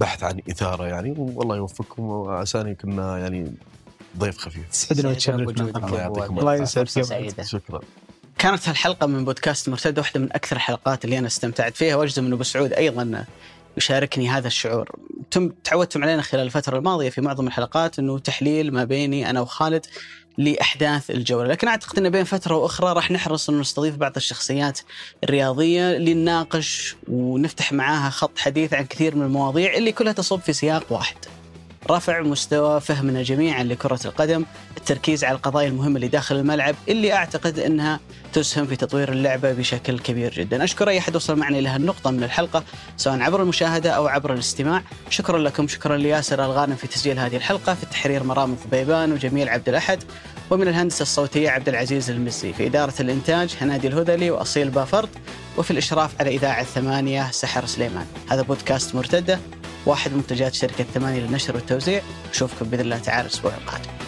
بحث 0.00 0.24
عن 0.24 0.40
إثارة 0.50 0.86
يعني. 0.86 1.14
والله 1.18 1.56
يوفقكم 1.56 2.02
وعساني 2.02 2.74
كنا 2.74 3.18
يعني 3.18 3.54
ضيف 4.18 4.38
خفيف. 4.38 4.68
تسعدنا 4.70 5.08
وتشرفنا 5.08 5.86
الله 6.28 6.54
يسعدك. 6.54 7.42
شكرا. 7.42 7.80
كانت 8.38 8.68
هالحلقة 8.68 9.06
من 9.06 9.24
بودكاست 9.24 9.68
مرتدة 9.68 10.02
واحدة 10.02 10.20
من 10.20 10.32
أكثر 10.32 10.56
الحلقات 10.56 11.04
اللي 11.04 11.18
أنا 11.18 11.26
استمتعت 11.26 11.76
فيها 11.76 11.96
وأجزم 11.96 12.26
أن 12.26 12.32
أبو 12.32 12.42
سعود 12.42 12.72
أيضا 12.72 13.24
يشاركني 13.76 14.28
هذا 14.28 14.46
الشعور. 14.46 14.90
تم 15.30 15.48
تعودتم 15.64 16.02
علينا 16.02 16.22
خلال 16.22 16.42
الفترة 16.42 16.78
الماضية 16.78 17.10
في 17.10 17.20
معظم 17.20 17.46
الحلقات 17.46 17.98
أنه 17.98 18.18
تحليل 18.18 18.72
ما 18.72 18.84
بيني 18.84 19.30
أنا 19.30 19.40
وخالد 19.40 19.86
لأحداث 20.38 21.10
الجولة. 21.10 21.48
لكن 21.48 21.68
أعتقد 21.68 21.98
أن 21.98 22.10
بين 22.10 22.24
فترة 22.24 22.56
وأخرى 22.56 22.92
راح 22.92 23.10
نحرص 23.10 23.48
أنه 23.48 23.60
نستضيف 23.60 23.96
بعض 23.96 24.12
الشخصيات 24.16 24.80
الرياضية 25.24 25.98
لنناقش 25.98 26.96
ونفتح 27.08 27.72
معاها 27.72 28.10
خط 28.10 28.38
حديث 28.38 28.74
عن 28.74 28.86
كثير 28.86 29.16
من 29.16 29.22
المواضيع 29.22 29.74
اللي 29.74 29.92
كلها 29.92 30.12
تصب 30.12 30.40
في 30.40 30.52
سياق 30.52 30.84
واحد. 30.90 31.16
رفع 31.90 32.20
مستوى 32.20 32.80
فهمنا 32.80 33.22
جميعا 33.22 33.62
لكرة 33.62 34.00
القدم 34.04 34.44
التركيز 34.76 35.24
على 35.24 35.36
القضايا 35.36 35.68
المهمة 35.68 35.96
اللي 35.96 36.08
داخل 36.08 36.36
الملعب 36.36 36.74
اللي 36.88 37.12
أعتقد 37.12 37.58
أنها 37.58 38.00
تسهم 38.32 38.66
في 38.66 38.76
تطوير 38.76 39.12
اللعبة 39.12 39.52
بشكل 39.52 39.98
كبير 39.98 40.32
جدا. 40.32 40.64
أشكر 40.64 40.88
أي 40.88 40.98
أحد 40.98 41.16
وصل 41.16 41.38
معنا 41.38 41.58
إلى 41.58 41.68
هالنقطة 41.68 42.10
من 42.10 42.22
الحلقة 42.22 42.64
سواء 42.96 43.20
عبر 43.20 43.42
المشاهدة 43.42 43.90
أو 43.90 44.06
عبر 44.06 44.32
الاستماع. 44.32 44.82
شكرا 45.10 45.38
لكم 45.38 45.68
شكرا 45.68 45.96
لياسر 45.96 46.44
الغانم 46.44 46.76
في 46.76 46.86
تسجيل 46.86 47.18
هذه 47.18 47.36
الحلقة 47.36 47.74
في 47.74 47.82
التحرير 47.82 48.22
مرام 48.24 48.52
الضبيبان 48.52 49.12
وجميل 49.12 49.48
عبد 49.48 49.68
الأحد 49.68 50.02
ومن 50.50 50.68
الهندسة 50.68 51.02
الصوتية 51.02 51.50
عبد 51.50 51.68
العزيز 51.68 52.10
المزي 52.10 52.52
في 52.52 52.66
إدارة 52.66 52.94
الإنتاج 53.00 53.56
هنادي 53.60 53.88
الهذلي 53.88 54.30
وأصيل 54.30 54.70
بافرد 54.70 55.08
وفي 55.56 55.70
الإشراف 55.70 56.20
على 56.20 56.30
إذاعة 56.30 56.64
ثمانية 56.64 57.30
سحر 57.30 57.66
سليمان. 57.66 58.06
هذا 58.30 58.42
بودكاست 58.42 58.94
مرتدة 58.94 59.38
واحد 59.86 60.10
من 60.10 60.16
منتجات 60.16 60.54
شركة 60.54 60.84
ثمانية 60.84 61.20
للنشر 61.20 61.54
والتوزيع. 61.54 62.02
أشوفكم 62.30 62.66
بإذن 62.66 62.80
الله 62.80 62.98
تعالى 62.98 63.26
الأسبوع 63.26 63.52
القادم. 63.54 64.07